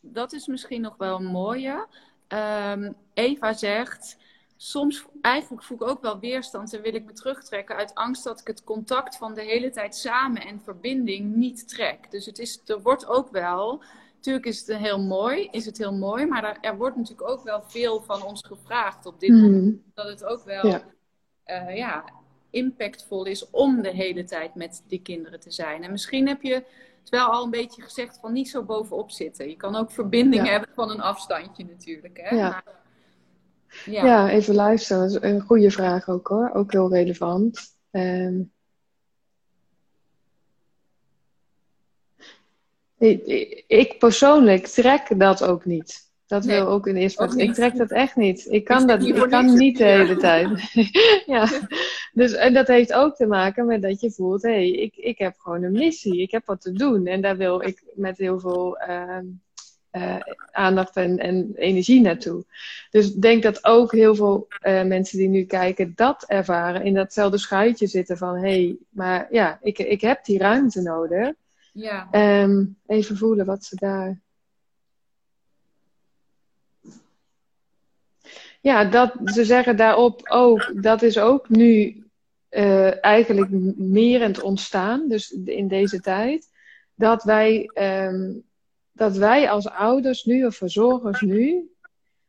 dat 0.00 0.32
is 0.32 0.46
misschien 0.46 0.80
nog 0.80 0.96
wel 0.96 1.16
een 1.16 1.26
mooie. 1.26 1.86
Ehm, 2.28 2.92
Eva 3.14 3.52
zegt, 3.52 4.16
soms 4.56 5.04
eigenlijk 5.20 5.62
voel 5.64 5.76
ik 5.76 5.88
ook 5.88 6.02
wel 6.02 6.18
weerstand 6.18 6.74
en 6.74 6.82
wil 6.82 6.94
ik 6.94 7.04
me 7.04 7.12
terugtrekken 7.12 7.76
uit 7.76 7.94
angst 7.94 8.24
dat 8.24 8.40
ik 8.40 8.46
het 8.46 8.64
contact 8.64 9.16
van 9.16 9.34
de 9.34 9.42
hele 9.42 9.70
tijd 9.70 9.96
samen 9.96 10.42
en 10.42 10.60
verbinding 10.60 11.34
niet 11.34 11.68
trek. 11.68 12.10
Dus 12.10 12.26
het 12.26 12.38
is, 12.38 12.60
er 12.66 12.82
wordt 12.82 13.06
ook 13.06 13.30
wel, 13.30 13.82
natuurlijk 14.14 14.46
is 14.46 14.66
het 14.66 14.76
heel 14.76 15.00
mooi, 15.00 15.48
is 15.50 15.66
het 15.66 15.78
heel 15.78 15.94
mooi, 15.94 16.26
maar 16.26 16.44
er, 16.44 16.58
er 16.60 16.76
wordt 16.76 16.96
natuurlijk 16.96 17.28
ook 17.30 17.42
wel 17.42 17.62
veel 17.66 18.02
van 18.02 18.22
ons 18.22 18.40
gevraagd 18.46 19.06
op 19.06 19.20
dit 19.20 19.30
moment. 19.30 19.64
mhm. 19.64 19.74
Dat 19.94 20.06
het 20.06 20.24
ook 20.24 20.44
wel 20.44 20.66
Ja. 20.66 20.82
eh, 21.44 21.76
ja, 21.76 22.04
impactvol 22.50 23.24
is 23.24 23.50
om 23.50 23.82
de 23.82 23.90
hele 23.90 24.24
tijd 24.24 24.54
met 24.54 24.82
die 24.88 25.02
kinderen 25.02 25.40
te 25.40 25.50
zijn. 25.50 25.82
En 25.84 25.90
misschien 25.90 26.28
heb 26.28 26.42
je 26.42 26.64
wel 27.10 27.26
al 27.26 27.44
een 27.44 27.50
beetje 27.50 27.82
gezegd 27.82 28.18
van 28.20 28.32
niet 28.32 28.48
zo 28.48 28.62
bovenop 28.62 29.10
zitten. 29.10 29.48
Je 29.48 29.56
kan 29.56 29.76
ook 29.76 29.90
verbinding 29.90 30.44
Ja. 30.44 30.50
hebben 30.50 30.70
van 30.74 30.90
een 30.90 31.00
afstandje 31.00 31.64
natuurlijk. 31.64 32.18
Hè? 32.22 32.36
Ja. 32.36 32.48
Maar, 32.48 32.64
Ja. 33.84 34.04
ja, 34.04 34.28
even 34.30 34.54
luisteren. 34.54 35.02
Dat 35.02 35.22
is 35.22 35.30
een 35.30 35.40
goede 35.40 35.70
vraag 35.70 36.08
ook 36.08 36.28
hoor. 36.28 36.50
Ook 36.52 36.72
heel 36.72 36.90
relevant. 36.90 37.76
Um, 37.90 38.52
ik, 42.98 43.24
ik, 43.66 43.98
persoonlijk 43.98 44.66
trek 44.66 45.18
dat 45.18 45.44
ook 45.44 45.64
niet. 45.64 46.11
Dat 46.32 46.44
wil 46.44 46.66
ook 46.66 46.86
in 46.86 46.96
eerste. 46.96 47.32
Ik 47.36 47.54
trek 47.54 47.76
dat 47.76 47.90
echt 47.90 48.16
niet. 48.16 48.46
Ik 48.50 48.64
kan 48.64 48.86
dat 48.86 49.02
ik 49.02 49.14
kan 49.14 49.54
niet 49.54 49.78
de 49.78 49.84
hele 49.84 50.16
tijd. 50.16 50.48
ja. 51.26 51.48
Dus, 52.12 52.32
en 52.32 52.54
dat 52.54 52.66
heeft 52.66 52.92
ook 52.92 53.16
te 53.16 53.26
maken 53.26 53.66
met 53.66 53.82
dat 53.82 54.00
je 54.00 54.10
voelt: 54.10 54.42
hé, 54.42 54.50
hey, 54.50 54.70
ik, 54.70 54.96
ik 54.96 55.18
heb 55.18 55.34
gewoon 55.38 55.62
een 55.62 55.72
missie. 55.72 56.22
Ik 56.22 56.30
heb 56.30 56.46
wat 56.46 56.60
te 56.60 56.72
doen. 56.72 57.06
En 57.06 57.20
daar 57.20 57.36
wil 57.36 57.62
ik 57.62 57.82
met 57.94 58.18
heel 58.18 58.40
veel. 58.40 58.78
Uh, 58.88 59.18
uh, 59.92 60.16
aandacht 60.50 60.96
en, 60.96 61.18
en, 61.18 61.52
energie 61.54 62.00
naartoe. 62.00 62.44
Dus 62.90 63.14
ik 63.14 63.22
denk 63.22 63.42
dat 63.42 63.64
ook 63.64 63.92
heel 63.92 64.14
veel 64.14 64.46
uh, 64.66 64.84
mensen 64.84 65.18
die 65.18 65.28
nu 65.28 65.44
kijken 65.44 65.92
dat 65.94 66.24
ervaren, 66.26 66.84
in 66.84 66.94
datzelfde 66.94 67.38
schuitje 67.38 67.86
zitten 67.86 68.16
van 68.16 68.34
hé, 68.34 68.40
hey, 68.40 68.76
maar 68.88 69.26
ja, 69.30 69.58
ik, 69.62 69.78
ik 69.78 70.00
heb 70.00 70.24
die 70.24 70.38
ruimte 70.38 70.82
nodig. 70.82 71.32
Ja. 71.72 72.08
Um, 72.42 72.76
even 72.86 73.16
voelen 73.16 73.46
wat 73.46 73.64
ze 73.64 73.76
daar. 73.76 74.20
Ja, 78.62 78.84
dat, 78.84 79.12
ze 79.24 79.44
zeggen 79.44 79.76
daarop 79.76 80.20
ook, 80.28 80.82
dat 80.82 81.02
is 81.02 81.18
ook 81.18 81.48
nu 81.48 82.04
uh, 82.50 83.04
eigenlijk 83.04 83.50
merend 83.76 84.40
ontstaan, 84.42 85.08
dus 85.08 85.30
in 85.30 85.68
deze 85.68 86.00
tijd, 86.00 86.48
dat 86.94 87.22
wij 87.22 87.70
um, 87.74 88.44
dat 88.92 89.16
wij 89.16 89.50
als 89.50 89.68
ouders 89.68 90.24
nu, 90.24 90.44
of 90.46 90.56
verzorgers 90.56 91.20
nu, 91.20 91.70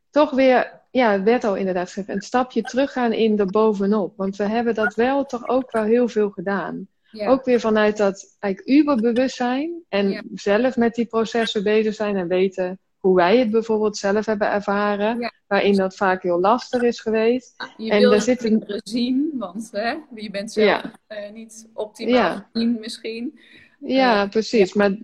toch 0.10 0.32
weer, 0.32 0.82
ja, 0.92 1.12
het 1.12 1.24
werd 1.24 1.44
al 1.44 1.56
inderdaad 1.56 1.88
gezegd, 1.88 2.10
een 2.10 2.22
stapje 2.22 2.62
teruggaan 2.62 3.14
in 3.14 3.36
de 3.36 3.46
bovenop. 3.46 4.18
Want 4.18 4.36
we 4.36 4.44
hebben 4.44 4.76
dat 4.76 4.96
wel 4.96 5.26
toch 5.26 5.48
ook 5.48 5.72
wel 5.72 5.84
heel 5.84 6.08
veel 6.08 6.30
gedaan. 6.30 6.88
Ook 7.12 7.46
weer 7.46 7.60
vanuit 7.60 7.98
dat 7.98 8.36
eigenlijk 8.40 8.78
uberbewustzijn 8.78 9.84
en 9.90 10.30
zelf 10.34 10.76
met 10.76 10.96
die 10.96 11.06
processen 11.06 11.64
bezig 11.64 11.96
zijn 11.96 12.16
en 12.16 12.28
weten 12.28 12.80
hoe 13.04 13.16
wij 13.16 13.38
het 13.38 13.52
bijvoorbeeld 13.52 13.98
zelf 13.98 14.26
hebben 14.26 14.52
ervaren, 14.52 15.34
waarin 15.48 15.76
dat 15.76 15.96
vaak 15.96 16.24
heel 16.24 16.40
lastig 16.40 16.82
is 16.82 17.00
geweest. 17.00 17.56
Je 17.78 17.92
en 17.92 18.00
wil 18.00 18.22
zit 18.22 18.44
een... 18.44 18.64
zien, 18.84 19.32
want 19.34 19.70
hè, 19.72 19.96
je 20.16 20.30
bent 20.30 20.52
zelf 20.52 20.84
uh, 20.84 21.32
niet 21.34 21.70
optimaal 21.74 22.46
zien 22.54 22.78
misschien. 22.80 23.40
Ja, 23.80 24.28
precies. 24.28 24.74
Maar 24.74 24.98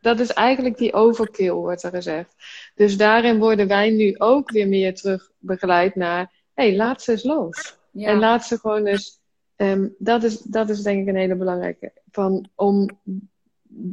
dat 0.00 0.20
is 0.20 0.32
eigenlijk 0.32 0.76
die 0.76 0.92
overkill, 0.92 1.50
wordt 1.50 1.82
er 1.82 1.90
gezegd. 1.90 2.34
Dus 2.74 2.96
daarin 2.96 3.38
worden 3.38 3.68
wij 3.68 3.90
nu 3.90 4.14
ook 4.18 4.50
weer 4.50 4.68
meer 4.68 4.94
terug 4.94 5.30
begeleid 5.38 5.94
naar, 5.94 6.32
hé, 6.54 6.68
hey, 6.68 6.76
laat 6.76 7.02
ze 7.02 7.12
eens 7.12 7.24
los. 7.24 7.78
En 7.94 8.18
laat 8.18 8.44
ze 8.44 8.58
gewoon 8.58 8.86
eens, 8.86 9.20
um, 9.56 9.94
dat, 9.98 10.22
is, 10.22 10.40
dat 10.40 10.68
is 10.68 10.82
denk 10.82 11.02
ik 11.02 11.08
een 11.08 11.20
hele 11.20 11.36
belangrijke, 11.36 11.92
van 12.10 12.48
om, 12.54 12.88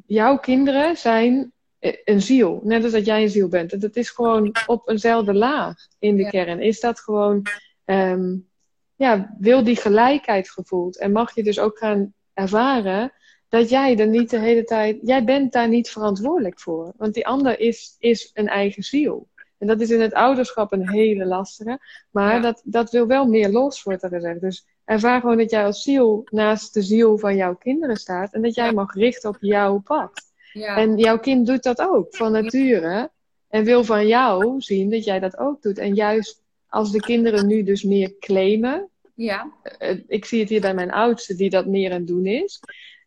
jouw 0.05 0.37
kinderen 0.37 0.97
zijn 0.97 1.53
een 2.03 2.21
ziel, 2.21 2.61
net 2.63 2.83
als 2.83 2.91
dat 2.91 3.05
jij 3.05 3.21
een 3.21 3.29
ziel 3.29 3.47
bent. 3.47 3.81
Dat 3.81 3.95
is 3.95 4.09
gewoon 4.09 4.55
op 4.65 4.89
eenzelfde 4.89 5.33
laag 5.33 5.75
in 5.99 6.15
de 6.15 6.29
kern. 6.29 6.61
Is 6.61 6.79
dat 6.79 6.99
gewoon, 6.99 7.45
um, 7.85 8.47
ja, 8.95 9.35
wil 9.39 9.63
die 9.63 9.75
gelijkheid 9.75 10.49
gevoeld. 10.49 10.97
En 10.97 11.11
mag 11.11 11.35
je 11.35 11.43
dus 11.43 11.59
ook 11.59 11.77
gaan 11.77 12.13
ervaren 12.33 13.11
dat 13.49 13.69
jij 13.69 13.97
er 13.97 14.07
niet 14.07 14.29
de 14.29 14.39
hele 14.39 14.63
tijd, 14.63 14.97
jij 15.01 15.23
bent 15.23 15.51
daar 15.51 15.67
niet 15.67 15.89
verantwoordelijk 15.89 16.59
voor. 16.59 16.93
Want 16.97 17.13
die 17.13 17.27
ander 17.27 17.59
is, 17.59 17.95
is 17.99 18.29
een 18.33 18.47
eigen 18.47 18.83
ziel. 18.83 19.27
En 19.57 19.67
dat 19.67 19.81
is 19.81 19.89
in 19.89 20.01
het 20.01 20.13
ouderschap 20.13 20.71
een 20.71 20.89
hele 20.89 21.25
lastige. 21.25 21.79
Maar 22.11 22.41
dat, 22.41 22.61
dat 22.65 22.91
wil 22.91 23.07
wel 23.07 23.25
meer 23.25 23.49
los, 23.49 23.83
wordt 23.83 24.03
er 24.03 24.09
gezegd. 24.09 24.41
Dus 24.41 24.67
ervaar 24.85 25.19
gewoon 25.19 25.37
dat 25.37 25.49
jij 25.49 25.65
als 25.65 25.81
ziel 25.81 26.21
naast 26.31 26.73
de 26.73 26.81
ziel 26.81 27.17
van 27.17 27.35
jouw 27.35 27.55
kinderen 27.55 27.95
staat. 27.95 28.33
En 28.33 28.41
dat 28.41 28.55
jij 28.55 28.73
mag 28.73 28.93
richten 28.93 29.29
op 29.29 29.37
jouw 29.39 29.79
pad. 29.79 30.28
Ja. 30.53 30.77
En 30.77 30.97
jouw 30.97 31.19
kind 31.19 31.47
doet 31.47 31.63
dat 31.63 31.81
ook, 31.81 32.15
van 32.15 32.31
nature. 32.31 33.11
En 33.49 33.63
wil 33.63 33.83
van 33.83 34.07
jou 34.07 34.61
zien 34.61 34.89
dat 34.89 35.03
jij 35.03 35.19
dat 35.19 35.37
ook 35.37 35.61
doet. 35.61 35.77
En 35.77 35.95
juist 35.95 36.41
als 36.67 36.91
de 36.91 36.99
kinderen 36.99 37.47
nu 37.47 37.63
dus 37.63 37.83
meer 37.83 38.13
claimen. 38.19 38.89
Ja. 39.15 39.51
Eh, 39.77 39.97
ik 40.07 40.25
zie 40.25 40.39
het 40.39 40.49
hier 40.49 40.61
bij 40.61 40.73
mijn 40.73 40.91
oudste, 40.91 41.35
die 41.35 41.49
dat 41.49 41.65
meer 41.65 41.91
aan 41.91 41.97
het 41.97 42.07
doen 42.07 42.25
is 42.25 42.59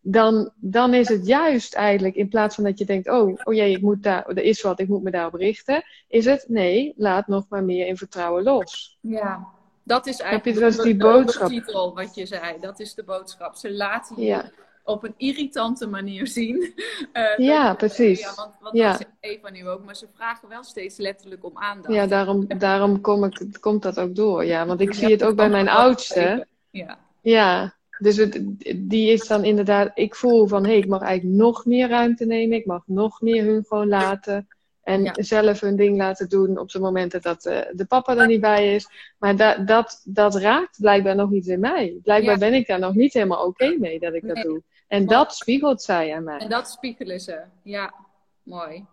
dan, 0.03 0.53
dan 0.57 0.95
is 0.95 1.09
het 1.09 1.26
juist 1.26 1.74
eigenlijk, 1.74 2.14
in 2.14 2.28
plaats 2.28 2.55
van 2.55 2.64
dat 2.64 2.78
je 2.78 2.84
denkt, 2.84 3.09
oh, 3.09 3.38
oh 3.45 3.55
jee, 3.55 3.76
ik 3.76 3.82
moet 3.82 4.03
daar, 4.03 4.26
er 4.26 4.43
is 4.43 4.62
wat, 4.62 4.80
ik 4.80 4.88
moet 4.88 5.03
me 5.03 5.11
daarop 5.11 5.34
richten, 5.34 5.84
is 6.09 6.24
het, 6.24 6.45
nee, 6.49 6.95
laat 6.97 7.26
nog 7.26 7.45
maar 7.49 7.64
meer 7.64 7.86
in 7.86 7.97
vertrouwen 7.97 8.43
los. 8.43 8.99
Ja, 9.01 9.49
dat 9.82 10.07
is 10.07 10.20
eigenlijk 10.20 10.59
je, 10.59 10.64
dat 10.64 10.84
die 10.84 10.97
boodschap. 10.97 11.49
titel 11.49 11.95
wat 11.95 12.14
je 12.14 12.26
zei. 12.26 12.61
Dat 12.61 12.80
is 12.80 12.95
de 12.95 13.05
boodschap. 13.05 13.55
Ze 13.55 13.72
laten 13.72 14.22
je 14.22 14.45
op 14.85 15.05
een 15.05 15.14
irritante 15.16 15.87
manier 15.87 16.26
zien. 16.26 16.61
Uh, 17.12 17.47
ja, 17.47 17.74
precies. 17.74 18.20
Ja, 18.20 18.35
want, 18.35 18.55
want 18.61 18.76
ja. 18.76 18.93
dat 18.93 19.07
Eva 19.20 19.51
nu 19.51 19.68
ook. 19.68 19.85
Maar 19.85 19.97
ze 19.97 20.07
vragen 20.14 20.49
wel 20.49 20.62
steeds 20.62 20.97
letterlijk 20.97 21.45
om 21.45 21.59
aandacht. 21.59 21.95
Ja, 21.95 22.07
daarom, 22.07 22.47
daarom 22.59 23.01
kom 23.01 23.24
ik, 23.24 23.47
komt 23.61 23.83
dat 23.83 23.99
ook 23.99 24.14
door. 24.14 24.45
Ja, 24.45 24.66
want 24.66 24.80
ik 24.80 24.95
zie 24.95 25.11
het 25.11 25.24
ook 25.24 25.37
bij 25.37 25.49
mijn 25.49 25.68
oudste. 25.68 26.47
Ja. 26.70 26.99
Ja, 27.20 27.74
dus 27.99 28.16
het, 28.16 28.43
die 28.76 29.12
is 29.12 29.26
dan 29.26 29.45
inderdaad, 29.45 29.91
ik 29.95 30.14
voel 30.14 30.47
van 30.47 30.62
hé, 30.62 30.68
hey, 30.68 30.78
ik 30.78 30.87
mag 30.87 31.03
eigenlijk 31.03 31.39
nog 31.39 31.64
meer 31.64 31.89
ruimte 31.89 32.24
nemen. 32.24 32.57
Ik 32.57 32.66
mag 32.66 32.83
nog 32.87 33.20
meer 33.20 33.45
hun 33.45 33.64
gewoon 33.68 33.89
laten. 33.89 34.49
En 34.83 35.11
zelf 35.24 35.61
hun 35.61 35.76
ding 35.76 35.97
laten 35.97 36.28
doen 36.28 36.59
op 36.59 36.70
de 36.70 36.78
momenten 36.78 37.22
dat 37.22 37.47
uh, 37.47 37.59
de 37.72 37.85
papa 37.85 38.16
er 38.16 38.26
niet 38.26 38.41
bij 38.41 38.74
is. 38.74 38.89
Maar 39.18 39.37
da 39.37 39.57
dat, 39.57 40.03
dat 40.05 40.35
raakt 40.35 40.80
blijkbaar 40.80 41.16
nog 41.16 41.33
iets 41.33 41.49
in 41.49 41.61
mij. 41.61 41.99
Blijkbaar 42.03 42.39
ben 42.39 42.55
ik 42.55 42.66
daar 42.66 42.78
nog 42.78 42.95
niet 42.95 43.12
helemaal 43.12 43.47
oké 43.47 43.76
mee 43.78 43.99
dat 43.99 44.14
ik 44.14 44.26
dat 44.26 44.37
doe. 44.37 44.62
En 44.93 45.07
dat 45.07 45.34
spiegelt 45.34 45.82
zij 45.82 46.14
aan 46.14 46.24
mij. 46.24 46.38
En 46.38 46.49
dat 46.49 46.70
spiegelen 46.70 47.20
ze, 47.20 47.40
ja. 47.62 47.95
Mooi. 48.43 48.84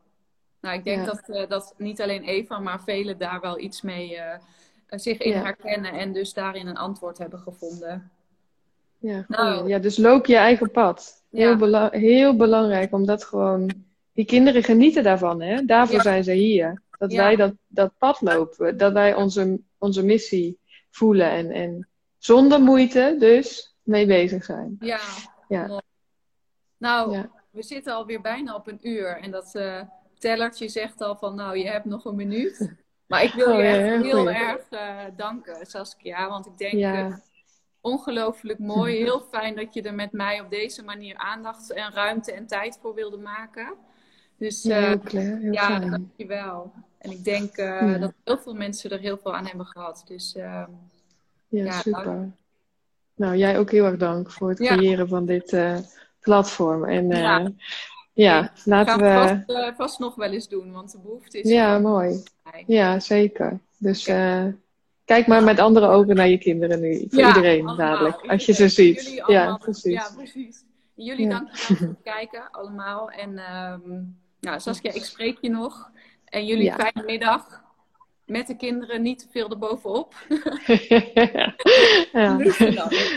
Nou, 0.61 0.77
ik 0.77 0.83
denk 0.83 1.05
dat, 1.05 1.21
uh, 1.27 1.47
dat 1.47 1.73
niet 1.77 2.01
alleen 2.01 2.23
Eva, 2.23 2.59
maar 2.59 2.83
velen 2.83 3.17
daar 3.17 3.41
wel 3.41 3.59
iets 3.59 3.81
mee 3.81 4.15
uh, 4.15 4.33
zich 4.89 5.17
in 5.17 5.33
herkennen. 5.33 5.93
En 5.93 6.13
dus 6.13 6.33
daarin 6.33 6.67
een 6.67 6.77
antwoord 6.77 7.17
hebben 7.17 7.39
gevonden. 7.39 8.11
Ja, 8.97 9.25
nou, 9.27 9.67
ja, 9.67 9.79
dus 9.79 9.97
loop 9.97 10.25
je 10.25 10.35
eigen 10.35 10.71
pad. 10.71 11.23
Heel, 11.31 11.89
heel 11.89 12.35
belangrijk, 12.35 12.93
omdat 12.93 13.23
gewoon... 13.23 13.71
Die 14.13 14.25
kinderen 14.25 14.63
genieten 14.63 15.03
daarvan, 15.03 15.41
hè? 15.41 15.65
Daarvoor 15.65 16.01
zijn 16.01 16.23
ze 16.23 16.31
hier. 16.31 16.81
Dat 16.97 17.13
wij 17.13 17.35
dat, 17.35 17.53
dat 17.67 17.91
pad 17.97 18.21
lopen. 18.21 18.77
Dat 18.77 18.93
wij 18.93 19.15
onze, 19.15 19.59
onze 19.77 20.03
missie 20.03 20.59
voelen. 20.89 21.31
En, 21.31 21.51
en 21.51 21.87
zonder 22.17 22.61
moeite 22.61 23.15
dus 23.19 23.75
mee 23.83 24.05
bezig 24.05 24.43
zijn. 24.43 24.75
Ja. 24.79 24.99
ja. 25.47 25.81
Nou, 26.79 27.25
we 27.51 27.63
zitten 27.63 27.93
alweer 27.93 28.21
bijna 28.21 28.55
op 28.55 28.67
een 28.67 28.79
uur. 28.81 29.17
En 29.17 29.31
dat 29.31 29.51
uh, 29.55 29.81
tellertje 30.17 30.69
zegt 30.69 31.01
al 31.01 31.15
van, 31.15 31.35
nou, 31.35 31.57
je 31.57 31.67
hebt 31.69 31.85
nog 31.85 32.05
een 32.05 32.15
minuut. 32.15 32.77
Maar 33.07 33.23
ik 33.23 33.33
wil 33.33 33.51
je 33.51 33.57
oh, 33.57 33.63
echt 33.63 34.03
heel 34.03 34.29
erg 34.29 34.71
uh, 34.71 35.03
danken, 35.15 35.65
Saskia. 35.65 36.29
Want 36.29 36.45
ik 36.45 36.57
denk... 36.57 36.73
Uh, 36.73 37.15
ongelooflijk 37.81 38.59
mooi. 38.59 38.97
Heel 39.03 39.21
fijn 39.31 39.55
dat 39.55 39.73
je 39.73 39.81
er 39.81 39.93
met 39.93 40.11
mij 40.11 40.41
op 40.41 40.49
deze 40.49 40.83
manier 40.83 41.15
aandacht 41.17 41.73
en 41.73 41.91
ruimte 41.91 42.31
en 42.31 42.47
tijd 42.47 42.77
voor 42.81 42.93
wilde 42.93 43.17
maken. 43.17 43.73
Dus 44.37 44.65
uh, 44.65 44.77
heel 44.77 44.99
heel 45.11 45.51
ja, 45.51 45.79
dankjewel. 45.79 46.71
En 46.97 47.11
ik 47.11 47.23
denk 47.23 47.55
dat 47.99 48.13
heel 48.23 48.37
veel 48.37 48.53
mensen 48.53 48.91
er 48.91 48.99
heel 48.99 49.17
veel 49.17 49.35
aan 49.35 49.45
hebben 49.45 49.65
gehad. 49.65 50.03
Dus 50.07 50.35
uh, 50.35 50.43
ja, 50.43 50.67
ja, 51.47 51.71
super. 51.71 52.31
Nou, 53.15 53.35
jij 53.35 53.59
ook 53.59 53.71
heel 53.71 53.85
erg 53.85 53.97
dank 53.97 54.31
voor 54.31 54.49
het 54.49 54.59
creëren 54.59 55.07
van 55.07 55.25
dit 55.25 55.57
platform. 56.19 56.85
En 56.85 57.07
ja, 57.07 57.51
ja 58.13 58.51
laten 58.65 58.97
we. 58.97 59.05
Het 59.05 59.43
vast, 59.47 59.75
vast, 59.75 59.99
nog 59.99 60.15
wel 60.15 60.31
eens 60.31 60.47
doen, 60.47 60.71
want 60.71 60.91
de 60.91 60.99
behoefte 60.99 61.39
is. 61.39 61.49
Ja, 61.49 61.79
mooi. 61.79 62.23
Ja, 62.65 62.99
zeker. 62.99 63.59
Dus. 63.77 64.09
Kijk 65.09 65.27
maar 65.27 65.43
met 65.43 65.59
andere 65.59 65.87
ogen 65.87 66.15
naar 66.15 66.27
je 66.27 66.37
kinderen 66.37 66.79
nu. 66.79 67.07
Voor 67.09 67.27
iedereen 67.27 67.75
dadelijk. 67.77 68.21
Als 68.27 68.45
je 68.45 68.53
ze 68.53 68.69
ziet. 68.69 69.23
Ja, 69.27 69.57
precies. 69.57 69.93
Ja, 69.93 70.09
precies. 70.15 70.63
Jullie 70.93 71.27
ja. 71.27 71.29
dank 71.29 71.57
voor 71.57 71.87
het 71.87 72.01
kijken 72.03 72.51
allemaal. 72.51 73.09
En 73.09 73.29
um, 73.29 74.17
nou, 74.39 74.59
Saskia, 74.59 74.93
ik 74.93 75.03
spreek 75.03 75.37
je 75.41 75.49
nog. 75.49 75.91
En 76.25 76.45
jullie 76.45 76.73
fijne 76.73 77.03
middag. 77.05 77.63
Met 78.29 78.47
de 78.47 78.55
kinderen 78.55 79.01
niet 79.01 79.19
te 79.19 79.25
veel 79.29 79.49
erbovenop. 79.49 80.13
ja. 82.13 82.37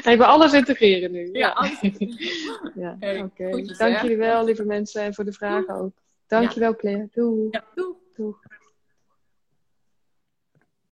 Even 0.04 0.26
alles 0.26 0.52
integreren 0.52 1.12
nu. 1.12 1.28
Ja, 1.32 1.48
alles 1.48 1.80
ja, 2.74 2.96
Oké. 3.00 3.74
Dank 3.76 4.00
jullie 4.00 4.16
wel, 4.16 4.44
lieve 4.44 4.64
mensen. 4.64 5.02
En 5.02 5.14
voor 5.14 5.24
de 5.24 5.32
vragen 5.32 5.74
ook. 5.74 5.92
Dank 6.26 6.50
je 6.50 6.60
wel, 6.60 6.76
Claire. 6.76 7.08
Doei. 7.12 7.50
doei. 7.74 7.94
Doeg. 8.14 8.38